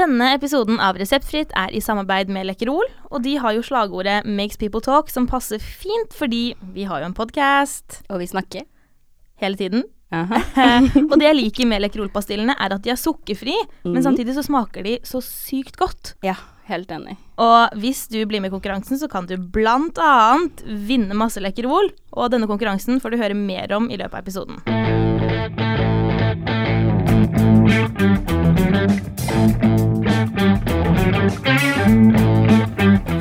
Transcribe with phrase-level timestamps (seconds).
[0.00, 4.56] Denne episoden av Reseptfritt er i samarbeid med Lekkerol, og de har jo slagordet 'Makes
[4.56, 8.62] people talk', som passer fint fordi vi har jo en podkast Og vi snakker.
[9.42, 9.84] hele tiden.
[10.12, 14.02] Og det jeg liker med Lekkerol-pastillene, er at de er sukkerfri, men Mhm.
[14.02, 16.14] samtidig så smaker de så sykt godt.
[16.22, 16.34] Ja,
[16.66, 17.16] helt enig.
[17.38, 21.90] Og hvis du blir med i konkurransen, så kan du blant annet vinne masse Lekkerol,
[22.12, 25.70] og denne konkurransen får du høre mer om i løpet av episoden.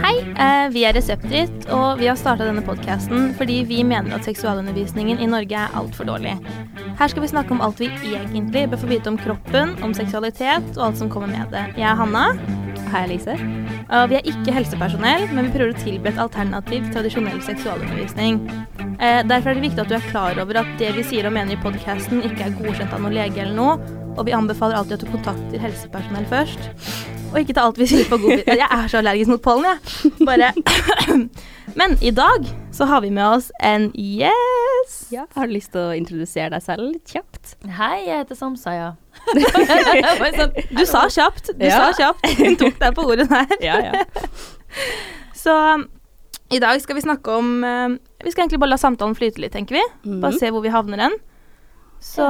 [0.01, 4.25] Hei, eh, vi er Reseptfritt, og vi har starta denne podkasten fordi vi mener at
[4.25, 6.33] seksualundervisningen i Norge er altfor dårlig.
[6.97, 10.65] Her skal vi snakke om alt vi egentlig bør få vite om kroppen, om seksualitet
[10.79, 11.67] og alt som kommer med det.
[11.77, 12.25] Jeg er Hanna.
[12.89, 13.37] Hei, Lise.
[13.93, 18.41] og vi er ikke helsepersonell, men vi prøver å tilby et alternativ til tradisjonell seksualundervisning.
[18.99, 21.35] Eh, derfor er det viktig at du er klar over at det vi sier og
[21.37, 24.97] mener i podkasten, ikke er godkjent av noen lege eller noe, og vi anbefaler alltid
[24.97, 26.59] at du kontakter helsepersonell først.
[27.29, 28.47] Og ikke ta alt vi sier på godbit.
[28.49, 30.11] Jeg er så allergisk mot pollen, jeg.
[30.25, 30.49] Bare
[31.79, 34.95] Men i dag så har vi med oss en yes.
[35.13, 37.53] Ja, har du lyst til å introdusere deg selv litt kjapt?
[37.77, 38.87] Hei, jeg heter Samsaya.
[40.73, 41.51] Du sa kjapt.
[41.59, 41.77] Du Ja.
[41.77, 42.25] sa kjapt.
[42.39, 43.53] Hun tok deg på ordet der.
[43.61, 44.03] Ja, ja.
[45.43, 45.53] Så
[46.51, 47.93] i dag skal vi snakke om eh,
[48.25, 49.83] Vi skal egentlig bare la samtalen flyte litt, tenker vi.
[50.09, 50.19] Mhm.
[50.25, 51.15] Bare se hvor vi havner hen.
[52.01, 52.25] Så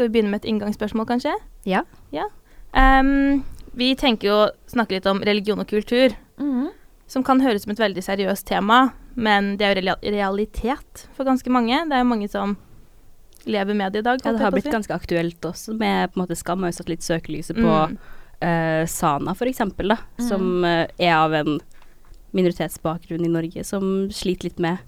[0.00, 1.34] skal vi begynne med et inngangsspørsmål, kanskje?
[1.68, 1.82] Ja.
[2.72, 3.42] Ehm,
[3.76, 6.70] vi tenker jo å snakke litt om religion og kultur, mm.
[7.10, 11.52] som kan høres som et veldig seriøst tema, men det er jo realitet for ganske
[11.52, 11.82] mange.
[11.90, 12.56] Det er jo mange som
[13.44, 14.24] lever med det i dag.
[14.24, 16.94] ja, det har blitt ganske aktuelt også, med på en måte Skam har jo satt
[16.94, 18.00] litt søkelyset på Mm.
[18.40, 20.28] uh, Sana, for eksempel, da, mm.
[20.30, 21.60] som uh, er av en
[22.32, 24.78] minoritetsbakgrunn i Norge, som sliter litt med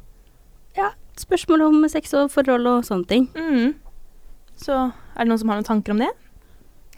[0.73, 3.29] ja, spørsmål om sex og forhold og sånne ting.
[3.37, 3.75] Mm.
[4.61, 6.13] Så er det noen som har noen tanker om det?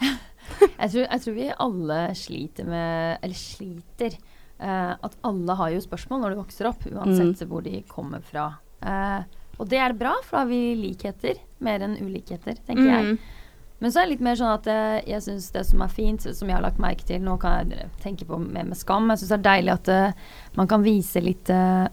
[0.55, 4.17] Jeg, tror, jeg tror vi alle sliter med Eller sliter.
[4.61, 8.45] eh, at alle har jo spørsmål når du vokser opp, uansett hvor de kommer fra.
[8.85, 9.25] Eh,
[9.59, 13.15] og det er bra, for da har vi likheter mer enn ulikheter, tenker jeg.
[13.15, 13.45] Mm.
[13.83, 16.23] Men så er det litt mer sånn at jeg, jeg syns det som er fint,
[16.25, 19.11] som jeg har lagt merke til Nå kan jeg tenke på mer med skam.
[19.13, 21.85] Jeg syns det er deilig at uh, man kan vise litt uh,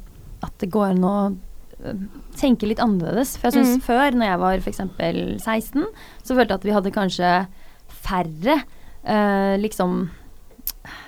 [0.42, 1.40] at det går an å eh,
[2.38, 3.36] tenke litt annerledes.
[3.38, 3.84] For jeg syns Mm.
[3.86, 4.82] før, når jeg var f.eks.
[5.44, 5.86] 16,
[6.24, 7.32] så følte jeg at vi hadde kanskje
[8.02, 8.62] færre
[9.08, 10.10] uh, liksom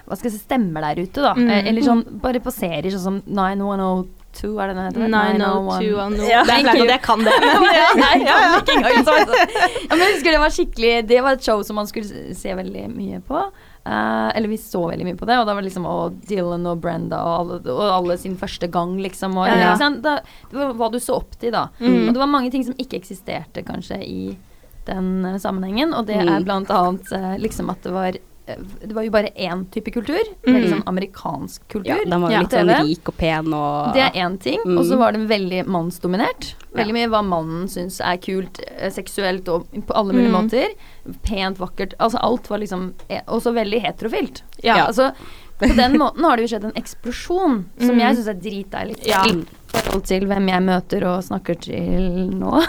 [0.03, 1.31] hva skal jeg si, stemmer der ute, da.
[1.38, 1.47] Mm.
[1.50, 5.06] Eh, eller sånn bare på serier sånn som 9102, er det den heter?
[5.13, 6.17] 9021.
[6.28, 6.41] Ja.
[6.44, 7.88] Det er klart at jeg kan det, men ja.
[7.97, 11.47] Nei, jeg kan ikke engang ja, men jeg husker det var skikkelig Det var et
[11.47, 13.45] show som man skulle se veldig mye på.
[13.86, 16.66] Eh, eller vi så veldig mye på det, og da var det liksom og Dylan
[16.72, 19.36] og Brenda og alle, og alle sin første gang, liksom.
[19.38, 20.02] Og, Ja, sant?
[20.06, 20.22] Da,
[20.52, 21.66] det var hva du så opp til, da.
[21.82, 22.08] Mm.
[22.08, 24.38] Og det var mange ting som ikke eksisterte kanskje i
[24.88, 26.32] den uh, sammenhengen, og det Mm.
[26.36, 30.20] er blant annet uh, liksom at det var det var jo bare én type kultur,
[30.44, 30.54] Mm.
[30.56, 31.86] veldig sånn amerikansk kultur.
[31.88, 32.40] Ja, Den var Ja.
[32.42, 34.59] litt sånn rik og pen og Det er én ting.
[34.66, 34.78] Mm.
[34.80, 36.56] Og så var den veldig mannsdominert.
[36.76, 36.94] Veldig Ja.
[36.94, 40.50] mye hva mannen syns er kult eh, seksuelt og på alle mulige Mm.
[40.50, 40.68] måter.
[41.24, 41.94] Pent, vakkert.
[42.00, 44.42] Altså alt var liksom eh, også veldig heterofilt.
[44.64, 44.88] Ja.
[44.88, 45.14] Altså,
[45.59, 48.00] på den måten har det jo skjedd en eksplosjon som Mm.
[48.00, 49.06] jeg syns er dritdeilig.
[49.08, 49.24] Ja.
[49.73, 52.03] Forhold til hvem jeg møter og snakker til
[52.38, 52.51] nå.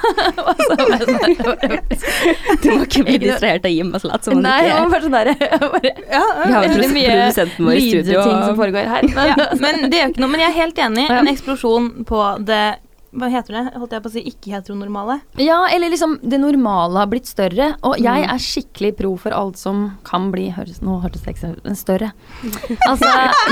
[0.44, 0.76] Altså,
[2.62, 4.90] Du må ikke bli distrahert av Jim og late som han Nei, ikke var er.
[4.94, 5.34] bare sånn derre
[6.14, 8.18] Ja, Vi har jo veldig mye produsenten vår i studio.
[8.20, 9.08] lydting som foregår her.
[9.14, 10.32] Men, ja, men det gjør ikke noe.
[10.34, 11.06] Men jeg er helt enig.
[11.20, 12.62] En eksplosjon på det
[13.14, 13.62] Hva heter det?
[13.78, 15.20] Holdt jeg på å si ikke-heteronormale?
[15.38, 17.76] Ja, eller liksom det normale har blitt større.
[17.86, 18.30] Og jeg Mm.
[18.34, 22.12] er skikkelig pro for alt som kan bli høres, Nå hørtes det ikke større.
[22.90, 23.06] Altså,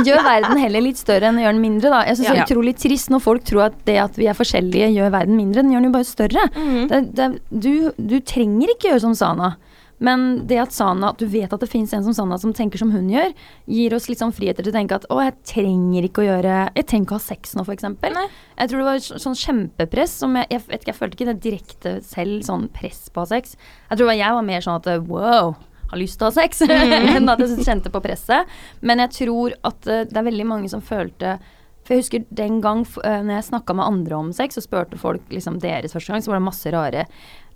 [0.04, 2.02] gjør verden heller litt større enn gjør den mindre, da.
[2.08, 4.90] Jeg syns det er utrolig trist når folk tror at det at vi er forskjellige,
[4.96, 5.62] gjør verden mindre.
[5.62, 6.48] Den gjør den jo bare større.
[6.56, 6.88] Mm.
[6.88, 9.54] Det, det, du, du trenger ikke gjøre som Sana.
[10.02, 12.80] Men det at Sana, at du vet at det fins en som Sana som tenker
[12.80, 13.32] som hun gjør,
[13.70, 16.56] gir oss litt sånn friheter til å tenke at å, jeg trenger ikke å gjøre
[16.74, 18.18] Jeg trenger ikke å ha sex nå, eksempel.
[18.58, 21.42] Jeg tror det var sånn kjempepress som jeg, jeg vet ikke, jeg følte ikke det
[21.44, 23.56] direkte selv, sånn press på å ha sex.
[23.90, 25.54] Jeg tror jeg var mer sånn at wow,
[25.92, 26.62] har lyst til å ha sex,
[27.16, 28.50] enn at jeg kjente på presset.
[28.80, 31.36] Men jeg tror at eh, det er veldig mange som følte
[31.92, 34.96] For jeg husker den gang eh, når jeg snakka med andre om sex, og spurte
[34.96, 37.02] folk liksom deres første gang, så var det masse rare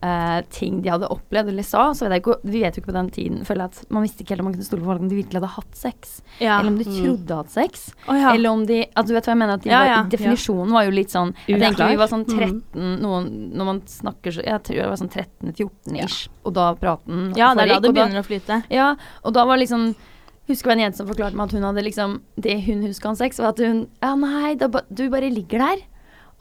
[0.05, 1.87] uh, ting de hadde opplevd eller sa.
[1.97, 4.05] Så vet jeg ikke, vi vet jo ikke på den tiden, føler jeg at man
[4.05, 6.12] visste ikke helt om man kunne stole på folk om de virkelig hadde hatt sex.
[6.43, 6.59] Ja.
[6.61, 6.99] Eller om de Mm.
[6.99, 7.87] trodde de hadde sex.
[8.05, 8.35] Oh, ja.
[8.35, 9.55] Eller om de altså, Du vet hva jeg mener?
[9.56, 12.37] At de Ja, var, definisjonen var jo litt sånn Jeg tenker vi var sånn Mm.
[12.37, 16.75] 13 noen, Når man snakker så Jeg tror det var sånn 13-14 ish, og da
[16.75, 18.62] praten ja, det er da det begynner å flyte.
[18.71, 18.94] Ja,
[19.25, 19.94] og da var liksom
[20.46, 23.19] Husker det en jente som forklarte meg at hun hadde liksom Det hun huska om
[23.19, 25.84] sex, var at hun Ja, nei, da, du bare ligger der.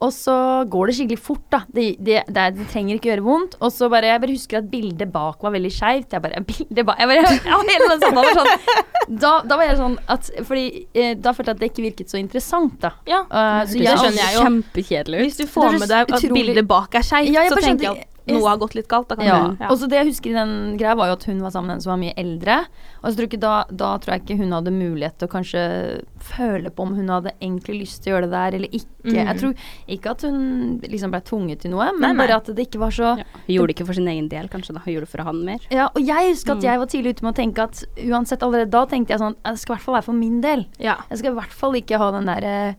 [0.03, 0.35] Og så
[0.67, 1.61] går det skikkelig fort, da.
[1.71, 3.55] Det, det, det, det trenger ikke gjøre vondt.
[3.63, 6.11] Og så bare Jeg bare husker at bildet bak var veldig skeivt.
[6.13, 9.67] Jeg bare Bildet bak Jeg bare ja, hele den samtalen var sånn da, da var
[9.67, 10.63] jeg sånn at Fordi
[10.97, 12.95] eh, da følte jeg at det ikke virket så interessant, da.
[13.05, 13.21] Ja.
[13.29, 14.43] Uh, så Det skjønner jeg jo.
[14.47, 15.23] Kjempekjedelig.
[15.27, 18.14] Hvis du får med deg at bildet bak er skeivt, Ja, så tenker jeg at
[18.27, 19.07] noe har gått litt galt.
[19.07, 19.47] Da kan Ja.
[19.47, 21.67] du, Og så det jeg husker i den greia, var jo at hun var sammen
[21.67, 22.65] med en som var mye eldre.
[23.03, 26.03] Og så tror ikke da, da tror jeg ikke hun hadde mulighet til å kanskje
[26.19, 29.05] føle på om hun hadde egentlig lyst til å gjøre det der eller ikke.
[29.05, 29.13] Mm.
[29.15, 29.53] Jeg tror
[29.87, 32.27] ikke at hun liksom ble tvunget til noe, men Nei, nei.
[32.27, 33.23] bare at det ikke var så Ja.
[33.45, 34.73] Hun gjorde det ikke for sin egen del, kanskje.
[34.73, 35.59] da Hun gjorde det for han mer.
[35.69, 36.61] Ja, og jeg husker at Mm.
[36.63, 39.59] jeg var tidlig ute med å tenke at uansett allerede da tenkte jeg sånn Det
[39.59, 40.65] skal i hvert fall være for min del.
[40.79, 40.95] ja.
[41.09, 42.75] Jeg skal i hvert fall ikke ha den derre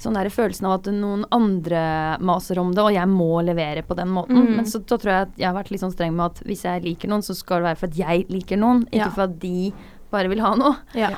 [0.00, 1.80] Sånn der følelsen av at noen andre
[2.24, 4.38] maser om det, og jeg må levere på den måten.
[4.46, 4.54] Mm.
[4.56, 6.64] Men så da tror jeg at jeg har vært litt sånn streng med at hvis
[6.64, 9.10] jeg liker noen, så skal det være for at jeg liker noen, ikke Ja.
[9.12, 9.72] for at de
[10.10, 10.76] bare vil ha noe.
[10.96, 11.10] ja.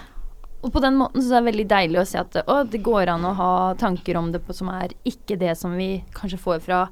[0.63, 2.79] Og på den måten så er det veldig deilig å se at det, å, det
[2.87, 6.39] går an å ha tanker om det på, som er ikke det som vi kanskje
[6.39, 6.89] får fra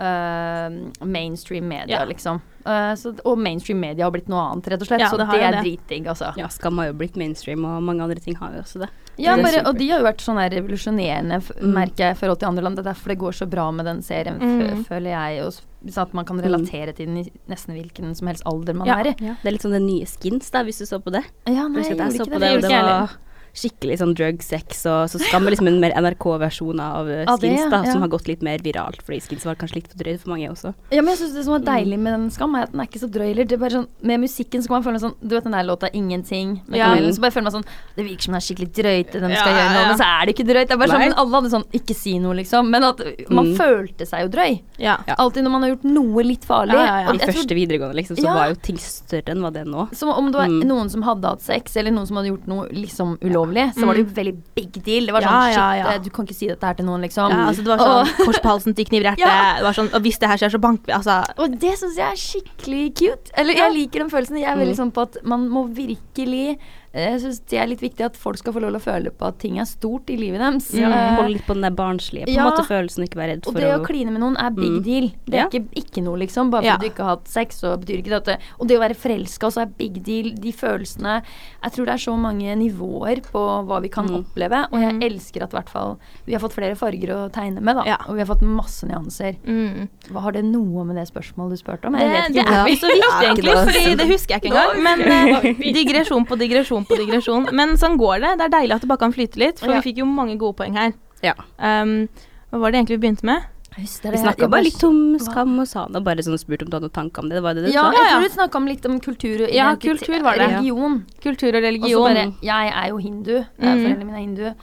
[0.00, 2.04] Uh, mainstream media, Ja.
[2.08, 2.40] liksom.
[2.64, 5.00] Uh, så, og mainstream media har blitt noe annet, rett og slett.
[5.04, 5.60] Ja, så det det, er det.
[5.60, 6.30] dritdigg, altså.
[6.40, 8.88] Ja, Skam har jo blitt mainstream, og mange andre ting har jo også det.
[9.20, 11.72] Ja, bare, og de har jo vært sånn her revolusjonerende, Mm.
[11.74, 12.76] merker jeg, i forhold til andre land.
[12.76, 14.84] Det er derfor det går så bra med den serien, Mm.
[14.86, 15.44] føler jeg.
[15.44, 15.52] Og
[15.92, 18.98] sånn at man kan relatere til den i nesten hvilken som helst alder man Ja.
[19.00, 19.14] er i.
[19.14, 21.24] Det er litt sånn det nye skins, da, hvis du så på det.
[21.46, 22.40] Ja, nei, jeg gjorde så ikke på det.
[22.40, 23.10] det, det jeg var
[23.54, 27.40] skikkelig sånn drug sex, og så skal vi liksom en mer NRK-versjon av eh, Av
[27.40, 27.92] det, skins, da, ja.
[27.92, 30.48] som har gått litt mer viralt, fordi skins var kanskje litt for drøyt for mange
[30.50, 30.74] også.
[30.92, 32.02] Ja, men jeg synes det som er deilig Mm.
[32.02, 33.44] med den Skam, er at den er ikke så drøy heller.
[33.44, 35.64] Det er bare sånn, med musikken så kan man føle sånn Du vet den der
[35.64, 36.60] låta 'Ingenting'?
[36.72, 36.86] Ja.
[36.94, 37.64] Kamelen, så bare føler man sånn
[37.96, 40.26] Det virker som den er skikkelig drøyt, den skal Ja, gjøre noe, men så er
[40.26, 40.68] det ikke drøyt.
[40.68, 42.70] Det er bare sånn, alle hadde sånn Ikke si noe, liksom.
[42.70, 43.00] Men at
[43.30, 43.56] man Mm.
[43.56, 44.62] følte seg jo drøy.
[44.78, 44.96] Ja.
[45.08, 45.14] Ja.
[45.18, 46.72] Alltid når man har gjort noe litt farlig.
[46.74, 47.12] Ja, ja, ja.
[47.12, 48.34] I tror- første videregående, liksom, så Ja.
[48.34, 49.92] var jo ting større enn hva det er nå.
[49.94, 50.62] Som om det var Mm.
[50.64, 53.39] noen som hadde hatt sex, eller noen som hadde gjort noe liksom ulovlig,
[53.74, 55.06] så var det jo veldig big deal.
[55.06, 55.92] Det var sånn Ja, shit, ja, ja.
[55.94, 57.30] eh, du kan ikke si dette her til noen, liksom.
[57.30, 59.74] Ja, altså det var sånn Og- kors på halsen til kniver i hjertet.
[59.80, 60.92] Sånn, og hvis det her skjer, så banker vi.
[60.92, 63.30] Altså, Og det syns jeg er skikkelig cute.
[63.36, 64.38] Eller jeg liker den følelsen.
[64.40, 64.82] Jeg er veldig Mm.
[64.82, 66.58] sånn på at man må virkelig
[66.92, 69.26] Jeg syns det er litt viktig at folk skal få lov til å føle på
[69.28, 70.72] at ting er stort i livet deres.
[70.74, 73.44] Ja, Eh, Holde litt på den der barnslige på en måte følelsen, ikke være redd
[73.44, 74.82] for og det å å kline med noen er big Mm.
[74.82, 75.06] deal.
[75.24, 75.46] Det er Ja.
[75.48, 76.50] ikke, ikke noe, liksom.
[76.50, 76.76] Bare fordi Ja.
[76.78, 78.96] du ikke har hatt sex, så betyr ikke det at det Og det å være
[78.96, 80.34] forelska også er big deal.
[80.34, 81.22] De følelsene
[81.62, 84.24] Jeg tror det er så mange nivåer på hva vi kan Mm.
[84.24, 85.02] oppleve, og jeg Mm.
[85.02, 87.84] elsker at i hvert fall vi har fått flere farger å tegne med, da.
[87.84, 87.96] Ja.
[88.08, 89.36] Og vi har fått masse nyanser.
[89.46, 89.88] mm.
[90.10, 91.92] Hva Har det noe med det spørsmålet du spurte om?
[91.92, 94.82] det, Jeg vet det er ikke så viktig, egentlig, for det husker jeg ikke engang.
[94.82, 95.00] Men
[95.44, 97.48] eh, digresjon på digresjon på digresjon.
[97.58, 98.32] Men sånn går det.
[98.38, 99.80] Det er deilig at det bare kan flyte litt, for Ja.
[99.80, 100.92] vi fikk jo mange gode poeng her.
[101.22, 101.34] Ja.
[101.58, 102.08] Um,
[102.50, 103.42] hva var det egentlig vi begynte med?
[103.76, 104.18] Vi det.
[104.18, 106.96] snakka bare litt om skam og sa Og bare sånn spurt om du hadde noen
[106.96, 107.36] tanker om det.
[107.38, 107.92] Det var det du Ja, sa?
[107.94, 110.48] jeg tror du snakka om litt om kultur og Ja, kultur var det.
[110.56, 111.06] Religion.
[111.22, 112.02] Kultur og Og så religion.
[112.02, 113.36] bare Jeg er jo hindu.
[113.38, 113.84] eh, Mm.
[113.84, 114.54] Foreldrene mine er hindu.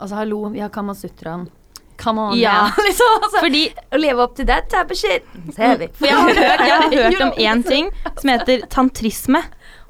[0.00, 1.48] Altså, hallo, vi har Kamasutraen.
[1.98, 2.52] Come on, Ja.
[2.52, 2.70] ja.
[2.86, 5.24] liksom, altså, Fordi Å leve opp til that type of shit.
[5.54, 5.88] Ser vi.
[5.92, 7.90] For jeg har hørt, jeg har hørt om én ting
[8.20, 9.42] som heter tantrisme.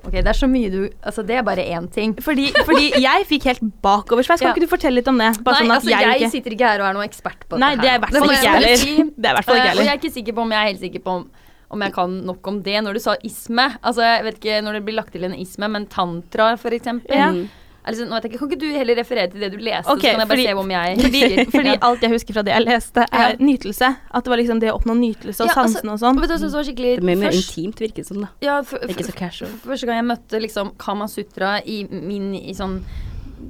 [0.02, 2.14] Ok, det er så mye du Altså, det er bare én ting.
[2.20, 4.40] Fordi, fordi jeg fikk helt bakoversveis.
[4.43, 4.54] Kan Ja.
[4.56, 5.31] ikke du fortelle litt om det?
[5.44, 7.60] Bare Nei, sånn at altså, jeg, ikke sitter ikke her og er noen ekspert på
[7.62, 9.12] Nei, det er her i hvert fall ikke jeg jeg heller.
[9.16, 9.93] Det er i hvert fall ikke Eh, jeg Og jeg heller.
[9.93, 11.31] er ikke sikker på om jeg er helt sikker på om
[11.72, 13.64] om jeg kan nok om det når du sa isme.
[13.81, 17.16] Altså, jeg vet ikke når det blir lagt til en isme, men tantra, for eksempel.
[17.16, 17.31] Ja.
[17.32, 17.46] Mm.
[17.84, 20.12] Liksom, nå vet jeg ikke, Kan ikke du heller referere til det du leste, Okay,
[20.12, 22.52] så kan jeg bare fordi- se om jeg Fordi, fordi alt jeg husker fra det
[22.55, 23.37] jeg leste, er Ja.
[23.43, 23.88] nytelse.
[24.14, 26.20] At det var liksom det å oppnå nytelse og Ja, altså, sansene og sånn.
[26.38, 28.20] Synes var skikkelig Det er mye mer først- intimt, virker det som.
[28.20, 28.29] da.
[28.40, 29.50] Ja, for, Det ikke så casual.
[29.67, 32.82] første gang jeg møtte liksom Kamasutra i min i sånn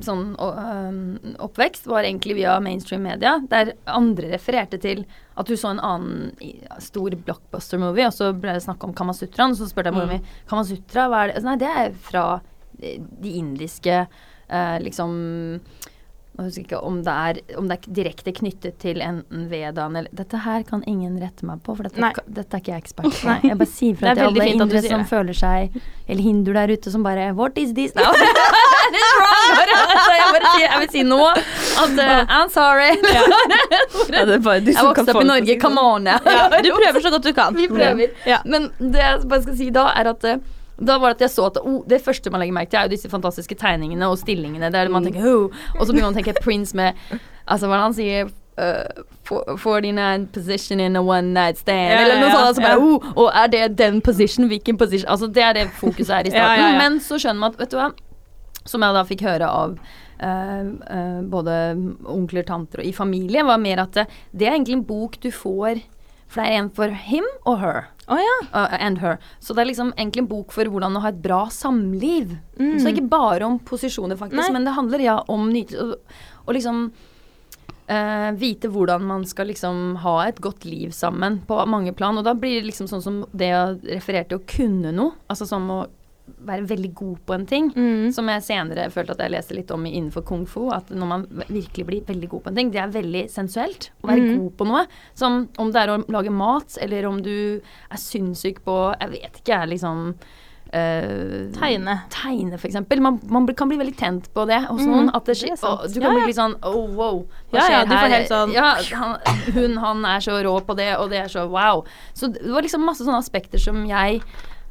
[0.00, 5.04] sånn å, øhm, oppvekst var egentlig via mainstream media, der andre refererte til
[5.36, 6.32] at du så en annen
[6.80, 10.08] stor blockbuster-movie, og så ble det snakk om Kamasutraen, og så spurte jeg mora Mm.
[10.08, 11.36] mi Kamasutra, hva er det?
[11.36, 12.40] Altså, Nei, det er fra
[12.82, 14.06] eh, de indiske
[14.52, 15.16] eh, liksom
[16.32, 20.08] jeg husker ikke om det, er, om det er direkte knyttet til enten vedaen eller
[20.16, 23.18] Dette her kan ingen rette meg på, for dette, ka- dette er ikke jeg ekspert
[23.20, 23.34] på.
[23.50, 25.76] Jeg bare sier Det fra til alle sier som føler seg
[26.08, 27.92] Eller hinduer der ute som bare What is this!
[28.00, 28.00] Så
[30.16, 32.90] jeg bare Jeg vil si nå at uh, I'm sorry.
[33.12, 34.42] Ja, du Jeg
[34.84, 36.08] vokste opp i Norge, come on!
[36.08, 36.18] Ja.
[36.26, 37.54] Ja, du prøver så godt du kan.
[37.56, 38.08] Vi prøver.
[38.28, 38.40] Ja.
[38.44, 40.40] Men det jeg bare skal si da, er at eh,
[40.80, 42.88] da var det at jeg så at oh, Det første man legger merke til, er
[42.88, 44.70] jo disse fantastiske tegningene og stillingene.
[44.72, 46.96] Der man tenker oh, Og så begynner man å tenke Prince med
[47.44, 51.90] Altså hva han sier uh, 49 position in a one night stand.
[51.90, 52.46] Ja, eller noe sånt.
[52.50, 54.46] Altså bare, oh, og er det den position?
[54.50, 55.10] Hvilken position?
[55.10, 56.64] Altså Det er det fokuset er i starten.
[56.64, 56.78] Ja, ja.
[56.78, 57.90] Men så skjønner man at Vet du hva?
[58.62, 59.76] Som jeg da fikk høre av
[60.22, 61.50] Uh, uh, både
[62.06, 65.32] onkler, tanter og i familie, var mer at det, det er egentlig en bok du
[65.34, 65.80] får
[66.32, 67.86] For det er en for him og her.
[68.08, 68.36] Oh, ja.
[68.50, 69.18] Uh, and her.
[69.40, 72.34] Så det er liksom egentlig en bok for hvordan å ha et bra samliv.
[72.58, 72.76] Mm.
[72.80, 74.52] Så ikke bare om posisjoner, faktisk, Nei.
[74.56, 75.84] men det handler ja om nytelse.
[75.84, 76.84] Og, og liksom
[77.92, 82.18] uh, vite hvordan man skal liksom ha et godt liv sammen på mange plan.
[82.18, 85.48] Og da blir det liksom sånn som det jeg refererte til å kunne noe, altså
[85.48, 85.82] som å
[86.42, 87.70] være veldig god på en ting.
[87.74, 88.12] Mm.
[88.14, 90.68] Som jeg senere følte at jeg leste litt om innenfor kung fu.
[90.74, 94.10] At når man virkelig blir veldig god på en ting, det er veldig sensuelt å
[94.12, 94.36] være mm.
[94.38, 94.84] god på noe.
[95.18, 99.42] Som om det er å lage mat, eller om du er sinnssyk på Jeg vet
[99.42, 100.14] ikke, jeg liksom
[100.72, 101.98] Uh, Tegne.
[102.08, 103.00] Tegne, eksempel.
[103.04, 105.10] Man, man kan bli veldig tent på det hos Mhm, noen.
[105.12, 105.82] At det, det er sant.
[105.84, 106.14] å, du kan ja.
[106.16, 107.18] bli litt sånn oh, wow.
[107.52, 108.14] Hva Ja, ja, skjer her?
[108.14, 108.70] helt sånn- Ja,
[109.02, 109.18] han,
[109.52, 111.84] hun, han er så rå på det, og det er så wow.
[112.16, 114.22] Så det var liksom masse sånne aspekter som jeg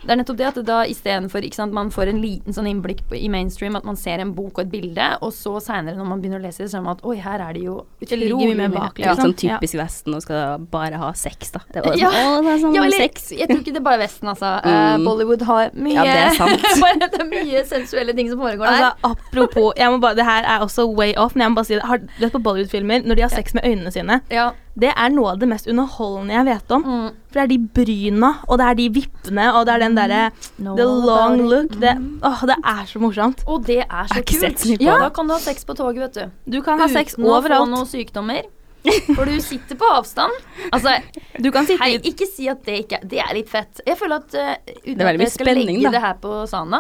[0.02, 3.16] det er nettopp det at det da istedenfor man får en liten sånn innblikk på,
[3.16, 6.22] i mainstream, at man ser en bok og et bilde, og så seinere når man
[6.22, 8.56] begynner å lese det, så ser man at oi, her er det jo utrolig mye
[8.64, 9.12] mer bak, liksom.
[9.12, 11.62] litt sånn typisk Vesten og skal bare ha sex, da.
[11.74, 12.10] Det var Ja.
[12.12, 13.30] sånn, å, det er sånn Ja, eller, sex.
[13.32, 14.52] jeg tror ikke det er bare Vesten, altså.
[14.66, 14.72] Mm.
[14.72, 16.66] Uh, Bollywood har mye Ja, det er sant.
[16.86, 18.90] bare det er mye sensuelle ting som foregår der.
[18.90, 21.70] Altså, apropos jeg må bare, Det her er også way off, men jeg må bare
[21.70, 21.84] si det.
[21.86, 24.22] Har du vet på Bollywood-filmer når de har sex med øynene sine?
[24.32, 24.52] ja.
[24.80, 26.84] Det er noe av det mest underholdende jeg vet om.
[26.88, 27.08] Mm.
[27.28, 30.22] For det er de bryna, og det er de vippene, og det er den derre
[30.62, 31.76] Know The long look.
[31.82, 31.92] Det,
[32.24, 33.44] åh, det er så morsomt.
[33.52, 34.66] Og det er så kult.
[34.80, 36.56] Ja, da kan du ha sex på toget, vet du.
[36.58, 37.70] Du kan ha sex Uten å få overalt.
[37.74, 38.48] noen sykdommer.
[39.18, 40.34] For du sitter på avstand.
[40.72, 40.96] Altså,
[41.38, 43.84] Du kan sitte hei, ikke si at det ikke er Det er litt fett.
[43.86, 45.92] Jeg føler at uh, uten Det er veldig at mye jeg skal spenning, legge da.
[46.00, 46.80] det her på Sana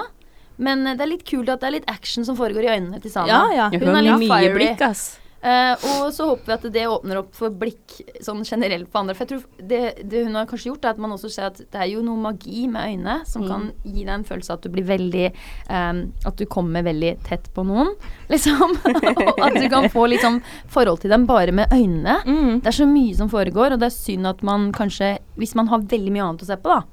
[0.57, 3.01] Men eh, det er litt kult at det er litt action som foregår i øynene
[3.03, 3.27] til Sana.
[3.29, 3.67] Ja, ja.
[3.69, 4.55] Hun, Hun er har litt mye fiery.
[4.57, 5.03] blikk, ass.
[5.41, 9.15] Eh, og så håper vi at det åpner opp for blikk sånn generelt på andre.
[9.17, 9.79] For jeg tror det,
[10.11, 12.19] det hun har kanskje gjort, er at man også ser at det er jo noe
[12.21, 13.47] magi med øynene som Mm.
[13.49, 15.25] kan gi deg en følelse av at du blir veldig
[15.69, 17.89] um, At du kommer veldig tett på noen,
[18.29, 18.77] liksom.
[19.37, 22.19] og at du kan få litt sånn forhold til dem bare med øynene.
[22.25, 22.61] mm.
[22.61, 25.67] Det er så mye som foregår, og det er synd at man kanskje Hvis man
[25.73, 26.83] har veldig mye annet å se på, da.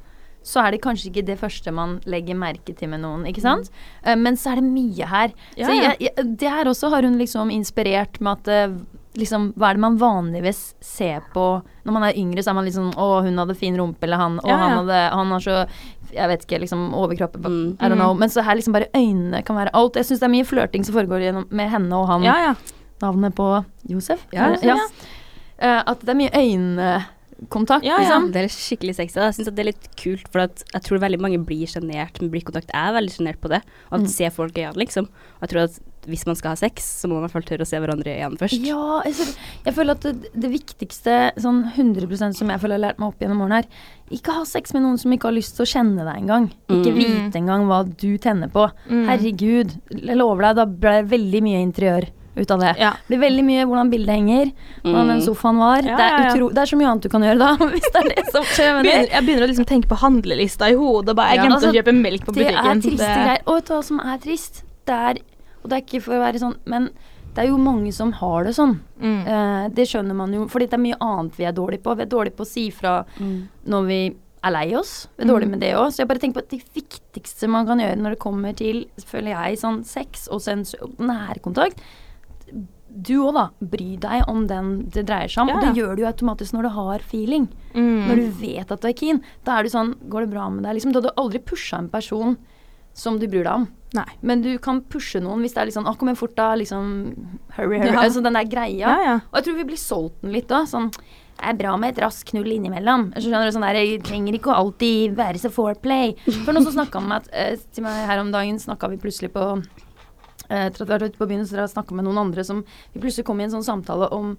[0.49, 3.69] Så er det kanskje ikke det første man legger merke til med noen, ikke sant?
[4.02, 5.35] Eh, men så er det mye her.
[5.59, 5.90] Ja, ja.
[5.90, 8.78] jeg, jeg, det her også har hun liksom inspirert med at eh,
[9.19, 11.45] liksom, Hva er det man vanligvis ser på
[11.85, 14.38] Når man er yngre, så er man liksom Å, hun hadde fin rumpe, eller han.
[14.40, 15.57] Å, Ja, han hadde Han har så
[16.14, 17.76] Jeg vet ikke, liksom overkroppen Mm.
[17.81, 18.14] I don't know.
[18.14, 18.25] Mm.
[18.25, 19.97] Men så her liksom bare øynene kan være alt.
[20.00, 22.25] Jeg syns det er mye flørting som foregår gjennom, med henne og han.
[22.25, 22.55] Ja, ja.
[23.02, 23.47] Navnet på
[23.88, 24.25] Josef?
[24.35, 24.78] Ja, ja.
[25.59, 26.33] Eh, at det er mye
[27.42, 27.99] øyekontakt, Ja, ja.
[28.02, 28.33] liksom.
[28.33, 29.14] Det er skikkelig sexy.
[29.21, 32.30] Jeg syns det er litt kult, for at jeg tror veldig mange blir sjenert med
[32.33, 32.71] blikkontakt.
[32.75, 33.62] Jeg er veldig sjenert på det.
[33.90, 34.09] Og at Mm.
[34.09, 35.04] se folk i øynene, liksom.
[35.07, 37.66] Og jeg tror at hvis man skal ha sex, så må man fall tørre å
[37.66, 38.64] se hverandre i øynene først.
[38.64, 39.14] Ja, jeg,
[39.66, 43.09] jeg føler at det, det viktigste sånn 100% som jeg føler jeg har lært meg
[43.09, 45.68] opp gjennom årene, er ikke ha sex med noen som ikke har lyst til å
[45.68, 46.50] kjenne deg engang.
[46.71, 46.97] Ikke Mm.
[46.97, 48.71] vite engang hva du tenner på.
[48.88, 49.07] Mm.
[49.07, 52.75] Herregud, jeg lover deg, da ble det veldig mye interiør ut av det.
[52.78, 52.92] Ja.
[53.09, 54.52] Det blir veldig mye hvordan bildet henger,
[54.85, 55.26] hvordan den Mm.
[55.26, 55.83] sofaen var.
[55.83, 58.00] Ja, det, er utro, det er så mye annet du kan gjøre da, hvis det
[58.04, 61.14] er det som skjer med Begynner, jeg begynner å liksom tenke på handlelista i hodet.
[61.18, 62.71] Bare, jeg glemte altså, å kjøpe melk på Det butikken.
[62.71, 63.42] er triste Det- greier.
[63.47, 64.62] Og vet du hva som er trist?
[64.87, 65.18] Det er,
[65.62, 66.90] og det er ikke for å være sånn, men
[67.35, 68.78] det er jo mange som har det sånn.
[69.00, 69.18] Mm.
[69.26, 71.95] Eh, det skjønner man jo, fordi det er mye annet vi er dårlige på.
[71.97, 73.49] Vi er dårlige på å si fra Mm.
[73.68, 74.00] når vi
[74.42, 75.09] er lei oss.
[75.18, 75.50] Vi er dårlige Mm.
[75.50, 75.88] med det òg.
[75.92, 78.87] Så jeg bare tenker på at det viktigste man kan gjøre når det kommer til,
[79.04, 80.40] føler jeg, sånn sex og
[80.99, 81.78] nærkontakt
[82.99, 83.45] Du òg, da.
[83.62, 85.52] Bry deg om den det dreier seg om.
[85.52, 87.49] Ja, Og det gjør du jo automatisk når du har feeling.
[87.75, 88.09] Mm.
[88.09, 89.21] Når du vet at du er keen.
[89.47, 90.78] Da er du sånn Går det bra med deg?
[90.78, 92.37] Liksom, du hadde aldri pusha en person
[92.99, 93.69] som du bryr deg om.
[93.97, 94.09] Nei.
[94.26, 96.50] Men du kan pushe noen hvis det er litt sånn Å, kom igjen fort, da.
[96.59, 96.90] Liksom
[97.57, 97.95] Hurry, hurry.
[97.95, 98.02] Ja.
[98.02, 98.83] Altså den der greia.
[98.83, 99.17] Ja, ja.
[99.31, 100.64] Og jeg tror vi blir solgt den litt da.
[100.69, 100.90] Sånn
[101.38, 103.12] det er bra med et raskt knull innimellom.
[103.14, 106.17] Så skjønner du, sånn der, Jeg trenger ikke å alltid være så foreplay.
[106.26, 109.45] For noen som snakka med eh, meg her om dagen, snakka vi plutselig på
[110.49, 112.45] Etter at vi har vært ute på byen, så har jeg snakka med noen andre
[112.45, 112.62] som
[112.95, 114.37] Vi plutselig kom i en sånn samtale om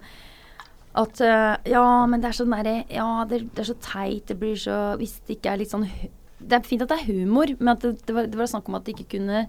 [0.98, 4.24] at eh, Ja, men det er sånn derre Ja, det, det er så teit.
[4.26, 7.12] Det blir så Hvis det ikke er litt sånn Det er fint at det er
[7.12, 9.44] humor, men at det, det, var, det var snakk om at det ikke kunne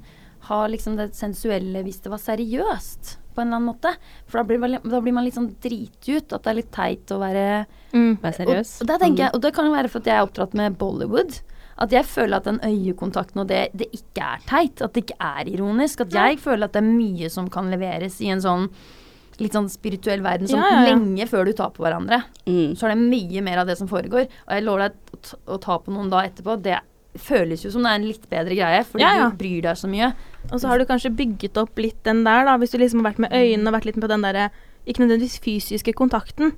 [0.50, 3.91] ha liksom det sensuelle hvis det var seriøst, på en eller annen måte.
[4.25, 6.34] For da blir, da blir man litt sånn dritut.
[6.34, 7.46] At det er litt teit å være
[7.91, 8.22] Mm.
[8.22, 8.70] Være seriøs.
[8.80, 10.53] og, og, det tenker jeg, og det kan jo være for at jeg er oppdratt
[10.56, 11.41] med Bollywood.
[11.82, 14.82] At jeg føler at den øyekontakten og det, det ikke er teit.
[14.86, 16.04] At det ikke er ironisk.
[16.06, 18.68] At jeg føler at det er mye som kan leveres i en sånn
[19.42, 20.92] litt sånn spirituell verden som Ja, ja, ja.
[20.92, 22.22] lenge før du tar på hverandre.
[22.46, 22.76] Mm.
[22.78, 24.28] Så er det mye mer av det som foregår.
[24.30, 26.60] Og jeg lover deg å, ta på noen da etterpå.
[26.62, 26.78] Det
[27.20, 30.12] føles jo som det er en litt bedre greie, fordi du bryr deg så mye.
[30.52, 33.12] Og så har du kanskje bygget opp litt den der, da, hvis du liksom har
[33.12, 34.52] vært med øynene og vært litt på den derre
[34.88, 36.54] ikke nødvendigvis fysiske kontakten,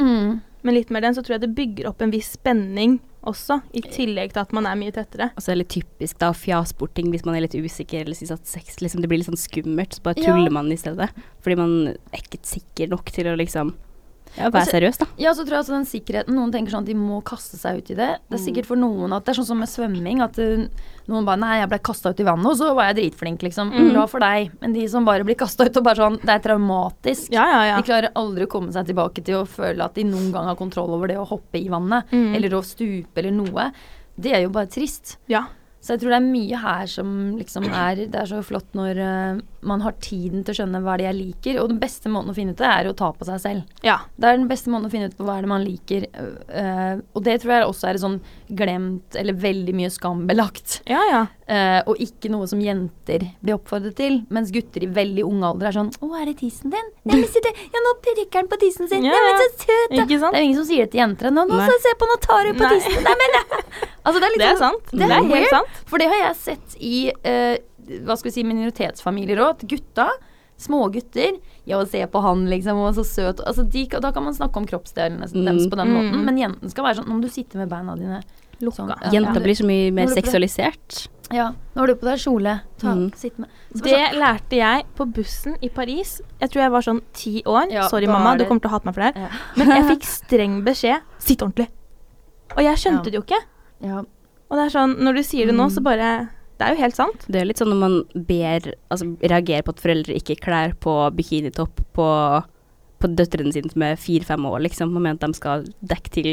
[0.64, 3.82] men litt mer den, så tror jeg det bygger opp en viss spenning også, i
[3.82, 5.32] tillegg til at man er mye tettere.
[5.36, 7.56] Og så er det litt typisk da å fjase bort ting hvis man er litt
[7.56, 9.96] usikker eller syns at sex liksom, det blir litt sånn skummelt.
[9.98, 10.34] Så bare Ja.
[10.34, 11.10] tuller man i stedet.
[11.42, 13.74] Fordi man er ikke sikker nok til å liksom
[14.38, 15.06] Ja, vær seriøs, da.
[15.22, 17.78] Ja, så tror jeg altså den sikkerheten Noen tenker sånn at de må kaste seg
[17.78, 18.08] ut i det.
[18.30, 18.46] Det er Mm.
[18.48, 20.66] sikkert for noen at det er sånn som med svømming, at uh,
[21.08, 23.72] noen bare Nei, jeg ble kasta ut i vannet, og så var jeg dritflink, liksom.
[23.72, 23.92] Mm.
[23.94, 24.52] Bra for deg.
[24.62, 27.30] Men de som bare blir kasta ut og bare sånn Det er traumatisk.
[27.32, 27.78] Ja, ja, ja.
[27.78, 30.56] De klarer aldri å komme seg tilbake til å føle at de noen gang har
[30.56, 32.36] kontroll over det å hoppe i vannet, Mm.
[32.36, 33.72] eller å stupe eller noe.
[34.20, 35.18] Det er jo bare trist.
[35.28, 35.46] ja.
[35.84, 39.00] Så jeg tror det er mye her som liksom er Det er så flott når
[39.04, 41.60] uh, man har tiden til å skjønne hva det er jeg liker.
[41.60, 43.78] Og den beste måten å finne ut det, er å ta på seg selv.
[43.84, 43.98] ja.
[44.16, 46.08] Det er den beste måten å finne ut på hva er det man liker.
[46.48, 48.18] Uh, og det tror jeg også er sånn
[48.54, 50.82] glemt, eller veldig mye skambelagt.
[50.88, 51.24] Ja, ja.
[51.44, 54.22] Uh, og ikke noe som jenter blir oppfordret til.
[54.32, 57.28] Mens gutter i veldig ung alder er sånn 'Å, er det tissen din?' Nei, men
[57.28, 59.04] se det, ja, nå prikker han på tissen sin.
[59.04, 60.04] Ja, Ja, men så søt, da.
[60.04, 60.32] Ikke sant?
[60.32, 61.32] Det er jo ingen som sier det til jenter.
[61.32, 62.80] Nå, nå så se på, nå tar du på Nei.
[62.80, 63.04] tissen.
[63.04, 63.38] Men
[64.06, 64.92] Altså, det er litt Det er sånn- sant.
[64.92, 65.68] Det er helt sant.
[65.86, 67.58] For det har jeg sett i øh,
[68.04, 69.64] hva skal vi si, minoritetsfamilier òg.
[69.68, 70.10] Gutta,
[70.58, 74.34] små gutter Ja, se på han, liksom, og så søt altså, de, Da kan man
[74.34, 75.46] snakke om kroppsdelene Mm.
[75.46, 75.94] deres på den Mm.
[75.96, 76.26] måten.
[76.26, 78.22] Men jenten skal være sånn Nå må du sitte med beina dine
[78.62, 78.76] Lukka.
[78.78, 79.10] Sånn, ja.
[79.12, 81.08] Jenta blir så mye mer seksualisert.
[81.32, 82.62] Ja, nå har du på deg kjole.
[82.78, 83.16] Ta, Mm.
[83.16, 86.22] Sitt med Så Det sånn, lærte jeg på bussen i Paris.
[86.40, 87.72] Jeg tror jeg var sånn ti år.
[87.72, 89.22] Ja, Sorry, mamma, du kommer til å hate meg for det her.
[89.24, 89.30] ja.
[89.58, 91.68] Men jeg fikk streng beskjed sitt ordentlig.
[92.56, 93.12] Og jeg skjønte Ja.
[93.12, 93.42] det jo ikke.
[93.84, 94.04] Ja.
[94.54, 95.74] Og det er sånn, når du sier det nå, Mm.
[95.74, 96.10] så bare
[96.60, 97.24] Det er jo helt sant.
[97.28, 100.94] Det er litt sånn når man ber Altså reagerer på at foreldre ikke klær på
[101.18, 102.08] bikinitopp på,
[103.02, 104.92] på døtrene sine som er fire-fem år, liksom.
[104.94, 106.30] Man mener at de skal dekke til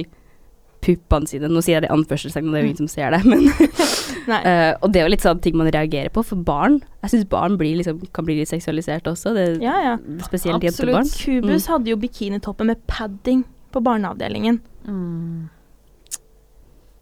[0.84, 1.48] puppene sine.
[1.48, 3.42] Nå sier jeg det i anførselstegn, og det er jo ingen som ser det, men
[4.30, 4.40] Nei.
[4.48, 7.28] eh, Og det er jo litt sånn ting man reagerer på, for barn Jeg syns
[7.32, 9.32] barn blir liksom, kan bli litt seksualisert også.
[9.36, 9.94] Det, Ja, ja.
[10.24, 11.08] Spesielt jentebarn.
[11.16, 13.42] Kubus hadde jo bikinitoppen med padding
[13.72, 14.60] på barneavdelingen.
[14.88, 15.48] Mm.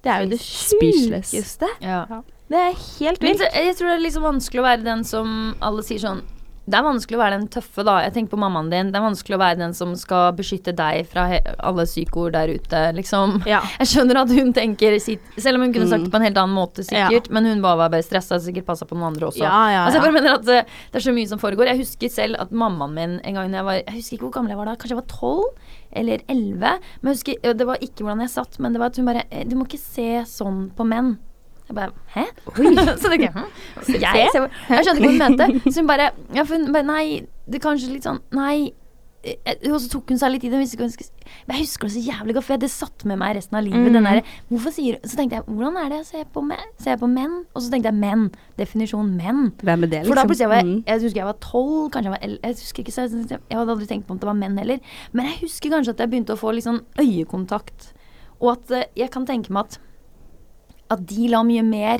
[0.08, 1.68] Det er jo det sjukeste.
[1.84, 2.02] ja.
[2.48, 3.42] Det er helt vilt.
[3.44, 6.22] jeg tror det er liksom vanskelig å være den som alle sier sånn
[6.68, 7.94] Det er vanskelig å være den tøffe, da.
[8.04, 8.90] Jeg tenker på mammaen din.
[8.92, 11.25] Det er vanskelig å være den som skal beskytte deg fra
[11.64, 13.38] alle psykoer der ute, liksom.
[13.48, 13.62] Ja.
[13.80, 16.40] Jeg skjønner at hun tenker sitt Selv om hun kunne sagt det på en helt
[16.40, 17.30] annen måte, sikkert.
[17.34, 19.44] Men hun var bare stressa, sikkert passa på noen andre også.
[19.44, 21.70] Ja, ja, Altså jeg bare mener at eh, Det er så mye som foregår.
[21.72, 24.52] Jeg husker selv at mammaen min en gang jeg var Jeg husker ikke hvor gammel
[24.54, 24.76] jeg var da.
[24.76, 26.75] Kanskje jeg var tolv eller elleve.
[27.00, 29.25] Men jeg husker, det var ikke hvordan jeg satt, men det var at hun bare
[29.30, 31.16] eh, Du må ikke se sånn på menn.
[31.68, 32.25] Jeg bare Hæ?
[33.02, 33.48] så jeg hm?
[33.92, 35.48] Jeg, ser, jeg skjønte ikke hva hun mente.
[35.72, 37.06] Så hun bare, ja, hun bare Nei,
[37.46, 38.70] det er kanskje litt sånn Nei.
[39.26, 40.60] Eh, Og så tok hun seg litt i det.
[40.62, 43.64] Men jeg husker det så jævlig godt, for jeg, det satt med meg resten av
[43.66, 43.82] livet.
[43.90, 43.97] Mm.
[43.99, 46.71] Den der, hvorfor sier Så tenkte jeg, hvordan er det jeg ser på, menn?
[46.78, 47.34] ser jeg på menn?
[47.52, 48.28] Og så tenkte jeg menn.
[48.60, 49.43] Definisjon menn.
[49.60, 50.12] Hvem er det, liksom?
[50.14, 50.78] For da plutselig var jeg, Mm.
[50.86, 53.58] jeg husker jeg var tolv, kanskje jeg var elleve Jeg husker ikke, så jeg, jeg
[53.58, 54.80] hadde aldri tenkt på om det var menn heller.
[55.12, 57.93] Men jeg husker kanskje at jeg begynte å få litt sånn øyekontakt.
[58.40, 59.80] Og at eh, jeg kan tenke meg at
[60.90, 61.98] At de la mye mer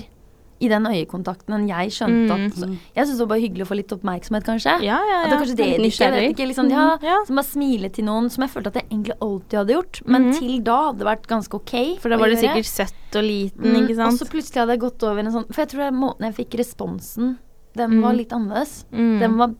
[0.61, 2.46] i den øyekontakten enn jeg skjønte Mm.
[2.46, 4.72] at så, Jeg syntes det var bare hyggelig å få litt oppmerksomhet, kanskje.
[4.83, 7.16] Ja, ja, At det er kanskje det de ikke vet ikke, liksom, ja, Mhm, ja.
[7.27, 10.01] Som bare smile til noen som jeg følte at jeg egentlig alltid hadde gjort.
[10.07, 10.38] Men mm.
[10.40, 11.98] til da hadde det vært ganske ok.
[12.01, 14.12] For da var du sikkert søtt og liten, Mm, ikke sant?
[14.12, 16.35] Og så plutselig hadde jeg gått over en sånn For jeg tror er måten jeg
[16.35, 17.38] fikk responsen,
[17.77, 18.03] den Mm.
[18.03, 18.85] var litt annerledes.
[18.92, 19.18] Mm.
[19.20, 19.55] Den var,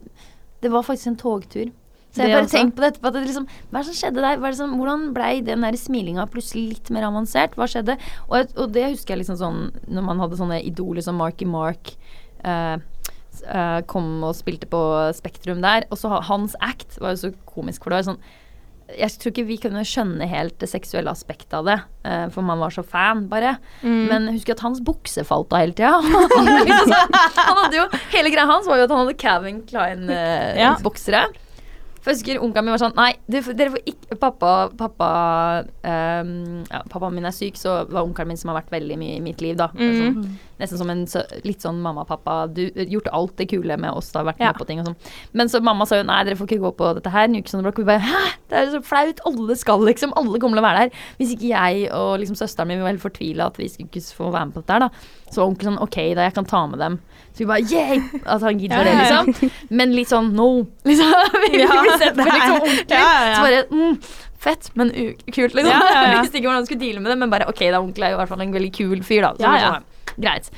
[0.61, 1.71] det var faktisk en togtur.
[2.15, 4.39] Så jeg bare tenkt på dette, på at det liksom, hva som skjedde der?
[4.39, 7.57] Er det som, hvordan blei den smilinga plutselig litt mer avansert?
[7.59, 7.99] Hva skjedde?
[8.29, 11.95] Og, og det husker jeg liksom sånn når man hadde sånne idoler som Marky Mark.
[12.41, 12.79] Uh,
[13.45, 14.83] eh, kom og spilte på
[15.17, 15.87] Spektrum der.
[15.93, 18.23] Og så hans act var jo så komisk, for det var sånn
[18.89, 21.75] jeg tror ikke vi kunne skjønne helt det seksuelle aspektet av det,
[22.09, 23.59] eh, for man var så fan, bare.
[23.83, 23.99] Mm.
[24.09, 25.99] Men husk at hans bukse falt av hele tida.
[26.71, 29.61] liksom sånn, han hadde jo, hele greia hans var jo at han hadde Calvin
[30.57, 30.73] Ja.
[32.09, 35.09] For jeg husker onkelen min var sånn Nei, du, dere får ikke Pappa, pappa
[35.85, 36.31] um,
[36.65, 39.25] ja, Pappaen min er syk, så var onkelen min som har vært veldig mye i
[39.25, 39.69] mitt liv, da.
[39.77, 39.99] Mm.
[39.99, 41.05] Sånn, nesten som en
[41.45, 42.49] litt sånn mamma-pappa.
[42.53, 44.53] Du gjort alt det kule med oss, da, vært med Ja.
[44.59, 44.97] på ting og sånn.
[45.33, 47.29] Men så mamma sa jo nei, dere får ikke gå på dette her.
[47.29, 47.79] Nuke sånn Block.
[47.79, 49.21] Vi bare hæ, det er så flaut.
[49.27, 50.13] Alle skal liksom.
[50.17, 50.91] Alle kommer til å være der.
[51.19, 54.33] Hvis ikke jeg og liksom søsteren min var helt fortvila at vi skulle ikke få
[54.33, 54.91] være med på dette her, da.
[55.31, 56.99] Så var onkelen sånn ok, da jeg kan ta med dem.
[57.35, 57.99] Så vi bare yeah!
[58.27, 59.51] At han gidder det, liksom.
[59.71, 60.67] Men litt sånn no.
[60.89, 61.13] Liksom.
[61.53, 62.97] vi Ja, blir sett på det liksom ordentlig.
[62.97, 63.35] Ja, ja.
[63.37, 63.99] Så bare mm,
[64.39, 64.91] fett, men
[65.35, 65.69] kult, liksom.
[65.69, 66.09] Ja, ja, ja.
[66.15, 68.15] Jeg visste ikke hvordan jeg skulle deale med det, men bare ok, da onkel er
[68.15, 69.33] jo i hvert fall en veldig kul fyr, da.
[69.37, 69.71] Så Ja, ja.
[70.19, 70.51] Greit.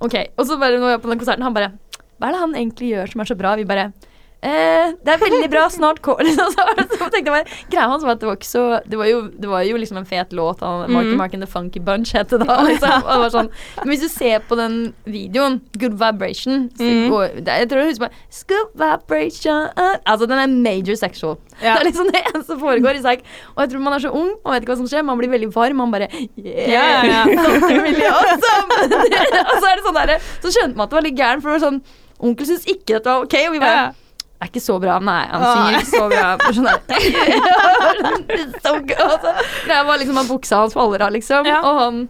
[0.00, 1.72] Ok, Og så bare når vi er på den konserten, han bare
[2.18, 3.56] Hva er det han egentlig gjør som er så bra?
[3.58, 3.90] Vi bare
[4.38, 8.12] Eh, det er veldig bra, snart liksom, så, så tenkte jeg bare Greia hans var
[8.14, 10.60] at det var ikke så Det var jo, det var jo liksom en fet låt.
[10.62, 11.16] Han, Marky Mhm.
[11.18, 12.60] Mark and The Funky Bunch het det da.
[12.62, 13.02] Liksom.
[13.02, 13.48] Det var sånn.
[13.82, 17.10] Men hvis du ser på den videoen, Good Vibration så Mhm.
[17.10, 18.14] går, det, Jeg tror jeg husker bare
[18.54, 19.68] Good Vibration
[20.06, 21.36] Altså, den er major sexual.
[21.60, 21.74] Ja.
[21.74, 23.26] Det er liksom det eneste som foregår i Psych.
[23.56, 25.34] Og jeg tror man er så ung, man vet ikke hva som skjer, man blir
[25.34, 25.76] veldig varm.
[25.82, 26.06] Man bare
[26.38, 27.04] Yeah!
[27.04, 28.70] yeah, really awesome!
[28.70, 31.50] og så er det sånn derre Så skjønte man at det var litt gæren, for
[31.50, 31.82] det var sånn
[32.20, 33.88] Onkel syns ikke dette var ok, og vi bare Ja.
[34.38, 34.98] Er ikke så bra.
[35.02, 36.26] Nei, han sier synger ikke så bra.
[36.54, 36.78] Sånn der.
[38.64, 39.34] Det gøy, altså.
[39.88, 41.48] Var liksom at buksa hans faller av, liksom.
[41.48, 41.58] Ja.
[41.66, 42.02] Og han,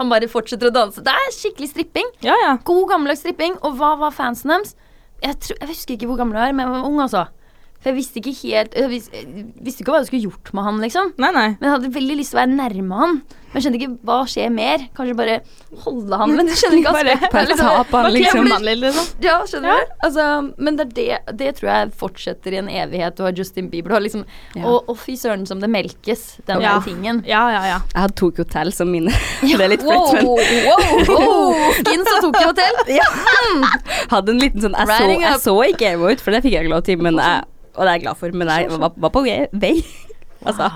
[0.00, 1.04] han bare fortsetter å danse.
[1.04, 2.10] Det er skikkelig stripping.
[2.26, 2.56] Ja, ja.
[2.66, 3.58] God gammeldags stripping.
[3.62, 4.74] Og hva var fansen deres?
[5.22, 7.26] Jeg, tror, jeg husker ikke hvor gammel de var, men jeg var ung, altså.
[7.82, 9.26] For jeg visste ikke helt Jeg vis- jeg
[9.60, 11.12] visste ikke hva jeg skulle gjort med han, liksom.
[11.18, 11.48] Nei, nei.
[11.60, 13.22] Men jeg hadde veldig lyst til å være nærme han.
[13.52, 14.78] Men jeg skjønte ikke hva skjer mer.
[14.96, 15.34] Kanskje bare
[15.84, 17.32] holde han, men du skjønner ikke Bare- aspektet.
[17.34, 17.66] bare liksom.
[17.68, 18.46] ta på han, liksom.
[18.80, 19.08] liksom.
[19.20, 19.80] Ja, skjønner Ja.
[19.82, 19.92] du?
[20.08, 23.16] Altså, men det, det, det tror jeg fortsetter i en evighet.
[23.18, 24.24] Du har Justin Bieber, og liksom
[24.56, 24.64] Ja.
[24.64, 26.78] Og, og fy søren som det melkes, den Ja.
[26.80, 27.22] tingen.
[27.26, 27.78] Ja, ja, ja.
[27.92, 29.10] Jeg hadde Tokyo Hotel som minne.
[29.42, 31.72] det er litt Wow, flaut, men wow, wow.
[31.82, 32.74] Skins og Tokyo Hotel.
[34.12, 36.64] hadde en liten sånn Jeg så, jeg så ikke Evo ut, for det fikk jeg
[36.64, 37.44] ikke lov til, men jeg,
[37.76, 39.84] og det er jeg glad for, men jeg var, var på vei.
[40.42, 40.66] Altså,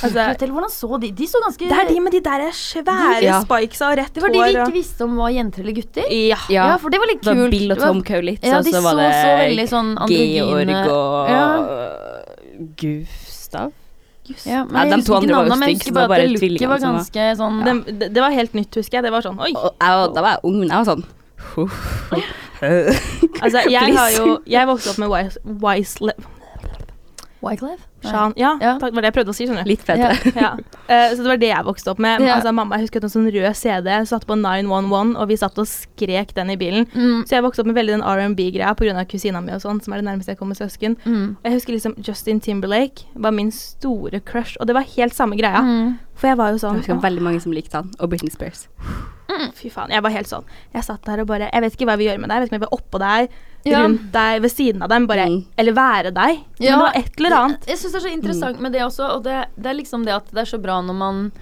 [0.00, 1.10] Altså, Tokyo Hotel, hvordan så de?
[1.12, 3.40] De så ganske det er de med de der svære Ja.
[3.44, 6.06] spikesa og rett Det var de vi ikke visste om var jenter eller gutter.
[6.08, 6.38] Ja.
[6.48, 7.36] Ja, for det var litt kult.
[7.36, 7.50] det var.
[7.52, 11.28] Bill og Tom Cowlitz, Ja, og de så var det så veldig sånn Georg og
[11.28, 11.44] Ja.
[12.80, 13.72] Gustav.
[14.46, 16.68] Ja, men Ja, de to andre var jo stygge, så det var bare tvillinger.
[16.68, 19.02] var ganske sånn Det, det, det var helt nytt, husker jeg.
[19.04, 19.52] Det var sånn Oi.
[19.52, 21.04] Og jeg, da var jeg ung, men jeg var sånn
[23.42, 26.12] Altså, jeg har jo Jeg vokste opp med Wise, Wise
[27.42, 27.80] Wyclef?
[28.04, 28.32] Sean.
[28.36, 28.78] Ja, Ja.
[28.80, 29.70] takk, var det jeg prøvde å si, skjønner du.
[29.70, 30.12] Litt bedre.
[30.36, 30.50] Ja.
[30.88, 32.20] Eh, så det var det jeg vokste opp med.
[32.24, 32.34] Ja.
[32.38, 35.68] Altså, mamma jeg husker en sånn rød CD satt på 911, og vi satt og
[35.68, 36.86] skrek den i bilen.
[36.94, 37.22] Mm.
[37.28, 39.04] Så jeg vokste opp med veldig den R&B-greia pga.
[39.08, 40.96] kusina mi og sånn, som er det nærmeste jeg kommer søsken.
[41.04, 41.36] Mm.
[41.40, 45.36] Og jeg husker liksom Justin Timberlake var min store crush, og det var helt samme
[45.40, 45.60] greia.
[45.62, 45.98] Mm.
[46.16, 48.66] For jeg var jo sånn Jeg husker veldig mange som likte han, og Britney Spears.
[49.54, 49.90] Fy faen.
[49.94, 50.44] Jeg var helt sånn.
[50.74, 52.36] Jeg satt der og bare Jeg vet ikke hva vi gjør med deg.
[52.36, 53.30] Jeg vet ikke om jeg vil oppå deg,
[53.68, 53.82] Ja.
[53.84, 55.44] rundt deg, ved siden av dem, bare Mm.
[55.58, 56.38] Eller være deg.
[56.58, 57.66] Men det var et eller annet.
[57.66, 60.14] Jeg syns det er så interessant med det også, og det, det er liksom det
[60.14, 61.32] at det er så bra når man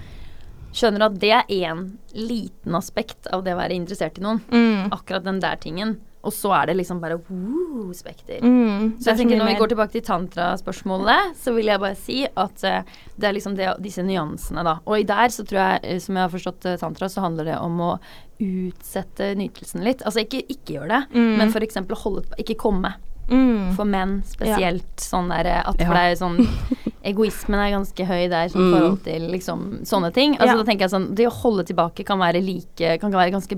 [0.72, 4.40] skjønner at det er én liten aspekt av det å være interessert i noen.
[4.50, 4.90] Mm.
[4.92, 5.96] Akkurat den der tingen.
[6.28, 8.42] Og så er det liksom bare woo, spekter.
[8.44, 8.98] Mm.
[9.00, 12.64] Så jeg tenker Når vi går tilbake til tantraspørsmålet, så vil jeg bare si at
[12.68, 12.82] uh,
[13.16, 14.76] det er liksom det, disse nyansene, da.
[14.84, 17.48] Og i der så tror jeg, eh, som jeg har forstått uh, tantra, så handler
[17.52, 17.92] det om å
[18.38, 20.04] utsette nytelsen litt.
[20.06, 21.36] Altså ikke ikke gjøre det, Mm.
[21.38, 21.80] men f.eks.
[22.04, 22.94] holde Ikke komme.
[23.28, 23.74] mm.
[23.76, 24.96] For menn spesielt.
[24.96, 25.92] Sånn der, at Ja.
[25.92, 26.38] er sånn
[27.04, 28.72] Egoismen er ganske høy der sånn Mm.
[28.74, 30.34] forhold til liksom sånne ting.
[30.36, 30.62] Altså Ja.
[30.62, 33.56] da tenker jeg sånn Det å holde tilbake kan være like Kan være ganske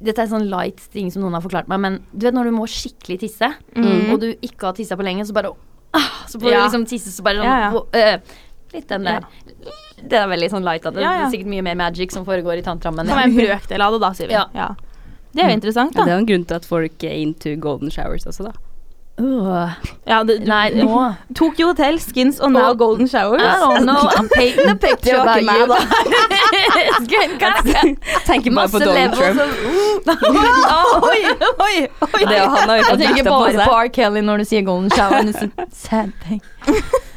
[0.00, 2.52] Dette er sånn light ting som noen har forklart meg, men du vet når du
[2.54, 4.12] må skikkelig tisse, Mm.
[4.12, 5.50] og du ikke har tissa på lenge, så bare
[5.94, 6.60] ah, Så får Ja.
[6.60, 7.70] du liksom tisse, så bare sånn Ja, ja.
[7.70, 8.20] hvor- øh,
[8.72, 9.20] Litt den der.
[10.08, 10.82] Det er veldig sånn light.
[10.82, 11.26] Det, Ja, ja.
[11.26, 14.00] er sikkert mye mer magic som foregår i tantra, men Det en brøkdel av det,
[14.00, 14.32] da, sier vi.
[14.32, 14.46] Ja.
[14.54, 14.74] Ja.
[15.34, 17.90] Det er jo interessant, Ja, det er en grunn til at folk er into golden
[17.90, 18.52] showers også, da.
[20.06, 23.42] Ja, det, Nei, nå Tokyo Hotel, Skins og now Golden Showers.
[23.42, 24.08] I don't know.
[24.16, 25.66] I'm painting a picture you.
[25.66, 25.76] da.
[26.82, 27.08] It's
[28.26, 29.40] Tenker bare på Donald Trump.
[30.08, 31.22] of oi,
[31.60, 32.24] oi, oi.
[32.24, 33.88] Det, han har jo Jeg tenker bare på R.
[33.88, 35.22] Kelly når du sier golden shower.
[35.72, 36.42] sad thing.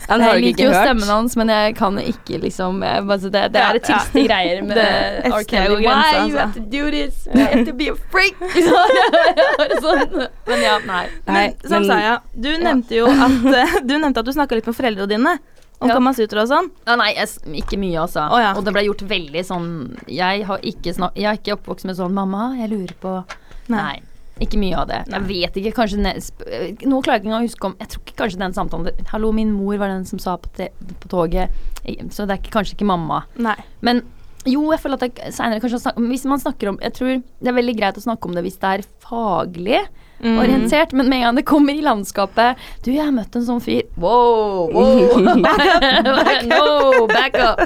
[0.09, 3.31] Han har Jeg liker jo stemmen hans, men jeg kan ikke liksom jeg, bare, det,
[3.53, 3.83] det Ja, er ja.
[3.87, 5.43] triste greier med Det- R.
[5.49, 5.67] Kelly.
[5.75, 6.39] går grensa, Why you altså.
[6.39, 7.27] have to do this?
[7.33, 8.35] You have to be a freak.
[9.85, 10.27] Sånn.
[10.47, 11.03] Men ja, nei.
[11.25, 14.33] Nei, Men som men- sa jeg, du nevnte jo at eh, Du nevnte at du
[14.35, 15.35] snakka litt med foreldrene dine
[15.83, 15.95] om Ja.
[15.97, 16.69] Kamasutra og sånn.
[16.87, 17.27] Ja, nei, jeg,
[17.65, 18.29] ikke mye, altså.
[18.31, 18.53] Oh, ja.
[18.55, 19.67] Og det ble gjort veldig sånn
[20.07, 23.17] Jeg har ikke, snak, jeg er ikke oppvokst med sånn 'Mamma, jeg lurer på'
[23.73, 23.99] Nei.
[24.43, 24.97] Ikke mye av det.
[25.07, 25.71] Jeg vet ikke.
[25.77, 29.05] Kanskje Nå klarer jeg ikke engang å huske om Jeg tror ikke kanskje den samtalen
[29.13, 31.55] Hallo, min mor var den som sa på, på toget
[32.11, 33.21] Så det er kanskje ikke mamma.
[33.39, 33.55] Nei.
[33.85, 34.01] Men
[34.45, 37.47] jo, jeg føler at jeg senere kanskje snak, Hvis man snakker om Jeg tror det
[37.53, 40.37] er veldig greit å snakke om det hvis det er faglig Mm.
[40.39, 43.59] orientert, men med en gang det kommer i landskapet Du, jeg har møtt en sånn
[43.59, 43.81] fyr.
[43.99, 45.17] Wow, wow.
[46.47, 47.59] no, back up.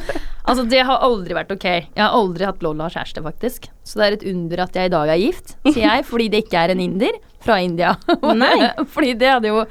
[0.48, 1.68] Altså, det har aldri vært ok.
[1.68, 3.68] Jeg har aldri hatt Lola kjæreste, faktisk.
[3.86, 6.44] Så det er et under at jeg i dag er gift, sier jeg, fordi det
[6.46, 7.94] ikke er en inder fra India.
[8.36, 8.56] Nei.
[8.96, 9.64] fordi det hadde jo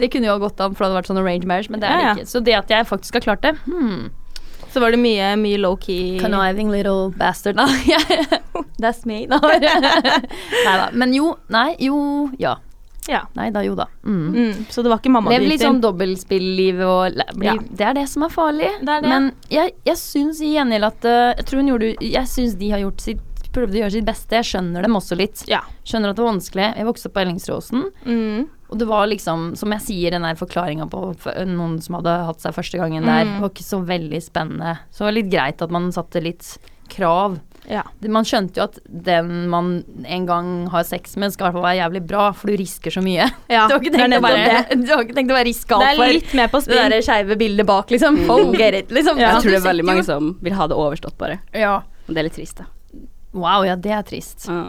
[0.00, 1.90] Det kunne jo ha gått an, for det hadde vært sånn arranged marriage, men det
[1.90, 2.16] er det Ja, ja.
[2.16, 2.30] ikke.
[2.30, 4.10] Så det at jeg faktisk har klart det hmm.
[4.72, 7.58] Så var det mye, mye low-key Conniving little bastard.
[7.60, 7.92] Nei,
[8.82, 9.26] that's me.
[9.30, 10.88] Nei da.
[10.96, 11.98] Men jo, nei, jo,
[12.40, 12.56] ja.
[13.08, 13.24] Ja.
[13.34, 13.86] Nei da, jo da.
[14.06, 14.34] Mm.
[14.34, 14.66] Mm.
[14.70, 15.88] Så det var ikke mamma Lev litt sånn til?
[15.88, 17.54] dobbeltspilliv og bli, Ja.
[17.58, 18.70] Det er det som er farlig.
[18.80, 19.08] Det er det.
[19.10, 22.70] Men jeg, jeg syns i gjengjeld at eh, Jeg tror hun gjorde Jeg syns de
[22.70, 23.20] har gjort sitt
[23.52, 24.32] prøvde å gjøre sitt beste.
[24.38, 25.42] Jeg skjønner dem også litt.
[25.46, 25.58] Ja.
[25.84, 26.68] Skjønner at det var vanskelig.
[26.78, 28.46] Jeg vokste opp på Ellingsråsen, Mm.
[28.70, 31.02] og det var liksom, som jeg sier, den der forklaringa på
[31.52, 33.40] noen som hadde hatt seg første gangen der, Mm.
[33.42, 34.78] var ikke så veldig spennende.
[34.90, 36.56] Så det var litt greit at man satte litt
[36.88, 37.40] krav.
[37.70, 37.82] Ja.
[38.08, 41.66] Man skjønte jo at den man en gang har sex med, skal i hvert fall
[41.68, 43.28] være jævlig bra, for du risker så mye.
[43.48, 43.66] ja.
[43.68, 44.78] Du har ikke det tenkt, å være, det.
[44.86, 46.90] du har ikke tenkt å være Det riskalt er for litt mer på det spill.
[46.90, 48.22] der skeive bildet bak, liksom.
[48.30, 49.18] Oh, get it, liksom.
[49.18, 51.38] Jeg Altså, tror det er veldig mange som vil ha det overstått, bare.
[51.54, 51.76] Ja.
[52.08, 52.64] Og det er litt trist, da.
[53.32, 54.48] Wow, ja, det er trist.
[54.48, 54.62] Ja.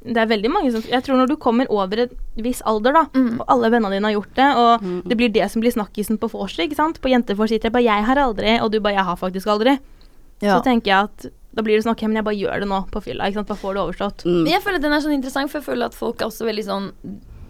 [0.00, 3.02] det er veldig mange som Jeg tror når du kommer over en viss alder, da,
[3.14, 3.40] Mm.
[3.40, 5.02] og alle vennene dine har gjort det, og Mm.
[5.08, 7.00] det blir det som blir snakkisen på vorset, ikke sant.
[7.00, 9.78] På jentefors sitter jeg bare 'jeg har aldri', og du bare 'jeg har faktisk aldri'.
[10.42, 10.56] Ja.
[10.58, 12.78] Så tenker jeg at da blir det sånn 'ok, men jeg bare gjør det nå
[12.90, 13.48] på fylla', ikke sant.
[13.48, 14.24] Bare får det overstått.
[14.24, 14.42] Mm.
[14.44, 16.64] Men jeg føler den er sånn interessant, for jeg føler at folk er også veldig
[16.64, 16.92] sånn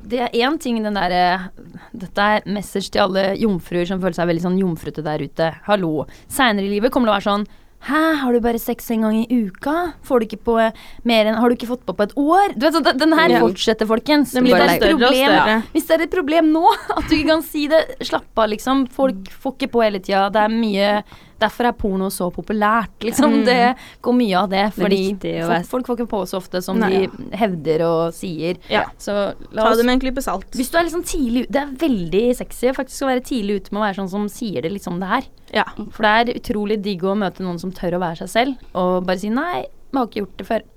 [0.03, 1.51] Det er én ting den derre
[1.95, 5.55] Dette er message til alle jomfruer som føler seg veldig sånn jomfrute der ute.
[5.67, 6.07] Hallo.
[6.27, 7.47] Seinere i livet kommer det å være sånn
[7.83, 9.95] Hæ, har du bare sex en gang i uka?
[10.05, 10.73] Får du ikke på eh,
[11.05, 12.53] mer enn Har du ikke fått på på et år?
[12.59, 14.33] Du vet, sånn, den- her fortsetter, folkens.
[14.33, 15.63] Det blir bare det et større og problem- større.
[15.73, 16.67] Hvis det er et problem nå,
[16.99, 18.87] at du ikke kan si det, slapp av, liksom.
[18.91, 20.29] Folk får ikke på hele tida.
[20.31, 21.05] Det er mye
[21.41, 23.41] Derfor er porno så populært, liksom.
[23.41, 23.45] Mm.
[23.49, 23.59] Det
[24.05, 24.65] går mye av det.
[24.77, 26.91] Fordi det folk, folk får ikke på så ofte som Nei.
[27.07, 28.61] de hevder og sier.
[28.73, 28.85] Ja.
[29.01, 29.15] Så
[29.51, 30.49] la Ta det med en klype salt.
[30.57, 33.81] Hvis du er liksom tidlig Det er veldig sexy faktisk å være tidlig ute med
[33.81, 35.31] å være sånn som sier det litt som det er.
[35.55, 35.65] Ja.
[35.95, 39.07] For det er utrolig digg å møte noen som tør å være seg selv, og
[39.09, 40.69] bare si nei, vi har ikke gjort det før.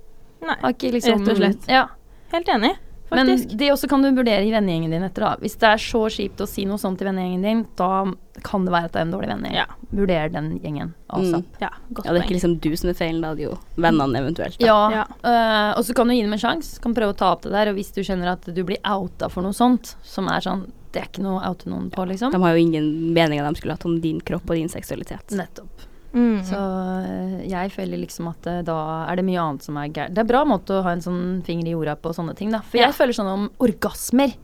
[0.44, 0.56] Nei.
[0.64, 1.68] Liksom Rett og slett.
[1.70, 1.86] Ja.
[2.34, 2.74] Helt enig,
[3.16, 5.32] Men det også kan du vurdere i vennegjengen din etter, da.
[5.42, 8.04] Hvis det er så kjipt å si noe sånt til vennegjengen din, da
[8.44, 9.58] kan det være at det er en dårlig vennegjeng.
[9.60, 9.66] Ja.
[9.94, 10.92] Vurder den gjengen.
[11.06, 11.40] Altså.
[11.40, 11.60] Mm.
[11.62, 13.54] ja, godt Ja, det er ikke liksom du som er feilen, da er det jo
[13.78, 14.58] vennene eventuelt.
[14.58, 14.66] Da.
[14.66, 15.04] Ja, Ja.
[15.22, 16.80] Uh, og så kan du gi dem en sjanse.
[16.82, 17.70] Kan prøve å ta opp det der.
[17.70, 21.00] Og hvis du kjenner at du blir outa for noe sånt, som er sånn Det
[21.02, 22.30] er ikke noe å oute noen på, liksom.
[22.30, 25.34] De har jo ingen meninger de skulle hatt om din kropp og din seksualitet.
[25.34, 25.88] Nettopp.
[26.14, 26.38] Mm.
[26.46, 28.78] Så øh, jeg føler liksom at øh, da
[29.10, 30.14] er det mye annet som er gærent.
[30.14, 32.52] Det er en bra måte å ha en sånn finger i jorda på sånne ting,
[32.54, 32.60] da.
[32.62, 32.86] For Ja.
[32.88, 34.36] jeg føler sånn om orgasmer.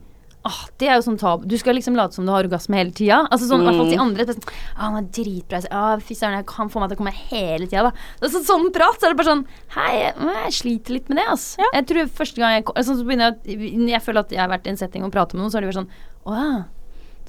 [0.43, 1.43] Ah, det er jo sånn tab.
[1.47, 3.27] Du skal liksom late som du har orgasme hele tida.
[3.29, 4.05] Altså sånn, i hvert fall til Mm.
[4.07, 4.25] andre.
[4.25, 5.59] Det er sånn, ah, han er dritbra.
[5.69, 8.97] Ah, Fy søren, jeg kan få meg til å komme hele tida, er sånn, prat.
[8.99, 9.45] Så er det bare sånn
[9.77, 11.55] Hei, jeg, jeg sliter litt med det, ass.
[11.59, 11.65] Ja.
[11.75, 14.65] Jeg tror første gang jeg altså, så begynner jeg, jeg føler at jeg har vært
[14.65, 15.91] i en setting og pratet med noen, så har de vært sånn
[16.25, 16.63] Å ja.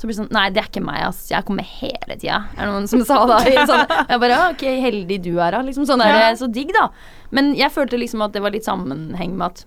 [0.02, 1.20] Så blir det sånn Nei, det er ikke meg, ass.
[1.30, 2.40] Jeg kommer hele tida.
[2.56, 3.36] Er det noen som sa da?
[3.70, 5.60] Sånn, jeg bare «Ah, Ok, heldig du er, da.
[5.62, 6.30] Liksom sånn er det.
[6.40, 6.88] Så digg, da.
[7.30, 9.62] Men jeg følte liksom at det var litt sammenheng med at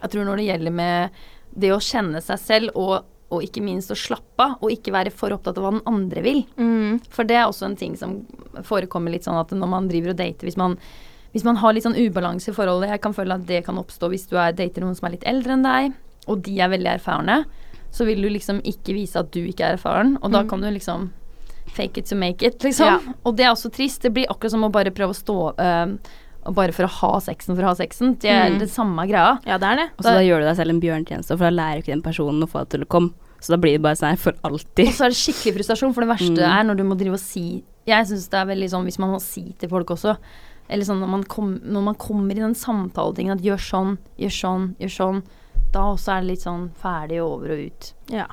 [0.00, 1.18] Jeg tror når det gjelder med
[1.60, 5.12] det å kjenne seg selv og, og ikke minst å slappe av, og ikke være
[5.14, 6.40] for opptatt av hva den andre vil.
[6.56, 7.02] Mm.
[7.12, 8.16] For det er også en ting som
[8.66, 10.78] forekommer litt sånn at når man driver og dater Hvis man,
[11.36, 14.08] hvis man har litt sånn ubalanse i forholdet Jeg kan føle at det kan oppstå
[14.14, 15.94] hvis du er, dater noen som er litt eldre enn deg,
[16.32, 17.42] og de er veldig erfarne.
[17.94, 20.48] Så vil du liksom ikke vise at du ikke er erfaren, og da Mm.
[20.50, 21.10] kan du liksom
[21.74, 22.86] fake it to make it, liksom.
[22.86, 22.98] Ja.
[23.24, 24.02] Og det er også trist.
[24.02, 25.98] Det blir akkurat som å bare prøve å stå øh,
[26.54, 28.18] bare for å ha sexen for å ha sexen.
[28.20, 28.58] Det er Mm.
[28.58, 29.38] det samme greia.
[29.46, 29.88] Ja, det er det.
[29.98, 32.42] Og så da gjør du deg selv en bjørntjeneste, for da lærer ikke den personen
[32.42, 33.12] å få deg til å komme.
[33.40, 34.88] Så da blir det bare sånn her for alltid.
[34.88, 36.60] Og så er det skikkelig frustrasjon, for det verste Mm.
[36.60, 39.10] er når du må drive og si Jeg syns det er veldig sånn hvis man
[39.10, 40.16] må si til folk også,
[40.70, 44.32] eller sånn når man, kom, når man kommer i den samtaletingen at gjør sånn, gjør
[44.32, 45.22] sånn, gjør sånn,
[45.74, 47.90] da også er det litt sånn ferdig over og ut.
[48.12, 48.28] Ja.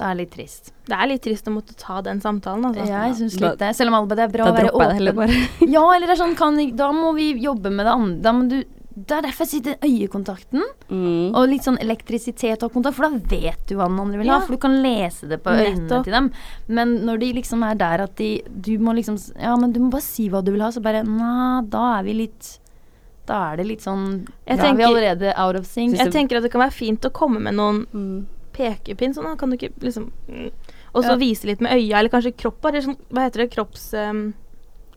[0.00, 0.72] Det er litt trist.
[0.88, 2.86] Det er litt trist å måtte ta den samtalen, altså.
[2.88, 3.72] Jeg syns litt det.
[3.76, 5.32] Selv om alle det er bra å være dropper jeg det heller åpen.
[5.36, 5.70] bare.
[5.76, 8.22] Ja, eller det er sånn kan, Da må vi jobbe med det andre.
[8.24, 8.60] Da må du
[9.00, 10.64] det er derfor jeg den øyekontakten.
[10.90, 11.30] Mm.
[11.38, 14.40] Og litt sånn elektrisitet og kontakt, for da vet du hva den andre vil ha.
[14.40, 14.46] Ja.
[14.46, 16.04] For du kan lese det på øynene Nettopp.
[16.08, 16.30] til dem.
[16.66, 19.90] Men når de liksom er der at de Du må liksom Ja, men du må
[19.94, 22.56] bare si hva du vil ha, så bare Nei, da er vi litt
[23.30, 25.96] Da er det litt sånn Jeg Da er vi tenker- allerede out of sync.
[25.98, 28.26] Jeg tenker at det kan være fint å komme med noen Mm.
[28.52, 29.36] pekepinn, sånn da.
[29.38, 30.50] Kan du ikke liksom mm.
[30.92, 31.16] Og så Ja.
[31.16, 33.50] vise litt med øya, eller kanskje kropp, eller sånn Hva heter det?
[33.54, 33.92] Kropps...
[33.94, 34.34] Um,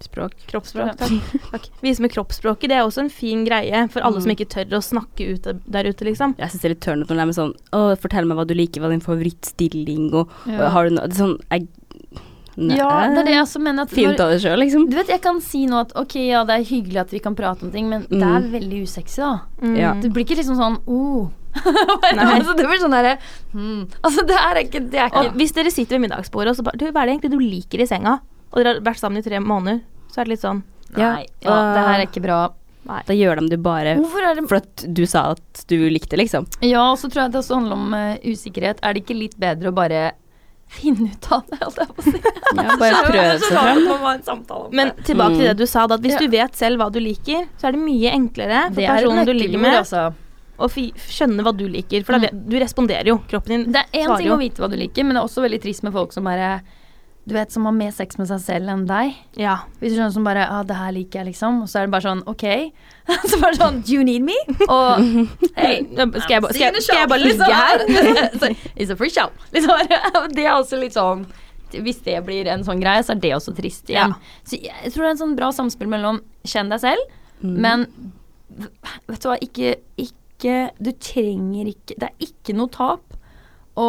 [0.03, 0.33] Språk.
[0.51, 0.97] kroppsspråk.
[0.97, 1.11] Takk.
[1.51, 1.67] takk.
[1.81, 2.67] Vise med kroppsspråket.
[2.67, 4.21] Det er også en fin greie for alle Mm.
[4.23, 6.35] som ikke tør å snakke ut der ute, liksom.
[6.37, 8.45] Jeg syns det er litt tørnet når det er med sånn Å, fortell meg hva
[8.45, 10.65] du liker, hva din favorittstilling, og, Ja.
[10.65, 11.67] og har du noe sånn jeg,
[12.55, 12.77] Nei.
[12.77, 13.87] Ja, det er det jeg også mener.
[13.87, 14.85] At Fint av deg sjøl, liksom.
[14.91, 17.37] du vet, jeg kan si nå at ok, ja, det er hyggelig at vi kan
[17.37, 19.31] prate om ting, men det er veldig usexy, da.
[19.63, 19.77] Mm.
[19.79, 19.93] Ja.
[20.03, 21.31] Det blir ikke liksom sånn oh.
[21.63, 23.11] Altså, det blir sånn derre
[23.53, 23.83] hmm.
[24.01, 26.65] Altså, det er ikke Det er ikke Og hvis dere sitter ved middagsbordet og så
[26.65, 28.15] bare Du, hva er det egentlig du liker i senga?
[28.49, 30.63] Og dere har vært sammen i tre måneder, så er det litt sånn
[30.97, 32.39] Nei, ja, det her er ikke bra.
[33.07, 36.45] Da gjør de det bare er det for at du sa at du likte liksom.
[36.61, 38.81] Ja, og så tror jeg det også handler om uh, usikkerhet.
[38.83, 40.03] Er det ikke litt bedre å bare
[40.73, 42.21] finne ut av det, holdt jeg på å si?
[42.57, 44.71] Ja, bare prøve seg fram.
[44.73, 45.49] Men tilbake til Mm.
[45.51, 46.19] det du sa, da, at hvis Ja.
[46.19, 49.25] du vet selv hva du liker, så er det mye enklere for Det er personen
[49.25, 50.13] du ligger med, altså.
[50.59, 52.03] å skjønne hva du liker.
[52.05, 52.49] For da Mm.
[52.49, 53.17] du responderer jo.
[53.29, 55.41] Kroppen din Det er én ting å vite hva du liker, men det er også
[55.41, 56.61] veldig trist med folk som bare
[57.25, 59.13] Du vet, som har mer sex med seg selv enn deg.
[59.39, 59.61] Ja.
[59.79, 61.61] Hvis du skjønner som bare ah, 'Det her liker jeg', liksom.
[61.63, 62.43] Og så er det bare sånn OK.
[63.31, 64.35] så bare sånn 'Do you need me?'
[64.67, 64.99] Og
[65.55, 65.85] Hei,
[66.23, 67.85] Skal jeg, skal, skal jeg bare ligge her?
[68.43, 68.57] her?
[68.75, 69.31] It's a free show.
[69.53, 69.71] Liksom,
[70.35, 71.25] det er også litt sånn
[71.71, 74.11] Hvis det blir en sånn greie, så er det også trist igjen.
[74.13, 74.43] Ja.
[74.45, 77.55] Så jeg, tror det er en sånn bra samspill mellom kjenn deg selv, Mm.
[77.59, 77.87] men
[79.09, 83.17] vet du hva, ikke, ikke Du trenger ikke Det er ikke noe tap
[83.75, 83.87] å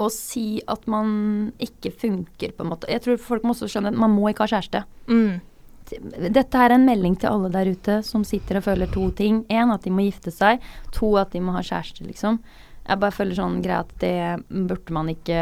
[0.00, 2.88] å si at man ikke funker, på en måte.
[2.90, 4.82] Jeg tror folk må også skjønne at man må ikke ha kjæreste.
[5.10, 5.40] Mm.
[6.30, 9.42] Dette er en melding til alle der ute som sitter og føler to ting.
[9.50, 10.62] Én, at de må gifte seg.
[10.96, 12.38] To, at de må ha kjæreste, liksom.
[12.86, 14.16] Jeg bare føler sånn greia at det
[14.48, 15.40] burde man ikke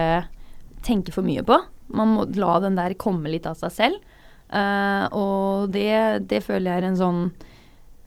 [0.85, 1.59] tenke for mye på.
[1.95, 4.17] Man må la den der komme litt av seg selv.
[4.49, 7.19] Uh, og det, det føler jeg er en sånn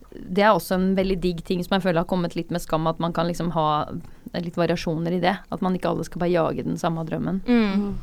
[0.10, 2.90] Det er også en veldig digg ting som jeg føler har kommet litt med skam,
[2.90, 3.68] at man kan liksom ha
[4.34, 5.38] litt variasjoner i det.
[5.52, 7.42] At man ikke alle skal bare jage den samme drømmen.
[7.46, 7.96] Mm.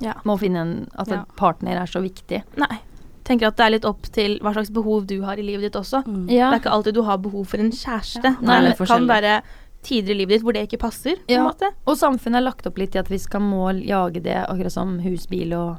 [0.00, 0.14] Ja.
[0.24, 1.20] Må finne en At Ja.
[1.20, 2.42] en partner er så viktig.
[2.56, 2.78] Nei.
[3.24, 5.76] Tenker at det er litt opp til hva slags behov du har i livet ditt
[5.76, 6.02] også.
[6.06, 6.28] Mm.
[6.30, 6.50] Ja.
[6.50, 8.24] Det er ikke alltid du har behov for en kjæreste.
[8.24, 8.36] Ja.
[8.40, 9.42] Nei, det kan være
[9.82, 11.16] tider i livet ditt hvor det ikke passer.
[11.16, 11.44] på Ja.
[11.44, 11.70] måte.
[11.86, 14.98] Og samfunnet er lagt opp litt i at vi skal må jage det, akkurat som
[15.00, 15.76] hus, bil og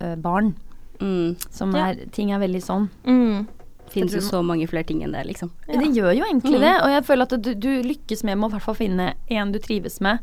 [0.00, 0.54] øh, barn.
[1.00, 1.36] Mm.
[1.50, 1.88] Som Ja.
[1.90, 2.88] er Ting er veldig sånn.
[3.04, 3.48] Mm.
[3.94, 5.50] Finnes jo så mange flere ting enn det, liksom.
[5.68, 5.78] Ja.
[5.80, 6.64] Det gjør jo egentlig mm.
[6.66, 9.12] det, og jeg føler at du, du lykkes med med å i hvert fall finne
[9.30, 10.18] en du trives med.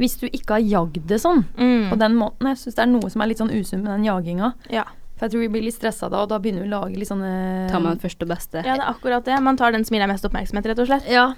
[0.00, 1.90] Hvis du ikke har jagd det sånn Mm.
[1.90, 2.48] på den måten.
[2.48, 4.54] Jeg syns det er noe som er litt sånn usunt med den jaginga.
[4.72, 4.86] Ja.
[5.16, 7.10] For jeg tror vi blir litt stressa da, og da begynner vi å lage litt
[7.10, 8.62] sånne Tar man første og beste.
[8.64, 9.36] ja, det er akkurat det.
[9.44, 11.10] Man tar den som gir deg mest oppmerksomhet, rett og slett.
[11.12, 11.34] Ja.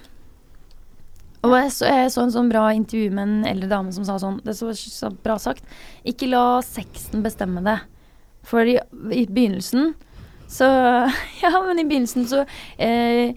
[1.45, 4.15] Og jeg så, jeg så en sånn bra intervju med en eldre dame som sa
[4.17, 5.67] sånn Det så, så bra sagt.
[6.07, 7.77] Ikke la sexen bestemme det.
[8.45, 8.79] For i,
[9.13, 9.93] i begynnelsen
[10.47, 10.65] så
[11.43, 12.45] Ja, men i begynnelsen så
[12.77, 13.33] eh,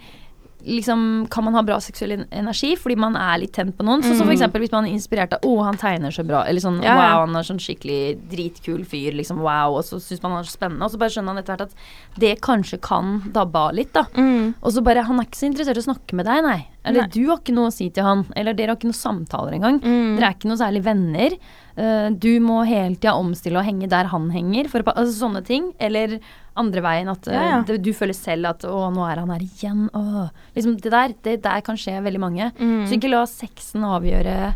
[0.69, 4.03] liksom kan man ha bra seksuell energi fordi man er litt tent på noen.
[4.03, 4.35] Så, så for Mm.
[4.35, 6.97] eksempel hvis man er inspirert av 'Å, han tegner så bra', eller sånn Ja, ja.
[6.99, 10.49] 'Wow, han er sånn skikkelig dritkul fyr', liksom 'wow', og så syns man han er
[10.51, 10.83] så spennende.
[10.85, 11.75] Og så bare skjønner han etter hvert at
[12.19, 14.03] det kanskje kan dabbe av litt, da.
[14.17, 14.55] Mm.
[14.63, 16.65] Og så bare 'Han er ikke så interessert i å snakke med deg, nei'.
[16.85, 17.09] Eller Nei.
[17.09, 18.27] 'du har ikke noe å si til han'.
[18.37, 19.81] Eller 'dere har ikke noen samtaler engang'.
[19.81, 20.17] Mm.
[20.19, 21.31] Dere er ikke noe særlig venner.
[21.79, 24.69] Uh, du må hele tida omstille og henge der han henger.
[24.69, 25.73] For, altså, sånne ting.
[25.79, 26.19] Eller
[26.59, 27.61] andre veien at eh, Ja, ja.
[27.67, 29.89] det- du føler selv at 'å, nå er han her igjen'.
[29.95, 30.31] å.
[30.57, 32.53] Liksom det der, det der kan skje veldig mange.
[32.59, 32.87] Mm.
[32.87, 34.55] Så ikke la sexen avgjøre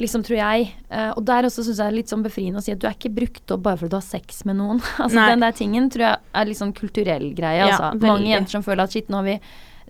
[0.00, 0.70] Liksom, tror jeg.
[0.90, 2.86] Uh, og der også syns jeg det er litt sånn befriende å si at du
[2.88, 4.80] er ikke brukt opp bare fordi du har sex med noen.
[4.96, 5.26] altså Nei.
[5.28, 7.58] Den der tingen tror jeg er litt sånn kulturell greie.
[7.60, 8.00] Ja, altså.
[8.00, 9.34] Mange jenter som føler at shit, nå har vi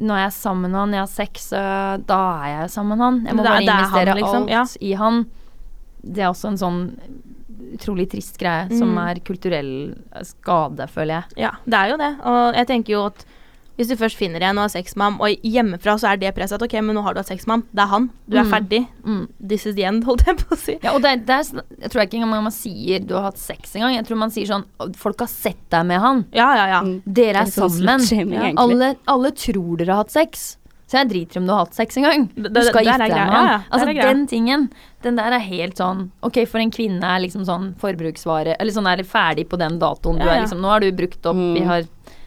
[0.00, 3.04] nå er jeg sammen med han, jeg har sex, uh, da er jeg sammen med
[3.04, 3.18] han.
[3.28, 4.64] Jeg må er- bare er han, investere liksom, alt ja.
[4.80, 5.20] i han.
[6.02, 6.80] Det er også en sånn
[7.76, 8.98] utrolig trist greie, som Mm.
[9.10, 11.24] er kulturell skade, føler jeg.
[11.46, 12.14] Ja, det er jo det.
[12.24, 13.24] Og jeg tenker jo at
[13.78, 16.34] hvis du først finner en og har sex med ham, og hjemmefra så er det
[16.36, 18.36] presset at ok, men nå har du hatt sex med ham, det er han, du
[18.36, 18.50] er Mm.
[18.50, 18.88] ferdig.
[19.06, 19.28] Mm.
[19.48, 20.78] This is the end, holdt jeg på å si.
[20.82, 23.38] Ja, og det, er- det er, jeg tror ikke engang man sier du har hatt
[23.38, 23.94] sex engang.
[23.96, 24.64] Jeg tror man sier sånn
[24.96, 26.26] Folk har sett deg med han.
[26.32, 26.80] Ja, ja, ja.
[26.82, 27.02] Mm.
[27.10, 28.00] Dere er Litt sånn sammen.
[28.00, 28.62] slutshaming, Ja.
[28.62, 30.56] Alle, alle tror dere har hatt sex.
[30.90, 32.24] Så jeg driter i om du har hatt sex engang.
[32.34, 33.64] Det- Du skal gifte deg med Ja, han.
[33.70, 33.92] Altså.
[33.94, 34.64] Den tingen,
[35.02, 38.88] den der er helt sånn Ok, for en kvinne er liksom sånn forbruksvare Eller sånn
[38.90, 40.18] er ferdig på den datoen.
[40.18, 41.54] Du er liksom Nå har du brukt opp, Mm.
[41.54, 41.82] vi har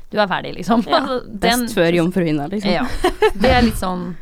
[0.10, 0.86] Du er ferdig, liksom.
[0.88, 0.99] Ja.
[1.02, 2.71] Altså, den- Best før jomfruhinna, liksom.
[2.71, 2.86] Ja.
[3.36, 4.15] Det er litt sånn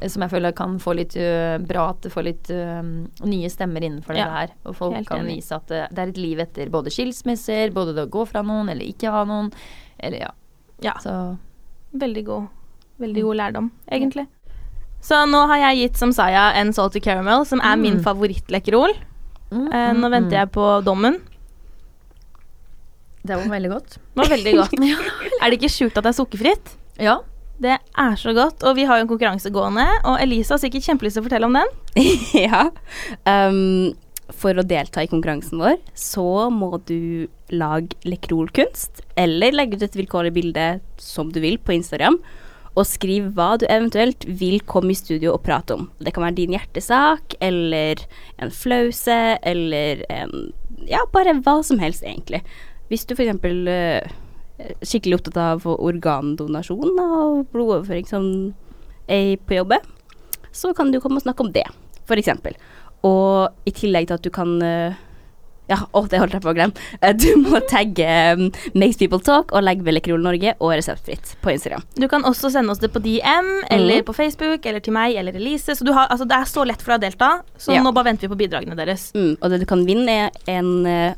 [0.00, 2.82] eh, som jeg føler kan få litt uh, bra at det får litt uh,
[3.26, 4.50] nye stemmer innenfor det Ja, der.
[4.66, 5.36] Og folk kan enig.
[5.38, 8.42] vise at det, det er et liv etter både skilsmisser, både det å gå fra
[8.42, 9.50] noen eller ikke ha noen.
[9.98, 10.30] Eller ja.
[10.82, 10.92] Ja.
[11.00, 11.38] Så
[11.94, 12.48] Veldig god,
[13.00, 14.26] veldig god lærdom, egentlig.
[15.02, 18.04] Så nå har jeg gitt Samsaya en salty caramel, som er min Mm.
[18.04, 18.94] favorittlekkerol.
[19.50, 20.40] mm, Eh, nå mm, venter mm.
[20.40, 21.20] jeg på dommen.
[23.22, 23.98] Det var veldig godt.
[23.98, 24.72] Det var veldig godt.
[25.42, 26.72] er det ikke sjukt at det er sukkerfritt?
[26.98, 27.18] Ja.
[27.62, 30.82] Det er så godt, og vi har jo en konkurranse gående, og Elise har sikkert
[30.88, 31.68] kjempelyst til å fortelle om den.
[32.46, 32.64] ja.
[33.28, 33.92] Um,
[34.32, 39.98] for å delta i konkurransen vår, så må du lage Lekrolkunst, eller legge ut et
[40.00, 40.66] vilkårlig bilde
[40.98, 42.18] som du vil på Instagram,
[42.72, 45.88] og skriv hva du eventuelt vil komme i studio og prate om.
[46.00, 48.00] Det kan være din hjertesak, eller
[48.38, 50.52] en flause, eller en
[50.88, 52.40] Ja, bare hva som helst, egentlig.
[52.90, 53.36] Hvis du f.eks.
[53.38, 54.02] Uh,
[54.62, 58.26] er skikkelig opptatt av organdonasjon og blodoverføring som
[59.06, 59.86] er på jobbet,
[60.52, 61.64] så kan du komme og snakke om det,
[62.12, 62.56] eksempel.
[63.06, 64.98] Og i tillegg til at du kan eh,
[65.70, 66.74] Ja, å, det holdt jeg på å glemme.
[67.00, 71.36] Eh, Du må tagge um, Makes People Talk og legge ved Lekerol Norge og Reseptfritt
[71.44, 71.84] på Instagram.
[71.96, 75.38] Du kan også sende oss det på DM, eller på Facebook, eller til meg eller
[75.38, 75.76] Elise.
[75.78, 77.82] Så du har, altså, det er så lett for deg å delta, så Ja.
[77.82, 79.12] nå bare venter vi på bidragene deres.
[79.14, 81.14] Mm, og det du kan vinne, er en uh,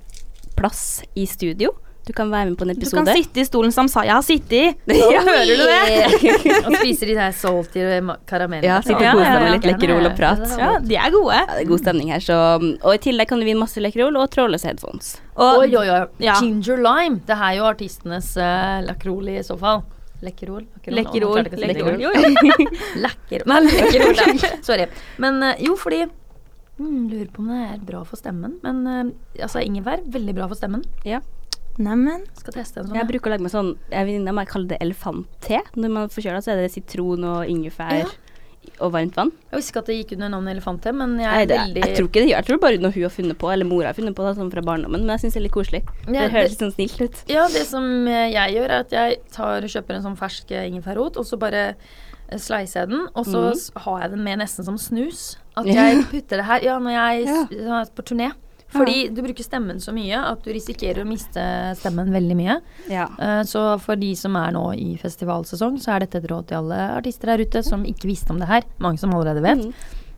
[0.58, 1.72] plass i studio.
[2.04, 3.00] Du kan være med på en episode.
[3.00, 4.64] Du kan sitte i stolen som Saya har sittet i.
[5.14, 5.22] Ja.
[5.24, 6.26] Hører du det?
[6.66, 7.84] Og spiser de der salty
[8.28, 8.68] karamellene.
[8.68, 10.44] Ja, sitte og kose deg med litt Lekkerol og prat.
[10.60, 11.38] Ja, de er gode.
[11.38, 14.20] Ja, det er god stemning her, så Og i tillegg kan du vinne masse Lekerol
[14.20, 15.14] og trådløse headphones.
[15.34, 16.02] Og, Oi, oi, oi.
[16.22, 16.36] Ja.
[16.42, 17.22] Ginger lime.
[17.26, 19.82] Det er jo artistenes uh, lakrol i så fall.
[20.24, 20.64] Lekkerol?
[20.86, 21.40] Lekkerol.
[21.52, 21.96] Lekkerol.
[23.04, 23.48] Lekkerol.
[23.52, 24.44] Nei, lekkerol.
[24.64, 24.86] Sorry.
[25.20, 28.56] Men eh, jo, fordi mm, Lurer på om det er bra for stemmen.
[28.64, 30.84] Men eh, altså, ingefær, veldig bra for stemmen.
[31.08, 31.20] Ja.
[31.78, 32.22] Neimen.
[32.38, 32.94] Skal teste en sånn.
[32.98, 33.08] Jeg ja.
[33.08, 35.62] bruker å lage meg sånn Jeg venninna mi kaller det elefantte.
[35.74, 38.06] Når man er forkjøla, så er det sitron og ingefær Ja.
[38.80, 39.32] og varmt vann.
[39.50, 41.82] Jeg visste ikke at det gikk under navnet Elefante, men jeg Nei, er det, veldig
[41.82, 43.90] jeg tror ikke det gjør Jeg tror bare noe hun har funnet på, eller mora
[43.90, 45.04] har funnet på, da, sånn fra barndommen.
[45.04, 45.82] Men jeg syns det er litt koselig.
[46.06, 47.22] Ja, det høres litt sånn snilt ut.
[47.28, 50.68] Ja, det som eh, jeg gjør, er at jeg tar, kjøper en sånn fersk eh,
[50.70, 51.74] ingefærrot, og så bare
[52.40, 53.82] slice jeg den, og så mm.
[53.84, 55.36] har jeg den med nesten som snus.
[55.58, 57.82] At jeg putter det her Ja, når jeg Ja.
[57.82, 58.32] er på turné.
[58.74, 61.42] Fordi du bruker stemmen så mye at du risikerer å miste
[61.80, 62.60] stemmen veldig mye.
[62.90, 63.08] Ja.
[63.18, 66.58] Eh, Så for de som er nå i festivalsesong, så er dette et råd til
[66.62, 68.64] alle artister der ute som ikke visste om det her.
[68.82, 69.64] Mange som allerede vet.
[69.64, 69.74] Mm.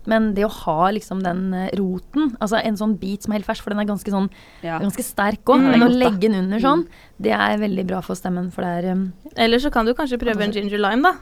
[0.09, 3.48] Men det å ha liksom den eh, roten, altså en sånn bit som er helt
[3.48, 4.28] fersk, for den er ganske sånn
[4.62, 4.76] ja.
[4.78, 5.70] ganske sterk òg, Mm.
[5.72, 6.84] men å legge den under sånn,
[7.18, 10.20] det er veldig bra for stemmen, for det er um, Eller så kan du kanskje
[10.22, 11.16] prøve en ginger lime, da.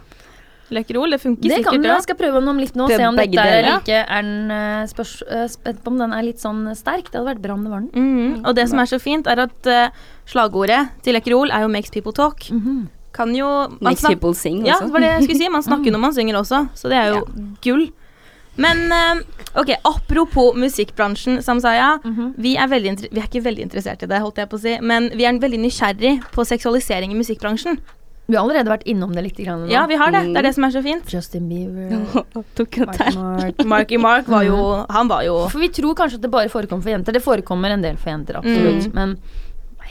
[0.71, 1.11] Løkkerol.
[1.11, 1.83] Det funker Det kan sikkert, du.
[1.83, 1.91] det.
[1.95, 4.51] Jeg skal prøve den om litt nå, Prøv se om dette er like Er den
[4.51, 7.11] eh, spørs, eh, spent på om den er litt sånn sterk?
[7.11, 7.91] Det hadde vært bra om det var den.
[7.93, 8.45] Mhm.
[8.47, 9.89] Og det som er så fint, er at uh,
[10.27, 12.49] slagordet til Løkkerol er jo 'makes people talk'.
[13.13, 14.87] Kan jo Makes snak- people sing Ja, også.
[14.87, 15.49] det var det jeg skulle si.
[15.57, 17.27] Man snakker når man synger også, så det er jo
[17.63, 17.93] gull.
[18.57, 19.21] Men eh,
[19.55, 21.99] ok, apropos musikkbransjen, Samsaya.
[22.39, 24.79] Vi er, inter- vi er ikke veldig interessert i det, holdt jeg på å si,
[24.81, 27.79] men vi er veldig nysgjerrig på seksualisering i musikkbransjen.
[28.27, 29.69] Vi har allerede vært innom det litt grann nå.
[29.69, 30.23] Ja, vi har det.
[30.25, 30.33] Mm.
[30.33, 31.11] Det er det som er så fint.
[31.13, 31.91] Justin Bieber,
[32.57, 33.19] Tok Mark der.
[33.21, 33.65] Mark.
[33.75, 36.87] Marky Mark var jo Han var jo For vi tror kanskje at det bare forekommer
[36.87, 37.13] for jenter.
[37.13, 38.89] Det forekommer en del for jenter, absolutt.
[38.89, 38.95] Mm.
[38.97, 39.17] Men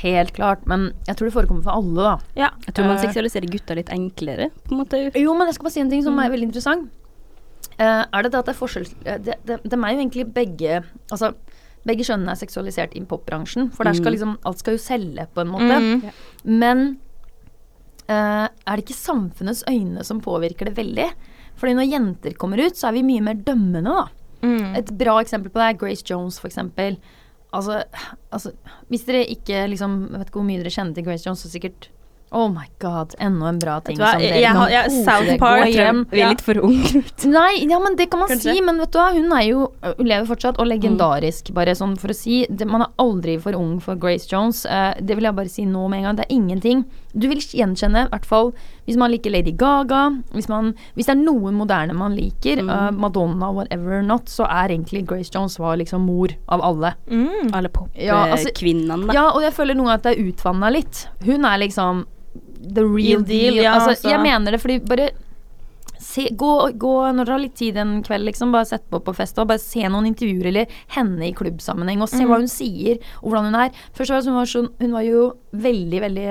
[0.03, 0.65] Helt klart.
[0.67, 2.15] Men jeg tror det forekommer for alle, da.
[2.35, 2.49] Ja.
[2.65, 4.99] Jeg tror man eh, seksualiserer gutta litt enklere, på en måte.
[5.15, 6.89] Jo, men jeg skal bare si en ting som er veldig interessant.
[7.77, 10.23] Uh, er det det at det er forskjell eh, det, det, De er jo egentlig
[10.35, 10.75] begge
[11.09, 11.31] Altså,
[11.87, 14.15] begge kjønnene er seksualisert i popbransjen, for der skal Mm.
[14.17, 15.79] liksom Alt skal jo selge, på en måte.
[15.79, 16.11] mm.
[16.59, 16.83] Men
[18.11, 21.07] er det ikke samfunnets øyne som påvirker det veldig?
[21.59, 24.07] Fordi når jenter kommer ut, så er vi mye mer dømmende, da.
[24.43, 24.73] Mm.
[24.75, 26.97] Et bra eksempel på det er Grace Jones, for eksempel.
[27.53, 27.83] Altså,
[28.33, 28.51] altså
[28.89, 31.91] Hvis dere ikke liksom vet ikke hvor mye dere kjenner til Grace Jones, så sikkert
[32.33, 35.37] Oh my god, enda en bra ting hva, som dere jeg har- kan jeg- kose
[35.37, 35.99] gå jeg hjem.
[36.09, 37.03] Vi er litt for unge.
[37.25, 38.55] Nei, ja, men det kan man Kanskje.
[38.55, 41.93] si, men vet du hva, hun er jo Hun lever fortsatt, og legendarisk, bare sånn
[41.99, 42.45] for å si.
[42.49, 44.65] Det, man er aldri for ung for Grace Jones.
[44.65, 46.15] Uh, det vil jeg bare si nå med en gang.
[46.15, 46.85] Det er ingenting.
[47.15, 48.53] Du vil gjenkjenne, i hvert fall
[48.87, 52.69] hvis man liker Lady Gaga, hvis, man, hvis det er noen moderne man liker, Mm.
[52.69, 56.95] uh, Madonna, whatever not, så er egentlig Grace Jones var liksom mor av alle.
[57.09, 57.53] Mm.
[57.53, 58.49] Alle Ja, altså-
[59.13, 61.07] Ja, og jeg føler noen ganger at det er utvanna litt.
[61.23, 62.05] Hun er liksom
[62.63, 64.09] the real deal, ja, altså, altså.
[64.13, 65.09] Jeg mener det fordi bare
[66.03, 69.15] se, gå, gå når dere har litt tid en kveld, liksom, bare sett på på
[69.17, 72.29] fest og bare se noen intervjuer eller henne i klubbsammenheng og se mm.
[72.29, 73.83] hva hun sier og hvordan hun er.
[73.97, 75.27] Først var hun, var sånn, hun var jo
[75.65, 76.27] veldig, veldig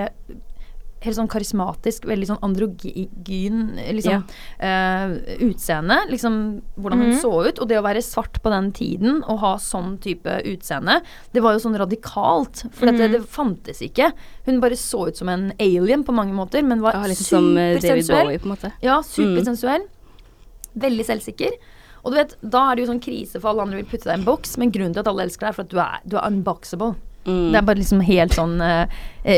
[1.02, 4.22] Helt sånn karismatisk, veldig sånn androgyn liksom,
[4.60, 5.96] eh, utseende.
[6.10, 7.20] Liksom hvordan hun Mhm.
[7.20, 7.58] så ut.
[7.58, 11.00] Og det å være svart på den tiden og ha sånn type utseende,
[11.32, 12.70] det var jo sånn radikalt.
[12.72, 13.12] For dette, Mhm.
[13.12, 14.12] det fantes ikke.
[14.46, 17.08] Hun bare så ut som en alien på mange måter, men var Ja, eh,
[17.78, 18.26] supersensuell.
[18.26, 18.72] Bowie.
[18.82, 19.86] Ja, supersensuell.
[20.78, 21.50] Veldig selvsikker.
[22.04, 24.18] Og du vet, da er det jo sånn krise for alle andre vil putte deg
[24.18, 26.00] i en boks, men grunnen til at alle elsker deg, er for at du er,
[26.06, 26.96] du er unboxable.
[27.26, 27.52] Mm.
[27.52, 28.86] Det er bare liksom helt sånn uh,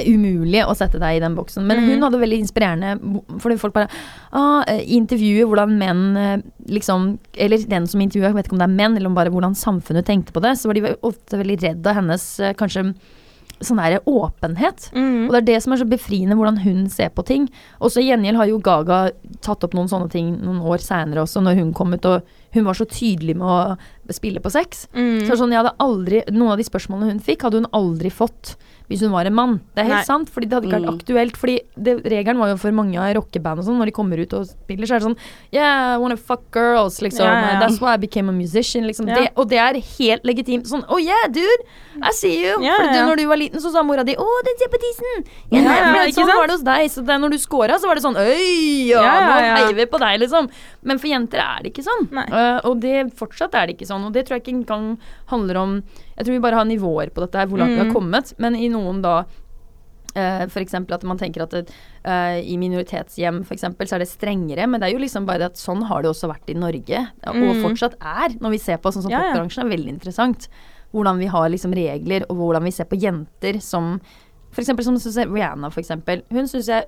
[0.09, 1.67] umulig å sette deg i den boksen.
[1.69, 1.89] Men Mm.
[1.91, 2.95] hun hadde veldig inspirerende
[3.43, 3.89] Fordi folk bare
[4.33, 8.63] ah, eh, I intervjuet hvordan menn liksom Eller den som intervjuet, jeg vet ikke om
[8.63, 11.37] det er menn, eller om bare hvordan samfunnet tenkte på det, så var de ofte
[11.37, 12.25] veldig redd av hennes
[12.57, 12.95] kanskje
[13.63, 14.89] sånn der åpenhet.
[14.95, 15.27] Mm.
[15.27, 17.49] Og det er det som er så befriende, hvordan hun ser på ting.
[17.81, 19.01] Og så i gjengjeld har jo Gaga
[19.45, 22.67] tatt opp noen sånne ting noen år seinere også, når hun kom ut og hun
[22.69, 24.87] var så tydelig med å spille på sex.
[24.95, 25.25] Mm.
[25.27, 28.55] Så sånn, jeg hadde aldri, Noen av de spørsmålene hun fikk, hadde hun aldri fått
[28.91, 29.53] hvis hun var en mann.
[29.75, 30.05] Det er helt Nei.
[30.05, 30.99] sant, fordi det hadde ikke vært Mm.
[31.01, 31.37] aktuelt.
[31.41, 34.33] Fordi det, Regelen var jo for mange av rockeband og sånn, når de kommer ut
[34.35, 35.17] og spiller, så er det sånn
[35.53, 37.25] Yeah, I wanna fuck girls, liksom.
[37.25, 37.61] Ja, ja.
[37.61, 39.09] That's why I became a musician, liksom.
[39.09, 39.15] Ja.
[39.15, 40.67] Det, og det er helt legitimt.
[40.69, 41.65] Sånn Oh yeah, dude,
[42.03, 42.61] I see you.
[42.63, 44.79] Ja, For du, når du var liten, så sa mora di Å, den ser på
[44.83, 45.25] tissen!
[45.49, 46.37] For ikke sånn sant?
[46.39, 46.91] var det hos deg.
[46.91, 49.99] Så det, når du scora, så var det sånn Øy, ja, nå heier vi på
[49.99, 50.51] deg, liksom.
[50.85, 52.09] Men for jenter er det ikke sånn.
[52.29, 54.05] Eh, og det, fortsatt er det ikke sånn.
[54.07, 54.99] Og det tror jeg ikke engang
[55.33, 55.83] handler om
[56.17, 57.87] Jeg tror vi bare har nivåer på dette, hvor langt vi Mm.
[57.87, 58.35] har kommet.
[58.39, 59.25] Men i noen da
[60.17, 61.71] Uh, for eksempel at man tenker at det,
[62.07, 65.39] uh, i minoritetshjem for eksempel, så er det strengere, men det er jo liksom bare
[65.43, 67.63] det at sånn har det også vært i Norge, og Mm.
[67.65, 70.47] fortsatt er, når vi ser på sånn som Ja, popbransjen er veldig interessant.
[70.95, 74.01] Hvordan vi har liksom regler, og hvordan vi ser på jenter som
[74.55, 74.95] eksempel som
[75.35, 76.23] Rihanna, for eksempel.
[76.31, 76.85] Hun syns jeg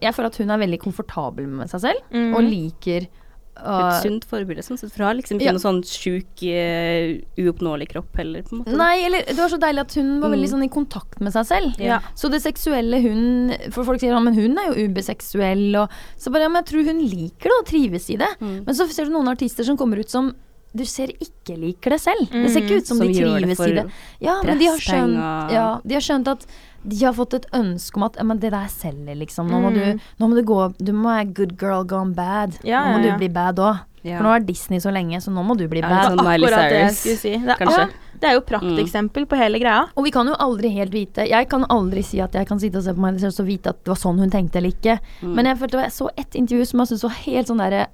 [0.00, 2.34] Jeg føler at hun er veldig komfortabel med seg selv, Mm.
[2.36, 3.08] og liker
[3.56, 4.90] Et uh, sunt forbilde, sånn sett.
[4.92, 5.52] For hun har liksom ikke Ja.
[5.56, 8.76] noe sånn sjuk, uh, uoppnåelig kropp heller, på en måte.
[8.76, 10.52] Nei, eller det var så deilig at hun var veldig Mm.
[10.52, 11.80] sånn i kontakt med seg selv.
[11.80, 12.00] Ja.
[12.14, 16.30] Så det seksuelle hun For folk sier ja, men hun er jo ubeseksuell, og så
[16.30, 18.28] bare Ja, men jeg tror hun liker det og trives i det.
[18.42, 18.66] Mm.
[18.66, 20.34] Men så ser du noen artister som kommer ut som
[20.76, 22.28] du ser ikke liker det selv.
[22.32, 23.84] Det ser ikke ut som, Som de trives i det.
[24.20, 26.46] Ja, men de har, skjønt, ja, de har skjønt at
[26.86, 29.48] de har fått et ønske om at men det der selger, liksom.
[29.50, 29.74] Nå må, Mm.
[29.98, 32.58] du, nå må du gå Du må være good girl gone bad.
[32.62, 33.12] Ja, nå må ja, ja.
[33.16, 33.80] du bli bad òg.
[34.06, 34.18] Ja.
[34.20, 36.12] For nå er Disney så lenge, så nå må du bli Ja, bad.
[36.14, 37.32] sånn Akkurat det jeg skulle si.
[37.42, 37.88] Det er, ja,
[38.22, 39.88] det er jo prakteksempel på hele greia.
[39.96, 42.78] Og vi kan jo aldri helt vite Jeg kan aldri si at jeg kan sitte
[42.78, 45.00] og se på Miley Cyrus og vite at det var sånn hun tenkte eller ikke.
[45.22, 45.34] Mm.
[45.34, 47.86] Men jeg følte jeg så et intervju som jeg syntes var helt sånn derre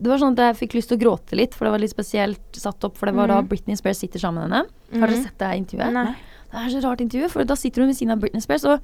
[0.00, 1.90] Det var sånn at jeg fikk lyst til å gråte litt, for det var litt
[1.90, 2.96] spesielt satt opp.
[2.96, 3.48] For det var da Mhm.
[3.48, 5.00] Britney Spears sitter sammen med henne.
[5.00, 5.24] Har dere Mhm.
[5.24, 5.92] sett det intervjuet?
[5.92, 6.14] Nei.
[6.52, 8.80] Det er så rart intervju, for da sitter hun ved siden av Britney Spears, og,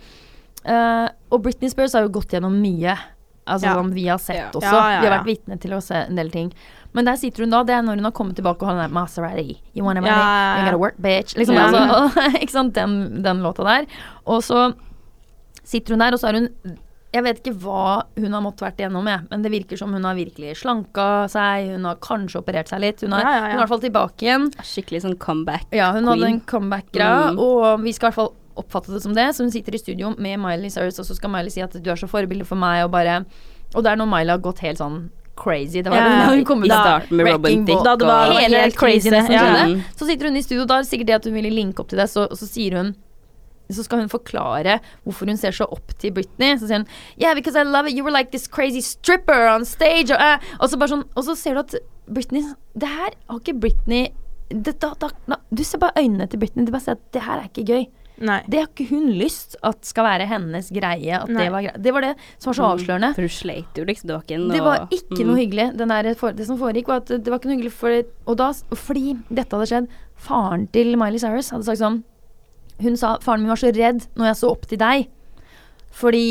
[0.68, 2.98] uh, og Britney Spears har jo gått gjennom mye.
[3.46, 3.74] Altså Ja.
[3.74, 4.50] som vi har sett Ja.
[4.50, 4.62] også.
[4.72, 6.52] Ja, Vi har vært vitne til å se en del ting.
[6.94, 8.90] Men der sitter hun da, det er når hun har kommet tilbake og har den
[8.90, 9.58] der Maserati.
[9.74, 10.14] You wanna money?
[10.58, 11.34] You gotta work, bitch.
[11.36, 12.10] Liksom, altså,
[12.42, 13.86] ikke sant, den, den låta der.
[14.26, 14.74] Og så
[15.62, 16.48] sitter hun der, og så er hun
[17.14, 17.82] Jeg vet ikke hva
[18.18, 21.68] hun har måttet vært igjennom, jeg, men det virker som hun har virkelig slanka seg.
[21.76, 23.04] Hun har kanskje operert seg litt.
[23.06, 23.42] Hun, har, Ja, ja, ja.
[23.44, 24.48] hun er i hvert fall tilbake igjen.
[24.66, 25.68] Skikkelig sånn comeback.
[25.70, 27.38] Ja, hun hadde en comeback-greie, Mm.
[27.38, 29.28] og vi skal i hvert fall oppfatte det som det.
[29.34, 31.90] Så hun sitter i studio med Miley Cyrus, og så skal Miley si at du
[31.90, 33.24] er så forbilde for meg, og bare
[33.74, 35.82] Og det er når Miley har gått helt sånn crazy.
[35.82, 36.26] Det var Ja, da ja.
[36.36, 39.66] hun kom ut starten med Robin Dick Thicke Da det var Hele helt crazy Ja.
[39.98, 41.88] Så sitter hun i studio, da er det sikkert det at hun ville linke opp
[41.88, 42.94] til det, så, så sier hun
[43.72, 46.58] så skal hun forklare hvorfor hun ser så opp til Britney.
[46.60, 46.88] Så sier hun
[47.20, 47.96] Yeah, because I love it.
[47.96, 50.10] You were like this crazy stripper on stage.
[50.12, 52.44] Og, uh, og, så, bare sånn, og så ser du at Britney
[52.76, 54.08] Det her har ikke Britney
[54.52, 56.66] det, da, da, da, Du ser bare øynene til Britney.
[56.66, 57.86] Du bare ser at det her er ikke gøy.
[58.22, 58.36] Nei.
[58.46, 61.16] Det har ikke hun lyst at skal være hennes greie.
[61.18, 63.10] At det, var det var det som var så avslørende.
[63.16, 64.06] For hun sleit jo liksom.
[64.06, 65.26] Det var ikke noe Det var ikke Mm.
[65.32, 65.66] noe hyggelig.
[65.80, 68.36] Den der, for, det som foregikk, var at det var ikke noe hyggelig for Og
[68.38, 72.04] da, fordi dette hadde skjedd, faren til Miley Cyrus hadde sagt sånn
[72.82, 75.08] Hun sa faren min var så redd når jeg så opp til deg.
[75.94, 76.24] Fordi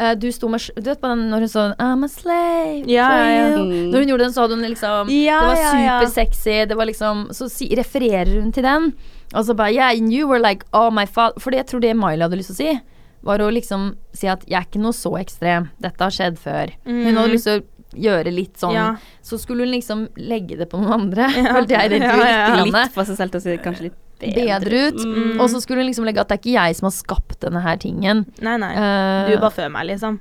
[0.00, 3.08] uh, du sto med Du vet på den når hun sa I'm a slave Ja,
[3.10, 3.46] for ja, ja.
[3.56, 3.64] you.
[3.64, 3.88] Mm.
[3.90, 6.58] Når hun gjorde den, så hadde hun liksom Det var supersexy.
[6.70, 8.92] Det var liksom Så si, refererer hun til den.
[9.34, 12.22] Og så bare Yeah, you were like Oh my father For jeg tror det Miley
[12.26, 12.80] hadde lyst til å si,
[13.22, 15.66] var å liksom si at jeg er ikke noe så ekstrem.
[15.82, 16.70] Dette har skjedd før.
[16.86, 17.16] Hun Mm.
[17.18, 17.66] hadde lyst til å
[18.00, 18.86] gjøre litt sånn Ja.
[19.22, 21.26] Så skulle hun liksom legge det på noen andre.
[21.36, 21.52] Ja.
[21.58, 22.64] Følte jeg det Ja, ja, ja.
[22.64, 25.02] litt for seg selv til å si kanskje litt bedre, bedre ut.
[25.04, 25.36] Mm.
[25.40, 27.62] Og så skulle hun liksom legge at det er ikke jeg som har skapt denne
[27.64, 28.26] her tingen.
[28.44, 28.72] Nei, nei.
[28.76, 30.20] Uh, Du er bare før meg, liksom.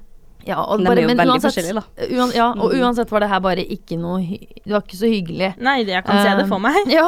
[0.50, 1.84] Ja, og bare, men uansett, da.
[2.10, 2.82] uan, ja, og Mm.
[2.82, 5.52] uansett var det her bare ikke noe Det var ikke så hyggelig.
[5.62, 6.76] Nei, jeg kan se det for meg.
[6.98, 7.06] Ja,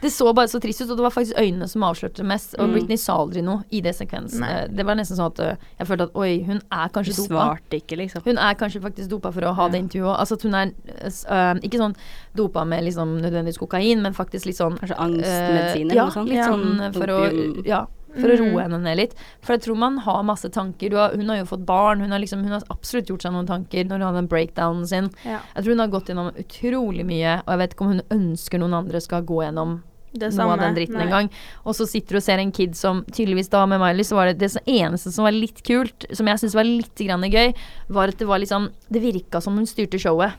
[0.00, 2.54] det så bare så trist ut, og det var faktisk øynene som avslørte det mest.
[2.58, 2.72] Og Mm.
[2.74, 4.42] Britney sa aldri noe i det sekvensen.
[4.46, 7.28] Eh, Det var nesten sånn at uh, jeg følte at oi, hun er kanskje kanskje
[7.28, 7.58] dopa.
[7.70, 8.22] ikke, liksom.
[8.24, 9.68] Hun er kanskje faktisk dopa for å ha Ja.
[9.68, 10.18] det intervjuet òg.
[10.20, 10.72] Altså at hun er
[11.04, 11.94] eh, ikke sånn
[12.36, 16.16] dopa med liksom nødvendigvis kokain, men faktisk litt sånn Kanskje angstmedisiner angstmedisin ja, eller noe
[16.16, 16.28] sånt.
[16.28, 16.48] litt Ja.
[16.48, 17.86] sånn for å Ja.
[18.14, 18.52] For å Mhm.
[18.54, 19.14] roe henne ned litt.
[19.42, 20.88] For jeg tror man har masse tanker.
[20.90, 22.00] Du har, hun har jo fått barn.
[22.00, 24.86] Hun har, liksom, hun har absolutt gjort seg noen tanker når hun hadde den breakdownen
[24.86, 25.10] sin.
[25.24, 25.40] Ja.
[25.56, 28.58] Jeg tror hun har gått gjennom utrolig mye, og jeg vet ikke om hun ønsker
[28.60, 29.82] noen andre skal gå gjennom
[30.16, 31.06] Det noe av den dritten Nei.
[31.08, 31.28] engang.
[31.66, 34.26] Og så sitter du og ser en kid som tydeligvis da med Miley, så var
[34.26, 37.52] det det eneste som var litt kult, som jeg syntes var litt grann gøy,
[37.88, 40.32] var at det var liksom Det virka som hun styrte showet.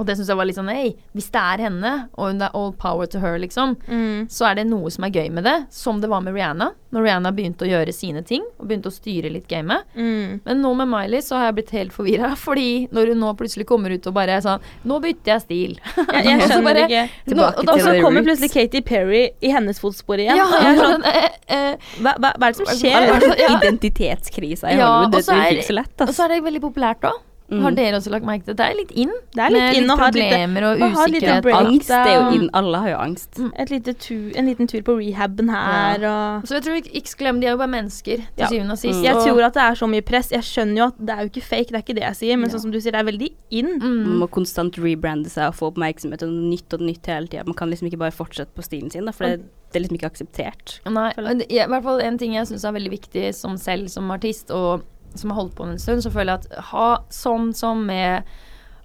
[0.00, 2.54] Og det syns jeg var litt sånn Hei, hvis det er henne, og det er
[2.56, 4.26] all power to her, liksom, Mm.
[4.32, 5.66] så er det noe som er gøy med det.
[5.70, 6.70] Som det var med Rihanna.
[6.92, 9.84] Når Rihanna begynte å gjøre sine ting, og begynte å styre litt gamet.
[9.94, 10.40] Mm.
[10.44, 13.66] Men nå med Miley så har jeg blitt helt forvirra, fordi når hun nå plutselig
[13.66, 15.76] kommer ut og bare er sånn Nå bytter jeg stil.
[16.10, 17.36] Jeg, jeg skjønner bare- ikke.
[17.36, 18.40] Nå, og da så kommer roots.
[18.40, 20.36] plutselig Katy Perry i hennes fotspor igjen.
[20.36, 23.38] Ja, er sånn, eh, eh, hva, hva, hva er det som skjer?
[23.38, 23.58] ja.
[23.60, 25.04] Identitetskrisa i Ja, Hollywood.
[25.06, 27.18] og Det så er er- ikke så lett, Og så er det veldig populært òg.
[27.50, 27.74] Har Mm.
[27.76, 28.56] dere også lagt merke til det?
[28.58, 29.10] Det er litt in.
[29.34, 31.46] Det er litt med inn litt problemer og usikkerhet.
[31.50, 32.50] Angst det er jo inn.
[32.54, 33.34] Alle har jo angst.
[33.38, 33.52] Mm.
[33.58, 37.16] Et lite tu, en liten tur på rehaben her og Så jeg tror ikke, ikke
[37.18, 38.46] glem, de er jo bare mennesker til Ja.
[38.46, 38.98] syvende og sist.
[39.00, 39.02] Mm.
[39.04, 40.30] Jeg tror at det er så mye press.
[40.30, 42.36] Jeg skjønner jo at det er jo ikke fake, det er ikke det jeg sier,
[42.38, 42.54] men Ja.
[42.56, 43.66] sånn som du sier, det er veldig in.
[43.80, 44.06] mm.
[44.06, 47.44] Man må konstant rebrande seg og få oppmerksomhet og nytt og nytt hele tida.
[47.46, 49.42] Man kan liksom ikke bare fortsette på stilen sin, da, for det,
[49.72, 50.80] det er liksom ikke akseptert.
[50.86, 51.10] Nei,
[51.50, 54.82] i hvert fall en ting jeg syns er veldig viktig som selv som artist, og
[55.18, 58.22] som har holdt på en stund, så føler jeg at ha sånn som med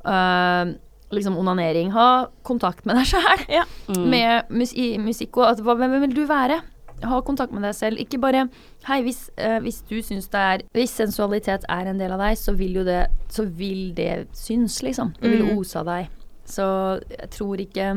[0.06, 0.74] øh,
[1.16, 3.44] liksom onanering, ha kontakt med deg sjæl.
[3.60, 3.66] Ja.
[3.90, 4.06] Mm.
[4.12, 6.62] Med mus i musikk og at, hva, hvem vil du være?
[7.06, 8.00] Ha kontakt med deg selv.
[8.00, 8.46] Ikke bare
[8.88, 12.38] Hei, hvis, uh, hvis du syns det er Hvis sensualitet er en del av deg,
[12.40, 13.02] så vil jo det
[13.36, 15.12] Så vil det synes, liksom.
[15.20, 15.58] Det vil Mm.
[15.60, 16.08] ose av deg.
[16.48, 16.64] Så
[17.12, 17.90] jeg tror ikke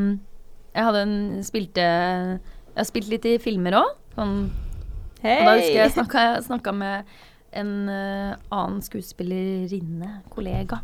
[0.74, 3.94] Jeg hadde en spilte Jeg har spilt litt i filmer òg.
[4.16, 4.50] Sånn
[5.22, 5.38] Hei!
[5.40, 7.04] og da husker jeg snakka, snakka med
[7.56, 10.82] en eh, annen skuespillerinne, kollega,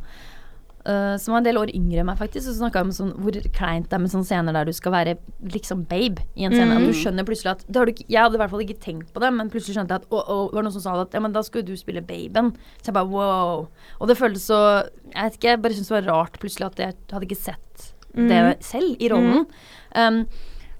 [0.84, 2.44] Uh, som var en del år yngre enn meg, faktisk.
[2.50, 5.14] Og snakka om sånn, hvor kleint det er med sånne scener der du skal være
[5.54, 6.74] liksom babe i en scene.
[6.74, 6.82] Mm.
[6.82, 8.82] At du skjønner plutselig at det har du ikke, Jeg hadde i hvert fall ikke
[8.82, 10.98] tenkt på det, men plutselig skjønte jeg at å, å, det var noen som sa
[11.00, 12.52] at ja, men da skulle du spille baben.
[12.82, 13.64] Så jeg bare wow.
[13.96, 14.60] Og det føltes så
[15.08, 17.88] Jeg vet ikke, jeg bare syntes det var rart plutselig at jeg hadde ikke sett
[18.14, 19.48] det selv i rollen.
[19.96, 20.20] Um,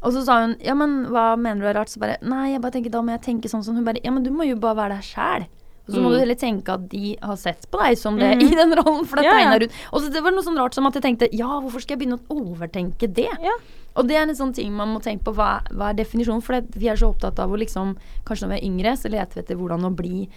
[0.04, 1.88] og så sa hun ja, men hva mener du er rart?
[1.88, 4.12] Så bare nei, jeg bare tenker da må jeg tenke sånn som hun bare ja,
[4.12, 5.46] men du må jo bare være deg sjæl.
[5.86, 6.12] Og så må Mm.
[6.14, 9.16] du heller tenke at de har sett på deg som det i den rollen, for
[9.20, 9.56] det Ja, ja.
[9.56, 9.70] ut.
[9.92, 12.06] Og så det var noe sånn rart som at jeg tenkte ja, hvorfor skal jeg
[12.08, 13.28] begynne å overtenke det?
[13.42, 13.52] Ja.
[13.96, 15.34] Og det er en sånn ting man må tenke på.
[15.36, 16.42] Hva, hva er definisjonen?
[16.42, 19.10] For det, vi er så opptatt av å liksom Kanskje når vi er yngre, så
[19.12, 20.28] leter vi etter hvordan å bli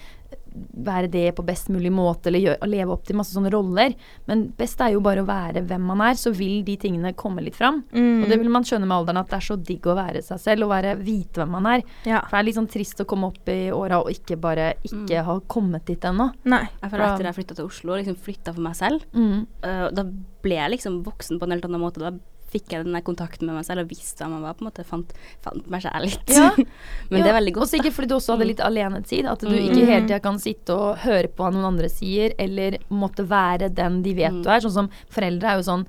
[0.88, 3.96] Være det på best mulig måte, eller gjør, å leve opp til masse sånne roller.
[4.30, 7.44] Men best er jo bare å være hvem man er, så vil de tingene komme
[7.46, 7.84] litt fram.
[7.94, 8.24] Mm.
[8.24, 10.40] Og det vil man skjønne med alderen, at det er så digg å være seg
[10.44, 11.84] selv, og være, vite hvem man er.
[12.08, 12.22] Ja.
[12.28, 15.24] For det er litt sånn trist å komme opp i åra og ikke bare ikke
[15.28, 16.32] ha kommet dit ennå.
[16.50, 16.64] Nei.
[16.82, 19.46] Jeg føler etter jeg flytta til Oslo og liksom flytta for meg selv, Mm.
[19.64, 20.04] uh, da
[20.44, 22.00] ble jeg liksom voksen på en helt annen måte.
[22.02, 22.12] Da
[22.58, 24.58] fikk jeg den kontakten med meg selv og visste hva man var.
[24.58, 25.14] på en måte Fant,
[25.46, 26.34] fant meg selv litt.
[26.36, 26.50] Ja.
[27.12, 27.70] Men det er veldig godt.
[27.70, 29.26] Og sikkert fordi du også hadde litt alenetid.
[29.30, 29.62] At du Mm.
[29.70, 33.70] ikke hele tida kan sitte og høre på hva noen andre sier, eller måtte være
[33.74, 34.44] den de vet Mm.
[34.44, 34.60] du er.
[34.66, 35.86] Sånn som foreldre er jo sånn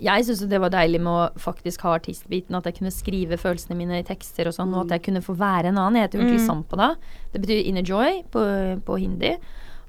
[0.00, 3.74] jeg syns det var deilig med å faktisk ha artistbiten, at jeg kunne skrive følelsene
[3.74, 5.96] mine i tekster og sånn, og at jeg kunne få være en annen.
[5.98, 6.46] Jeg heter jo egentlig Mm.
[6.46, 6.96] Sampada.
[7.32, 8.44] Det betyr inner joy på,
[8.86, 9.32] på hindi.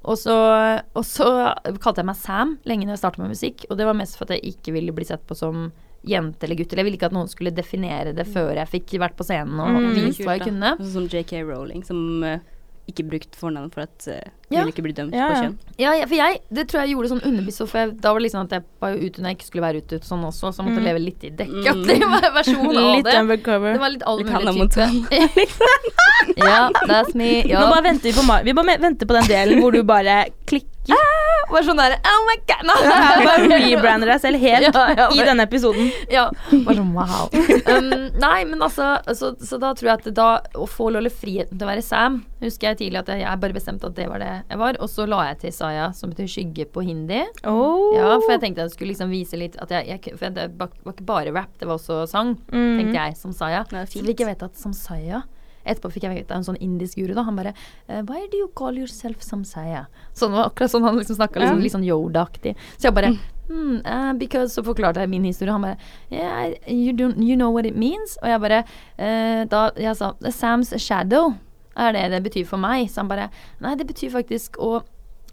[0.02, 3.76] Og så, og så kalte jeg meg Sam lenge når jeg starta med musikk, og
[3.78, 5.70] det var mest for at jeg ikke ville bli sett på som
[6.06, 6.72] jente eller gutt.
[6.72, 9.60] Eller jeg ville ikke at noen skulle definere det før jeg fikk vært på scenen
[9.60, 10.76] og Mm, vist hva jeg kunne.
[10.80, 12.38] Sånn som JK Rowling, som uh,
[12.90, 14.16] ikke brukte fornavn for at uh,
[14.50, 14.64] Ja.
[14.64, 15.58] ville ikke bli dømt Ja, på kjønn.
[15.78, 17.62] Ja, ja, for jeg, det tror jeg gjorde sånn underbevisst.
[17.70, 19.66] For jeg, da var det liksom at jeg var jo ute når jeg ikke skulle
[19.68, 20.88] være ute sånn også, så jeg måtte Mm.
[20.88, 22.00] leve litt i dekkaktig
[22.34, 23.14] versjon av Litt det.
[23.20, 23.72] undercover.
[23.76, 25.60] Det var litt all mulig type.
[26.36, 27.42] ja, that's me.
[27.44, 27.68] Nå Ja.
[27.70, 30.69] bare venter vi på, vi bare venter på den delen hvor du bare klikker.
[31.50, 32.62] Bare sånn der Oh my god!
[32.66, 32.74] No.
[33.26, 35.88] Bare rebrander deg selv helt Ja, ja, i denne episoden.
[36.10, 36.28] Ja,
[36.64, 37.26] bare sånn wow.
[37.74, 37.88] Um,
[38.22, 40.28] nei, men altså så, så da tror jeg at da
[40.58, 43.56] å få Lolle friheten til å være Sam Husker jeg tidlig at jeg, jeg bare
[43.58, 44.78] bestemte at det var det jeg var.
[44.80, 47.18] Og så la jeg til Saya, som betyr skygge på hindi.
[47.44, 47.90] Oh.
[47.98, 50.72] Ja, for jeg tenkte jeg skulle liksom vise litt at jeg, jeg For det var
[50.94, 52.78] ikke bare rap, det var også sang, Mm.
[52.78, 53.66] tenkte jeg, som Saya.
[53.68, 54.08] Så fint.
[54.14, 55.20] ikke vite at som Saya
[55.64, 57.24] Etterpå fikk jeg vite av en sånn indisk guru, da.
[57.26, 59.86] Han bare eh, Why do you call yourself Samsaya?
[60.16, 62.54] Sånn var akkurat sånn han liksom snakka, liksom, litt sånn Yoda-aktig.
[62.76, 65.52] Så jeg bare mm, uh, because, Så forklarte jeg min historie.
[65.52, 65.76] Han bare
[66.08, 68.16] yeah, you, don't, you know what it means?
[68.22, 71.34] Og jeg bare uh, Da jeg sa Sam's shadow
[71.80, 72.88] er det det betyr for meg.
[72.90, 73.28] Så han bare
[73.60, 74.80] Nei, det betyr faktisk å,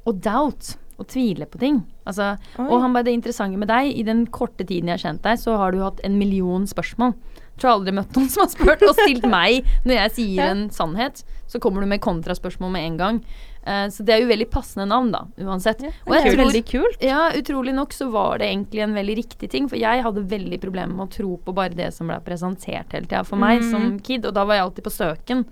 [0.04, 0.76] å doubt.
[0.98, 1.84] Å tvile på ting.
[2.10, 5.22] Altså, og han bare, det interessante med deg, i den korte tiden jeg har kjent
[5.28, 7.14] deg, så har du hatt en million spørsmål.
[7.58, 10.50] Tror aldri møtt noen som har spurt og stilt meg når jeg sier Ja.
[10.54, 11.24] en sannhet.
[11.48, 13.22] Så kommer du med kontraspørsmål med en gang.
[13.68, 15.82] Eh, så det er jo veldig passende navn, da, uansett.
[15.84, 17.02] og jeg tror, kult.
[17.04, 20.60] ja, utrolig nok så var det egentlig en veldig riktig ting, for jeg hadde veldig
[20.64, 23.72] problemer med å tro på bare det som ble presentert hele tida for meg mm.
[23.72, 25.44] som kid, og da var jeg alltid på støken.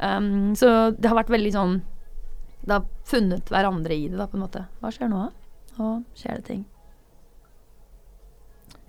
[0.00, 1.74] Um, så det har vært veldig sånn
[2.66, 4.64] Det har funnet hverandre i det, da, på en måte.
[4.80, 5.76] Hva skjer nå, da?
[5.78, 6.64] Nå skjer det ting.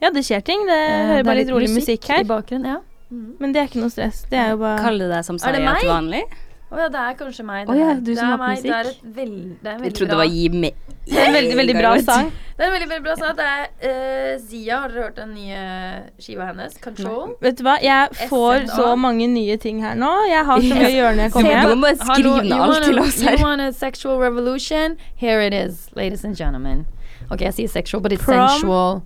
[0.04, 0.66] Ja, det skjer ting.
[0.68, 2.24] Det Eh, hører det bare litt, litt rolig musikk her.
[2.26, 2.66] i bakgrunnen.
[2.76, 2.80] Ja.
[3.39, 4.24] Men det er ikke noe stress.
[4.30, 5.80] Det er jo bare Kalle deg som det meg?
[5.80, 6.24] til vanlig?
[6.74, 7.68] Å ja, det er kanskje meg.
[7.70, 8.64] Å ja, du det som er meg.
[8.64, 9.04] Det er, musikk.
[9.06, 10.74] et veld, det er en Jeg trodde det var Gi med
[11.06, 12.32] Det er en veldig, veldig bra sang.
[12.58, 13.36] Det er en veldig, veldig bra sang.
[13.38, 14.80] Det er uh, Zia.
[14.80, 15.62] Har dere hørt den nye
[16.18, 16.74] skiva hennes?
[16.82, 17.36] 'Control'?
[17.45, 20.10] Vet du hva, jeg får så mange nye ting her nå.
[20.32, 21.70] Jeg har så mye å gjøre når jeg kommer hjem.
[21.70, 23.38] Du må bare skrive alt til oss her.
[23.38, 24.97] You want a sexual revolution?
[25.16, 26.88] Here it is, ladies and gentlemen.
[27.30, 28.49] Ok, jeg sier sexual, but it's Prom.
[28.49, 29.04] sensual.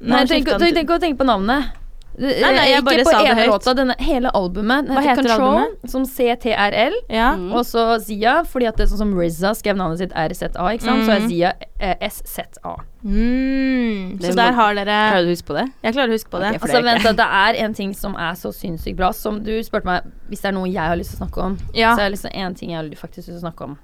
[0.00, 1.72] Nei, tenk, tenk, tenk, tenk på navnet.
[2.16, 3.48] nei, jeg Ikke bare på sa det høyt.
[3.50, 4.86] låta, denne, hele albumet.
[4.86, 5.90] Den Hva heter Control, albumet?
[5.90, 6.94] som CTRL.
[7.12, 7.34] Ja.
[7.36, 7.50] Mm.
[7.52, 10.82] Og så Zia, fordi at det er sånn som RZA skrev navnet sitt RZA, ikke
[10.86, 11.04] sant?
[11.04, 11.28] Så er Mm.
[11.28, 12.72] Zia eh, SZA.
[13.04, 14.16] Mm.
[14.22, 15.66] Så der har dere Klarer du å huske på det?
[15.84, 16.48] Jeg klarer å huske på det.
[16.56, 19.42] Okay, Altså, det er vent, det er en ting som er så sinnssykt bra, som
[19.44, 21.58] du spurte meg hvis det er noe jeg har lyst til å snakke om.
[21.76, 21.94] Ja.
[21.96, 23.78] Så er det liksom én ting jeg har faktisk lyst til å snakke om.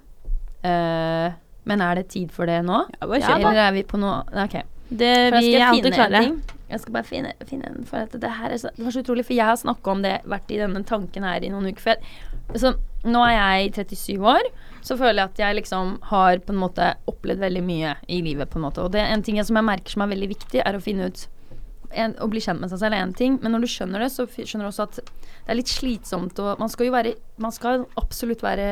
[0.65, 1.33] Uh,
[1.69, 2.85] men er det tid for det nå?
[3.01, 3.39] Ja, bare Ja, kjør.
[3.51, 4.63] Eller er vi på noe Nei, Ok.
[4.93, 6.23] Det, For vi er jeg alltid klare.
[6.73, 9.03] Jeg skal bare finne, finne en For at det her er så, det var så
[9.05, 11.83] utrolig, for jeg har snakka om det, vært i denne tanken her i noen uker.
[11.85, 12.73] For jeg, så,
[13.09, 14.49] nå er jeg 37 år,
[14.85, 18.51] så føler jeg at jeg liksom har på en måte opplevd veldig mye i livet,
[18.51, 18.85] på en måte.
[18.85, 21.11] Og det er en ting som jeg merker som er veldig viktig, er å finne
[21.11, 21.27] ut
[21.93, 24.13] en, Å bli kjent med seg selv er én ting, men når du skjønner det,
[24.15, 27.13] så skjønner du også at det er litt slitsomt og Man skal jo være
[27.43, 28.69] Man skal absolutt være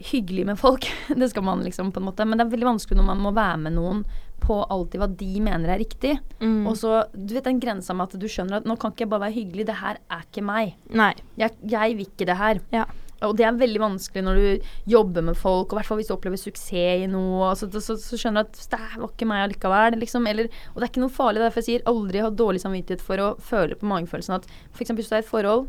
[0.00, 0.88] hyggelig med folk.
[1.20, 2.24] Det skal man liksom, på en måte.
[2.24, 4.04] Men det er veldig vanskelig når man må være med noen
[4.40, 6.14] på alltid hva de mener er riktig.
[6.40, 6.64] Mm.
[6.70, 9.12] Og så, du vet den grensa med at du skjønner at nå kan ikke jeg
[9.12, 10.74] bare være hyggelig, det her er ikke meg.
[10.96, 11.12] Nei.
[11.40, 12.62] Jeg, jeg vil ikke det her.
[12.72, 12.86] Ja.
[13.26, 16.08] Og det er veldig vanskelig når du jobber med folk, og i hvert fall hvis
[16.08, 19.44] du opplever suksess i noe, så, så, så skjønner du at det var ikke meg
[19.44, 20.28] allikevel, liksom.
[20.30, 23.20] Eller, og det er ikke noe farlig, derfor jeg sier aldri ha dårlig samvittighet for
[23.20, 24.94] å føle på magefølelsen at f.eks.
[24.96, 25.68] hvis du er i et forhold,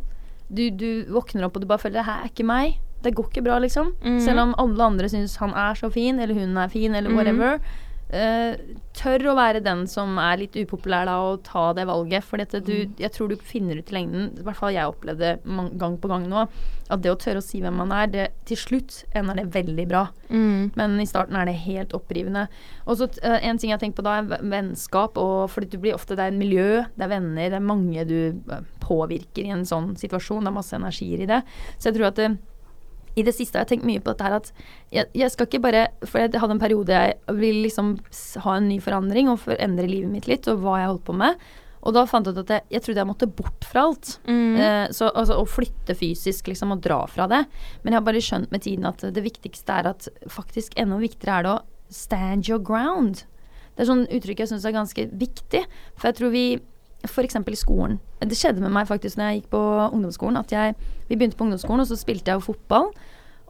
[0.52, 2.80] du, du våkner opp og du bare føler det her er ikke meg.
[3.02, 3.94] Det går ikke bra, liksom.
[4.02, 4.20] Mhm.
[4.22, 7.18] Selv om alle andre syns han er så fin, eller hun er fin, eller Mhm.
[7.18, 7.60] whatever.
[8.12, 8.58] Uh,
[8.92, 12.26] tør å være den som er litt upopulær da, og ta det valget.
[12.28, 15.78] For du, jeg tror du finner ut i lengden, i hvert fall jeg opplevde det
[15.80, 16.42] gang på gang nå,
[16.90, 19.88] at det å tørre å si hvem man er, det, til slutt ender det veldig
[19.88, 20.10] bra.
[20.30, 20.74] Mm.
[20.76, 22.50] Men i starten er det helt opprivende.
[22.86, 25.16] Og så uh, En ting jeg tenker på da, er vennskap.
[25.16, 28.04] Og fordi du blir ofte Det er en miljø, det er venner, det er mange
[28.06, 30.44] du eh, påvirker i en sånn situasjon.
[30.44, 31.44] Det er masse energier i det.
[31.80, 32.38] Så jeg tror at det,
[33.16, 34.52] i det siste har jeg tenkt mye på dette her at
[34.94, 37.98] jeg, jeg skal ikke bare For jeg hadde en periode jeg ville liksom
[38.46, 41.42] ha en ny forandring og forandre livet mitt litt, og hva jeg holdt på med.
[41.82, 44.14] Og da fant jeg ut at jeg, jeg trodde jeg måtte bort fra alt.
[44.30, 44.54] Mm.
[44.62, 47.42] Eh, så altså å flytte fysisk, liksom, og dra fra det.
[47.82, 51.40] Men jeg har bare skjønt med tiden at det viktigste er at faktisk enda viktigere
[51.40, 53.26] er det å stand your ground.
[53.74, 55.64] Det er sånn uttrykk jeg syns er ganske viktig.
[55.98, 56.46] For jeg tror vi
[57.08, 57.36] F.eks.
[57.36, 58.00] i skolen.
[58.22, 60.38] Det skjedde med meg faktisk når jeg gikk på ungdomsskolen.
[60.38, 60.76] At jeg,
[61.10, 62.92] vi begynte på ungdomsskolen, og så spilte jeg jo fotball.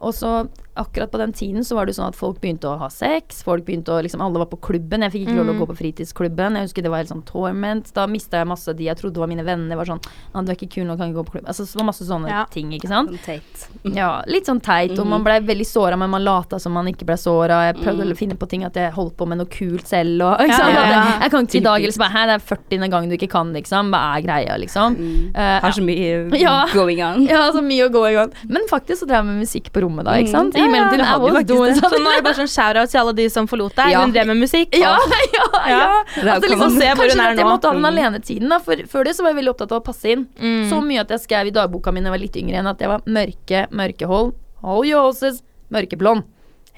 [0.02, 0.32] Og så
[0.74, 3.42] akkurat på den tiden så var det jo sånn at folk begynte å ha sex.
[3.44, 5.02] Folk begynte å liksom Alle var på klubben.
[5.04, 6.56] Jeg fikk ikke lov til å gå på fritidsklubben.
[6.56, 7.90] Jeg husker det var helt sånn torment.
[7.96, 9.76] Da mista jeg masse de jeg trodde var mine venner.
[9.76, 10.00] Var sånn
[10.32, 11.48] Nei, du er ikke kul nå, kan ikke gå på klubb.
[11.52, 12.44] Altså det var masse sånne Ja.
[12.50, 13.10] ting, ikke sant.
[13.12, 13.66] Sånn teit.
[14.02, 17.04] Ja, litt sånn teit, og man blei veldig såra, men man lata som man ikke
[17.08, 17.60] ble såra.
[17.72, 20.40] Jeg prøvde å finne på ting at jeg holdt på med noe kult selv og
[20.46, 20.74] ikke sant?
[20.74, 21.02] ja, ja.
[21.22, 22.88] Jeg, kan ikke i dag eller så bare Hei, det er 40.
[22.92, 23.92] gang du ikke kan, liksom.
[23.92, 24.96] Hva er greia, liksom?
[25.34, 26.24] Eh, Har så mye
[26.72, 27.26] going on.
[27.28, 28.32] ja, så mye å gå i gang.
[28.48, 30.56] Men faktisk så drev jeg med musikk på rommet da, ikke sant?
[30.64, 31.74] I mellomtiden I was doing.
[31.78, 33.90] Så nå er det bare sånn shout-out til alle de som forlot deg.
[33.94, 34.00] Ja.
[34.04, 34.74] Hun drev med musikk.
[34.78, 34.96] Ja,
[35.36, 35.80] ja, ja.
[36.16, 37.50] Jo liksom, Se hvor kanskje hun er at jeg nå.
[37.50, 37.90] måtte ha den Mm.
[37.92, 38.58] alenetiden, da.
[38.58, 40.26] For før det så var jeg veldig opptatt av å passe inn.
[40.40, 40.68] Mm.
[40.70, 42.78] Så mye at jeg skrev i dagboka mi da jeg var litt yngre enn at
[42.80, 44.32] jeg var mørke, mørkehold.
[44.62, 45.42] Hold your horses.
[45.72, 46.22] Mørkeblond.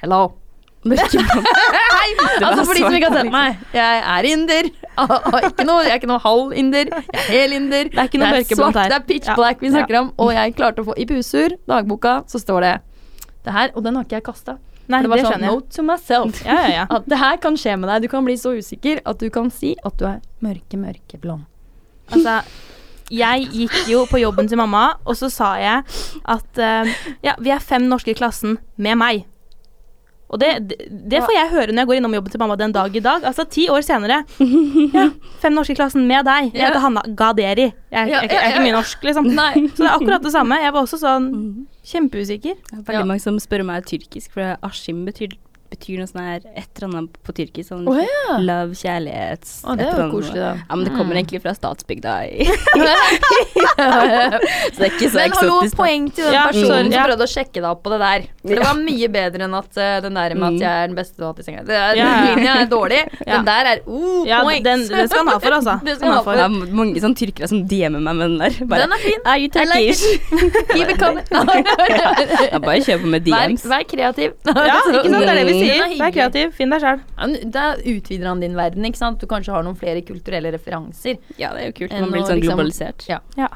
[0.00, 0.22] Hello.
[0.84, 1.46] Mørkeblond.
[2.44, 3.60] altså for de som ikke har sett meg.
[3.72, 4.66] Jeg er inder.
[5.00, 6.90] Ah, ah, ikke noe, jeg er ikke noe halv inder.
[6.92, 7.88] Jeg er hel inder.
[7.90, 8.92] Det er ikke noe mørkeblondt svart, her.
[8.92, 9.34] Det er pitch Ja.
[9.38, 10.00] black vi snakker Ja.
[10.04, 10.12] om.
[10.18, 12.74] Og jeg klarte å få I pusur, dagboka, så står det
[13.44, 13.72] det her.
[13.74, 14.58] Og den har ikke jeg kasta.
[14.84, 15.48] Nei, det var det sånn jeg.
[15.48, 16.42] note to myself.
[16.44, 16.84] Ja, ja, ja.
[16.98, 18.04] At det her kan skje med deg.
[18.04, 21.46] Du kan bli så usikker at du kan si at du er mørke, mørke blond.
[22.12, 22.42] Altså,
[23.12, 25.84] jeg gikk jo på jobben til mamma, og så sa jeg
[26.34, 26.90] at uh,
[27.24, 29.24] ja, vi er fem norske i klassen med meg.
[30.34, 30.76] Og det, det,
[31.12, 33.24] det får jeg høre når jeg går innom jobben til mamma den dag i dag.
[33.28, 34.24] Altså ti år senere.
[34.96, 35.08] Ja,
[35.40, 36.50] fem norske i klassen med deg.
[36.52, 37.68] Jeg heter Hanna Gaderi.
[37.70, 39.30] Jeg, jeg, jeg, er ikke mye norsk, liksom.
[39.30, 40.58] Så det er akkurat det samme.
[40.64, 41.28] Jeg var også sånn
[41.84, 42.54] kjempeusikker.
[42.70, 43.04] Det er veldig Ja.
[43.04, 45.36] mange som spør om jeg er tyrkisk, for Askim betyr,
[45.70, 47.68] betyr noe sånn her et eller annet på tyrkisk.
[47.72, 48.36] Sånn oh, ja.
[48.38, 50.52] love, kjærlighet oh, det er jo koselig, da.
[50.60, 51.18] Ja, men det kommer Mm.
[51.22, 52.14] egentlig fra statsbygda.
[52.30, 52.44] i-
[53.74, 55.34] så det er ikke så Men eksotisk.
[55.34, 55.40] eksotisk.
[55.40, 58.26] hallo, poeng til den Ja, personen som prøvde å sjekke deg opp på det der.
[58.44, 60.60] For det var mye bedre enn at uh, den der med at Mm.
[60.60, 61.62] jeg er den beste du har hatt i senga.
[61.64, 61.94] Det er.
[61.98, 63.00] Den linja er dårlig.
[63.26, 63.32] Ja.
[63.38, 64.64] Den der er oh, Ja, points.
[64.64, 65.74] den, den skal han ha for, altså.
[65.84, 66.32] Det skal Skal han ha for.
[66.34, 68.52] Det er mange sånn tyrkere som DM-er meg med den der.
[68.70, 69.20] Bare, Den er fin.
[69.24, 70.02] Are you Turkish?
[70.04, 71.24] like Keep it coming.
[72.64, 73.64] Bare på med DMs.
[73.70, 74.30] vær kreativ.
[74.44, 75.10] Ja, ikke sant?
[75.14, 75.84] Det er det vi Den sier.
[75.84, 76.54] er Vær kreativ.
[76.58, 77.00] Finn deg sjøl.
[77.18, 79.20] Ja, Da utvider han din verden, ikke sant.
[79.20, 81.18] Du kanskje har noen flere kulturelle referanser.
[81.40, 81.92] Ja, det er jo kult.
[82.00, 83.06] Man blir sånn liksom- globalisert.
[83.08, 83.20] Ja.
[83.40, 83.48] Ja.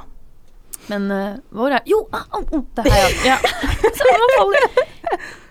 [0.88, 3.34] Men uh, hvor er Jo, ah, oh, oh, det her, ja.
[3.34, 3.90] Ja.
[3.98, 4.04] Så.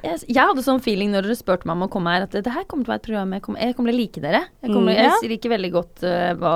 [0.03, 2.53] Jeg, hadde sånn feeling når dere spurte meg om å komme her, at det, det
[2.55, 4.41] her kommer til å være et program jeg kommer, jeg kommer til å like dere.
[4.64, 5.12] Jeg, kommer, Mm, ja.
[5.22, 6.55] jeg liker veldig godt uh, hva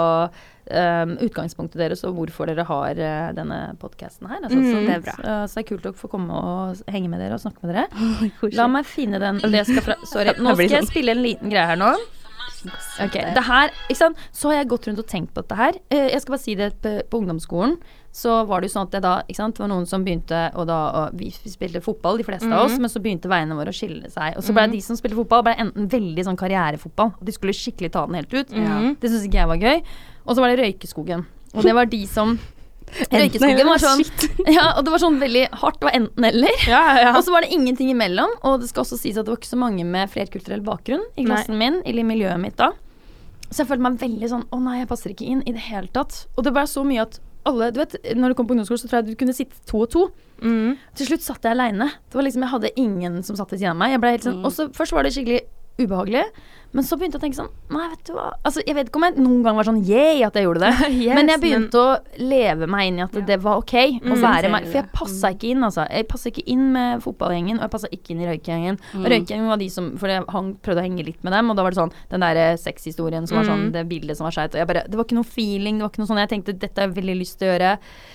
[0.72, 4.40] eh, utgangspunktet deres og hvorfor dere har uh, denne podkasten her.
[4.44, 4.88] Altså, så, Mm.
[4.88, 5.16] det er bra.
[5.20, 7.76] Så, så det er kult å få komme og henge med dere og snakke med
[7.76, 8.50] dere.
[8.58, 10.34] La meg finne den det skal fra, Sorry.
[10.42, 10.92] Nå skal jeg sånn.
[10.96, 11.92] spille en liten greie her nå.
[13.02, 14.20] Okay, det her, ikke sant?
[14.38, 15.78] Så har jeg gått rundt og tenkt på dette her.
[15.90, 17.74] Uh, Jeg skal bare si det på, på ungdomsskolen.
[18.14, 20.42] Så var det jo sånn at det da, ikke sant, det var noen som begynte
[20.60, 23.72] og da, og Vi spilte fotball, de fleste av oss, men så begynte veiene våre
[23.74, 24.36] å skille seg.
[24.38, 27.14] Og så ble de som spilte fotball, ble enten veldig sånn karrierefotball.
[27.24, 28.52] De skulle skikkelig ta den helt ut.
[28.54, 28.98] Mhm.
[29.02, 29.82] Det syns ikke jeg var gøy.
[30.26, 31.26] Og så var det Røykeskogen.
[31.56, 32.36] Og det var de som
[33.12, 34.04] Røykeskogen var sånn
[34.58, 35.80] Ja, og det var sånn veldig hardt.
[35.82, 36.64] Det var enten-eller.
[36.68, 37.12] Ja, ja.
[37.16, 38.34] Og så var det ingenting imellom.
[38.48, 41.28] Og det skal også sies at det var ikke så mange med flerkulturell bakgrunn i
[41.28, 42.72] klassen min, eller i miljøet mitt da.
[43.52, 45.92] Så jeg følte meg veldig sånn Å nei, jeg passer ikke inn i det hele
[45.92, 46.26] tatt.
[46.38, 47.20] Og det ble så mye at
[47.50, 49.82] alle Du vet, når du kom på ungdomsskolen, så tror jeg du kunne sitte to
[49.84, 50.06] og to.
[50.46, 50.78] Mm.
[50.98, 51.90] Til slutt satt jeg aleine.
[52.08, 54.22] Det var liksom Jeg hadde ingen som satt ved siden av meg.
[54.24, 55.42] Sånn Og så først var det skikkelig
[55.82, 56.24] ubehagelig.
[56.74, 58.96] Men så begynte jeg å tenke sånn Nei, vet du hva Altså, jeg vet ikke
[59.02, 60.72] om jeg noen gang var sånn yeah at jeg gjorde det.
[61.02, 64.22] Yes, men jeg begynte å leve meg inn i at det var ok å Mm.
[64.22, 64.66] være meg.
[64.68, 64.94] For jeg det.
[64.94, 65.86] passa ikke inn, altså.
[65.90, 68.78] Jeg passa ikke inn med fotballgjengen, og jeg passa ikke inn i røykegjengen.
[68.96, 69.08] Og Mm.
[69.12, 71.64] røykegjengen var de som For jeg hang, prøvde å henge litt med dem, og da
[71.64, 73.72] var det sånn den derre sexhistorien som var sånn, Mm.
[73.74, 75.90] det bildet som var skeit, og jeg bare Det var ikke noe feeling, det var
[75.92, 77.72] ikke noe sånn Jeg tenkte dette har jeg veldig lyst til å gjøre.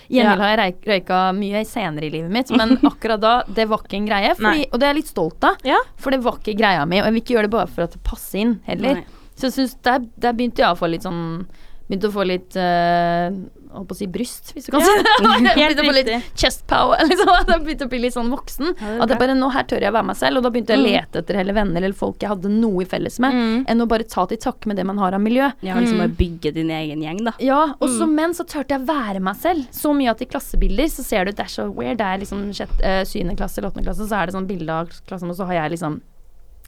[0.09, 0.23] Ja.
[0.25, 3.97] Gjengjeld har jeg røyka mye senere i livet mitt, men akkurat da, det var ikke
[4.01, 4.35] en greie.
[4.37, 5.79] Fordi, og det er jeg litt stolt av, Ja.
[5.97, 7.93] for det var ikke greia mi, og jeg vil ikke gjøre det bare for at
[7.93, 9.01] det passer inn heller.
[9.03, 9.07] Nei.
[9.37, 11.47] Så jeg synes der, der begynte jeg å få litt sånn
[11.87, 13.31] begynte å få litt uh,
[13.77, 15.13] Holdt på å si bryst, hvis du kan si det.
[15.55, 16.09] Begynte å få litt
[16.41, 16.97] chest power.
[17.05, 17.29] Liksom.
[17.51, 18.71] Jeg begynte å bli litt sånn voksen.
[18.73, 20.41] Ja, At jeg bare Nå her tør jeg være meg selv.
[20.41, 22.89] Og da begynte jeg å lete etter heller venner eller folk jeg hadde noe i
[22.89, 23.67] felles med, Mm.
[23.69, 25.51] enn å bare ta til takke med det man har av miljø.
[25.67, 26.17] Ja, liksom Mm.
[26.17, 27.37] bygge din egen gjeng, da.
[27.45, 29.69] Ja, og så, men så turte jeg være meg selv.
[29.77, 31.99] Så mye at i klassebilder så ser du er så weird.
[32.01, 34.73] Det er liksom sjette, eh, syvende klasse eller åttende klasse, så er det sånn bilde
[34.73, 36.01] av klassen, og så har jeg liksom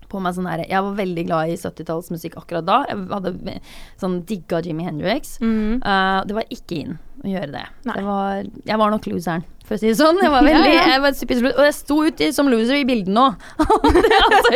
[0.09, 2.79] på meg sånn her Jeg var veldig glad i 70-tallsmusikk akkurat da.
[2.89, 3.59] Jeg hadde
[4.01, 5.37] sånn digga Jimmy Hendrix.
[5.43, 5.83] Mm.
[5.85, 7.65] Uh, det var ikke inn å gjøre det.
[7.89, 10.21] Det var, jeg var nok loseren, for å si det sånn.
[10.23, 10.85] Jeg var veldig, Ja, ja.
[10.95, 13.47] Jeg var super, og jeg sto ut i, som loser i bildene òg.
[14.29, 14.53] altså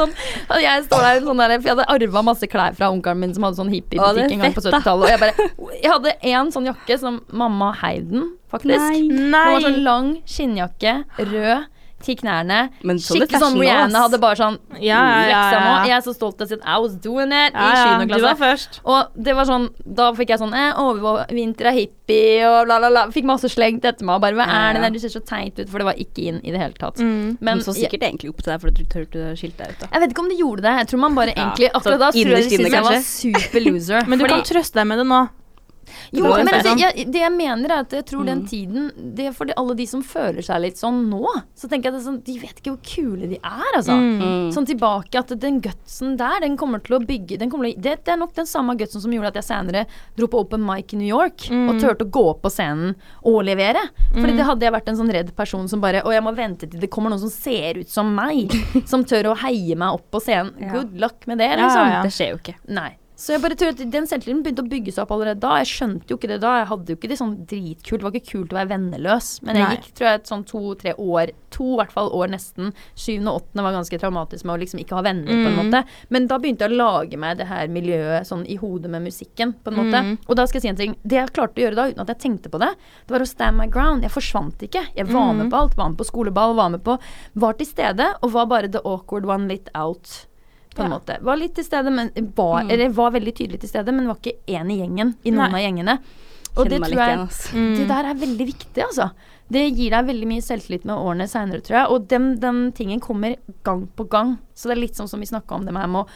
[0.00, 0.14] sånn
[0.62, 3.46] Jeg står der sånn der, For jeg hadde arva masse klær fra onkelen min som
[3.46, 5.06] hadde sånn hippiebutikk en gang på 70-tallet.
[5.06, 8.82] Og jeg bare Jeg hadde en sånn jakke som mamma Heiden, faktisk.
[8.82, 9.06] Nei.
[9.08, 9.46] Den Nei.
[9.54, 11.70] var sånn lang skinnjakke, rød.
[12.04, 12.58] Til knærne.
[12.84, 15.74] Men Skikkelig sånn Rihanna hadde bare sånn Ja, ja, ja, ja.
[15.88, 18.06] Jeg er så stolt av å si at I was doing it Ja, i ja,
[18.10, 18.80] du var først.
[18.84, 22.90] Og det var sånn, da fikk jeg sånn eh, overvinter er hippie og bla, bla,
[22.92, 23.04] bla.
[23.14, 24.18] Fikk masse slengt etter meg.
[24.18, 25.68] og Bare hva er det der, du ser så teit ut.
[25.72, 27.00] For det var ikke inn i det hele tatt.
[27.00, 27.38] Mm.
[27.40, 29.72] Men Men så jeg, sikkert egentlig opp til deg fordi du turte å skilte deg
[29.74, 29.88] ut, da.
[29.94, 30.74] jeg vet ikke om de gjorde det.
[30.82, 33.60] Jeg tror man bare Ja, egentlig Akkurat da tror jeg de syntes jeg var super
[33.64, 34.06] loser.
[34.08, 35.22] Men du Fordi- kan trøste deg med det nå.
[36.12, 38.48] Jo, Det men altså, jeg, det jeg mener er at jeg tror den Mm.
[38.48, 41.22] tiden Det er for de, alle de som føler seg litt sånn nå.
[41.54, 43.92] Så tenker jeg at sånn, de vet ikke hvor kule de er, altså.
[43.94, 44.50] Mm.
[44.52, 47.96] Sånn tilbake at den gutsen der, den kommer til å bygge den til å, det,
[48.04, 49.84] det er nok den samme gutsen som gjorde at jeg senere
[50.16, 51.68] dro på open mic i New York Mm.
[51.70, 53.80] og turte å gå opp på scenen og levere.
[54.12, 54.36] Fordi Mm.
[54.36, 56.80] det hadde jeg vært en sånn redd person som bare Og jeg må vente til
[56.80, 58.50] det kommer noen som ser ut som meg,
[58.86, 60.52] som tør å heie meg opp på scenen.
[60.64, 60.72] Ja.
[60.72, 61.90] Good luck med det, Ja, liksom.
[61.92, 62.02] ja.
[62.02, 62.54] Det skjer jo ikke.
[62.68, 62.96] Nei.
[63.24, 65.54] Så jeg bare tror at den selvtilliten begynte å bygge seg opp allerede da.
[65.62, 66.50] Jeg skjønte jo ikke det da.
[66.60, 68.02] Jeg hadde jo ikke det sånn dritkult.
[68.02, 69.28] Det var ikke kult å være venneløs.
[69.46, 69.76] Men jeg Nei.
[69.78, 72.74] gikk tror jeg et sånn to-tre år, to i hvert fall år nesten.
[73.00, 75.60] Syvende og åttende var ganske traumatisk med å liksom ikke ha venner, på en Mm.
[75.62, 75.80] måte.
[76.10, 79.54] Men da begynte jeg å lage meg det her miljøet sånn i hodet med musikken,
[79.64, 80.02] på en måte.
[80.04, 80.18] Mm.
[80.28, 80.96] Og da skal jeg si en ting.
[81.06, 82.74] Det jeg klarte å gjøre da, uten at jeg tenkte på det,
[83.06, 84.02] det var å stand my ground.
[84.02, 84.84] Jeg forsvant ikke.
[84.94, 85.50] Jeg var med Mm.
[85.50, 85.76] på alt.
[85.76, 86.98] Var med på skoleball, var med på
[87.36, 90.26] Var til stede, og var bare the awkward one litt out
[90.74, 90.98] på en Ja.
[90.98, 91.18] måte.
[91.22, 92.70] Var litt til stede, men var, Mm.
[92.70, 95.60] eller var veldig tydelig til stede, men var ikke en i gjengen i noen Nei.
[95.64, 95.98] av gjengene.
[96.56, 97.48] Og det tror jeg ass.
[97.52, 97.76] Mm.
[97.76, 99.10] Det der er veldig viktig, altså.
[99.50, 101.90] Det gir deg veldig mye selvtillit med årene seinere, tror jeg.
[101.90, 104.38] Og den, den tingen kommer gang på gang.
[104.54, 106.06] Så det er litt sånn som vi snakka om det med å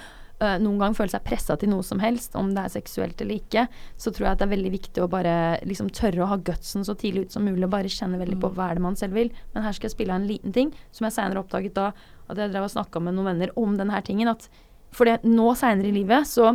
[0.40, 3.40] uh, noen gang føle seg pressa til noe som helst, om det er seksuelt eller
[3.40, 3.66] ikke,
[3.98, 6.94] så tror jeg det er veldig viktig å bare liksom tørre å ha gutsen så
[6.94, 9.32] tidlig ut som mulig, og bare kjenne veldig på hva er det man selv vil.
[9.52, 11.90] Men her skal jeg spille av en liten ting som jeg seinere oppdaget da
[12.28, 14.28] at jeg drev og snakka med noen venner om denne tingen.
[14.28, 14.48] At
[14.92, 16.52] for det nå seinere i livet så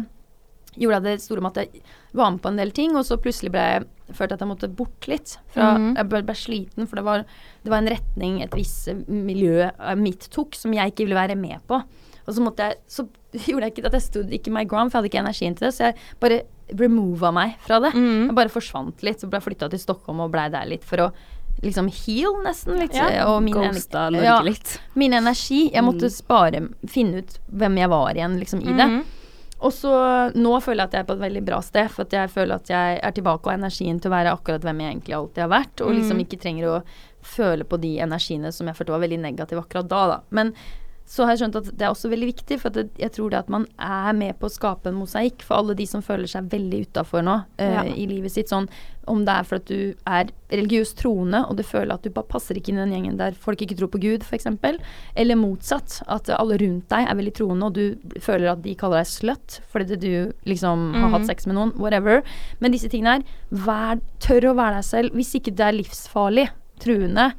[0.74, 1.84] gjorde jeg det store med at jeg
[2.17, 3.84] var med på en del ting, og så plutselig ble jeg
[4.17, 5.36] følt at jeg måtte bort litt.
[5.53, 5.95] Fra, Mhm.
[5.97, 7.26] Jeg ble, ble sliten, for det var,
[7.63, 11.38] det var en retning et visst miljø eh, mitt tok, som jeg ikke ville være
[11.38, 11.82] med på.
[12.26, 13.07] Og så måtte jeg Så
[13.49, 15.67] gjorde jeg ikke at jeg stod ikke my ground, for jeg hadde ikke energien til
[15.67, 16.41] det, så jeg bare
[16.80, 17.93] remova meg fra det.
[17.93, 18.28] Mm.
[18.30, 20.97] Jeg bare forsvant litt, så ble jeg flytta til Stockholm og blei der litt for
[20.97, 21.11] å
[21.62, 22.80] liksom heal, nesten.
[22.80, 24.80] Litt, Ja, og min, Ghosta Norge ja, litt.
[24.95, 25.72] min energi.
[25.74, 26.12] Jeg måtte Mm.
[26.12, 28.88] spare, finne ut hvem jeg var igjen, liksom, i det.
[28.89, 29.04] Mhm.
[29.62, 32.30] Og så nå føler jeg at jeg er på et veldig bra sted, for jeg
[32.30, 35.16] føler at jeg er tilbake og har energien til å være akkurat hvem jeg egentlig
[35.16, 36.26] alltid har vært, og liksom Mm.
[36.28, 36.84] ikke trenger å
[37.22, 40.20] føle på de energiene som jeg følte var veldig negative akkurat da, da.
[40.32, 40.54] Men
[41.06, 43.39] så har jeg skjønt at det er også veldig viktig, for det, jeg tror det
[43.43, 46.47] at man er med på å skape en mosaikk for alle de som føler seg
[46.49, 47.84] veldig utafor nå uh, Ja.
[47.84, 48.47] i livet sitt.
[48.49, 48.70] Sånn
[49.06, 52.24] om det er for at du er religiøst troende og du føler at du bare
[52.32, 54.47] passer ikke inn i den gjengen der folk ikke tror på Gud, f.eks.
[55.20, 56.01] Eller motsatt.
[56.08, 59.60] At alle rundt deg er veldig troende, og du føler at de kaller deg slut
[59.74, 61.14] fordi du liksom har Mhm.
[61.18, 61.76] hatt sex med noen.
[61.78, 62.24] Whatever.
[62.62, 65.12] Men disse tingene her, vær, tør å være deg selv.
[65.20, 66.49] Hvis ikke det er livsfarlig,
[66.80, 67.34] truende.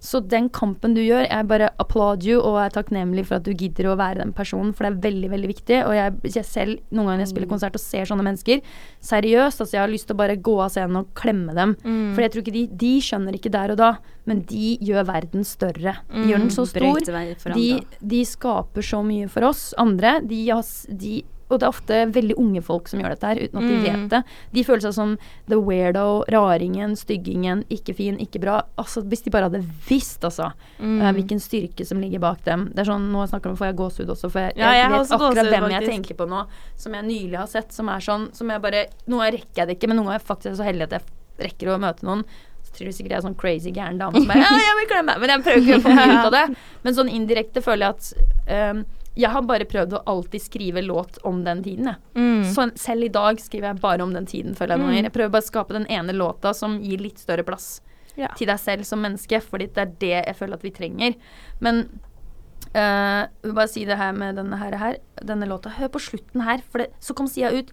[0.00, 3.52] Så den kampen du gjør, jeg bare applaud you og er takknemlig for at du
[3.52, 5.80] gidder å være den personen, for det er veldig, veldig viktig.
[5.84, 8.62] Og jeg, jeg selv, noen ganger jeg spiller konsert og ser sånne mennesker,
[9.04, 11.76] seriøst, altså jeg har lyst til å bare gå av scenen og klemme dem.
[11.84, 12.14] Mm.
[12.14, 13.90] For jeg tror ikke de De skjønner ikke der og da,
[14.30, 15.98] men de gjør verden større.
[16.14, 17.02] De gjør den så stor.
[17.10, 17.68] Vei for De,
[18.14, 20.18] de skaper så mye for oss andre.
[20.24, 20.40] De,
[20.88, 21.20] de,
[21.50, 23.82] og det er ofte veldig unge folk som gjør dette her, uten at de Mm.
[23.84, 24.20] vet det.
[24.52, 28.62] De føler seg som the weirdo, raringen, styggingen, ikke fin, ikke bra.
[28.78, 31.00] Altså, hvis de bare hadde visst, altså, Mm.
[31.02, 32.68] uh, hvilken styrke som ligger bak dem.
[32.74, 34.90] Det er sånn, Nå snakker jeg om, får jeg gåsehud også, for jeg, Ja, jeg
[34.90, 36.46] jeg vet akkurat hvem jeg tenker på nå,
[36.76, 39.78] som jeg nylig har sett, som er sånn Som jeg bare Nå rekker jeg det
[39.80, 41.02] ikke, men noen ganger er jeg faktisk så heldig at jeg
[41.40, 42.24] rekker å møte noen.
[42.62, 44.88] Så tror du sikkert jeg er sånn crazy gæren dame som bare Ja, jeg vil
[44.94, 45.18] klemme!
[45.18, 46.56] Men jeg prøver ikke å få mye ut av det.
[46.84, 48.12] Men sånn indirekte føler jeg at
[48.46, 48.84] ehm,
[49.16, 51.96] jeg har bare prøvd å alltid skrive låt om den tiden, jeg.
[52.14, 52.44] Mm.
[52.54, 54.94] Så selv i dag skriver jeg bare om den tiden, føler jeg noen Mm.
[54.94, 55.02] ganger.
[55.10, 57.80] Jeg prøver bare å skape den ene låta som gir litt større plass
[58.16, 58.28] Ja.
[58.36, 61.14] til deg selv som menneske, fordi det er det jeg føler at vi trenger.
[61.60, 61.88] Men
[62.74, 65.70] eh, jeg vil bare si det her med denne her, her denne låta.
[65.70, 67.70] Hør på slutten her, for det, så kom Sia ut.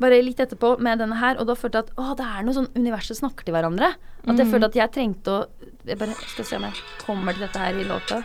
[0.00, 2.54] bare litt etterpå med denne her, og da følte jeg at å, det er noe
[2.54, 3.94] sånn universet snakker til hverandre.
[4.28, 4.52] At jeg Mm.
[4.52, 5.46] følte at jeg trengte å
[5.86, 6.74] Jeg bare skal se om jeg
[7.04, 8.22] kommer til dette her i låta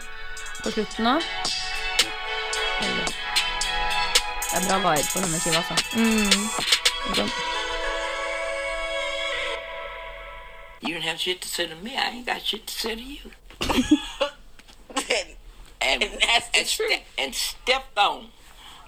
[0.64, 1.20] på slutten nå.
[4.56, 5.76] Eller- Det er bra vibe på denne skiva, altså.
[5.98, 7.16] Mm.
[7.16, 7.32] Sånn.
[10.82, 11.92] You don't have shit to say to me.
[11.96, 13.32] I ain't got shit to say to you.
[15.82, 17.02] and, and that's the truth.
[17.18, 18.28] and stepped on.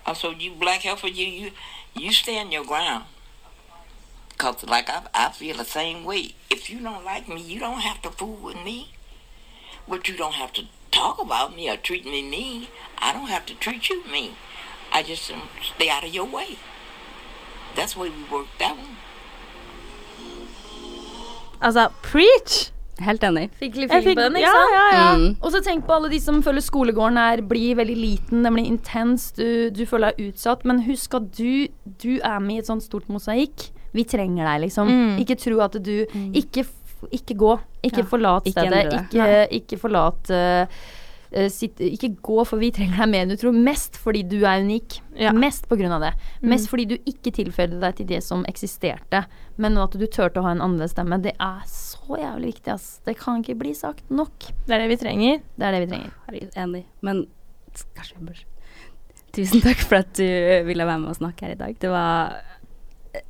[0.06, 1.52] Also, you black heifer, you you
[1.96, 3.06] you stand your ground.
[4.38, 6.36] Cause like I I feel the same way.
[6.50, 8.92] If you don't like me, you don't have to fool with me.
[9.88, 12.68] But you don't have to talk about me or treat me mean.
[12.98, 14.34] I don't have to treat you mean.
[14.98, 16.58] I just um, stay out of your way.
[17.76, 18.96] That's the way we work that one.
[21.62, 22.72] Altså, preach!
[23.04, 23.50] Helt enig.
[23.60, 24.74] Fikk litt fikk- den, ikke ja, sant?
[24.74, 25.08] ja, ja.
[25.20, 25.32] Mm.
[25.44, 28.70] Og så tenk på alle de som føler skolegården her blir veldig liten, den blir
[28.70, 30.64] intens, du, du føler deg utsatt.
[30.64, 31.68] Men husk at du,
[32.00, 33.68] du er med i et sånt stort mosaikk.
[33.96, 34.88] Vi trenger deg, liksom.
[34.92, 35.20] Mm.
[35.24, 35.94] Ikke tro at du
[36.36, 36.64] Ikke,
[37.12, 37.52] ikke gå.
[37.84, 38.08] Ikke Ja.
[38.14, 38.94] forlat stedet.
[39.12, 39.28] Ikke,
[39.60, 40.80] ikke forlat eh,
[41.36, 43.56] eh, sitt, Ikke gå, for vi trenger deg mer enn du tror.
[43.68, 45.00] Mest fordi du er unik.
[45.20, 45.34] Ja.
[45.36, 46.14] Mest på grunn av det.
[46.46, 49.26] Mest fordi du ikke tilføyde deg til det som eksisterte,
[49.62, 51.22] men at du turte å ha en annerledes stemme.
[51.24, 52.90] Det er så jævlig viktig, ass.
[53.06, 54.52] Det kan ikke bli sagt nok.
[54.66, 55.46] Det er det vi trenger.
[55.56, 56.18] Det er det vi trenger.
[56.28, 56.84] Herregud, enig.
[57.06, 57.26] Men
[57.96, 58.44] kanskje vi bør
[59.36, 60.28] Tusen takk for at du
[60.64, 61.74] ville være med og snakke her i dag.
[61.82, 62.38] Det var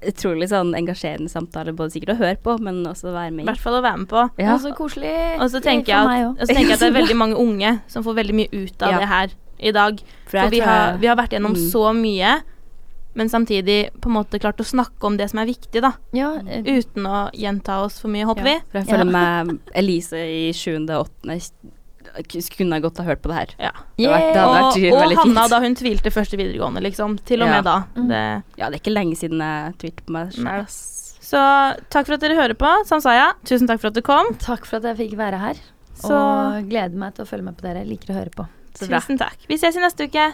[0.01, 3.47] utrolig sånn engasjerende samtale, både sikkert å høre på, men også å være med i.
[3.51, 4.23] hvert fall å være med på.
[4.41, 4.53] Ja.
[4.55, 5.13] Og så koselig.
[5.39, 7.79] Og så tenker, jeg at, og så tenker jeg at det er veldig mange unge
[7.87, 8.99] som får veldig mye ut av Ja.
[8.99, 9.29] det her
[9.59, 9.99] i dag.
[10.27, 11.71] For For vi har, vi har vært gjennom Mm.
[11.71, 12.41] så mye,
[13.15, 15.93] men samtidig på en måte klart å snakke om det som er viktig, da.
[16.11, 18.55] Ja, eh, Uten å gjenta oss for mye, håper vi.
[18.71, 18.97] For jeg Ja.
[18.97, 21.39] føler meg Elise i sjuende og åttende
[22.23, 23.53] kunne godt ha hørt på det her.
[23.59, 23.71] Ja.
[23.97, 27.17] Det vært, det Og, og Hanna da hun tvilte første videregående, liksom.
[27.25, 27.55] Til og Ja.
[27.55, 27.77] med da.
[27.95, 28.07] Mm.
[28.09, 30.65] Det, Ja, det er ikke lenge siden jeg tvilte på meg sjøl,
[31.25, 31.39] så
[31.89, 32.69] takk for at dere hører på.
[32.85, 34.25] Samsaya, tusen takk for at du kom.
[34.39, 35.55] takk for at jeg fikk være her.
[35.95, 37.79] Så Og gleder meg til å følge med på dere.
[37.83, 38.47] Jeg Liker å høre på.
[38.75, 38.99] Så bra.
[38.99, 39.37] takk.
[39.47, 40.33] Vi ses i neste uke.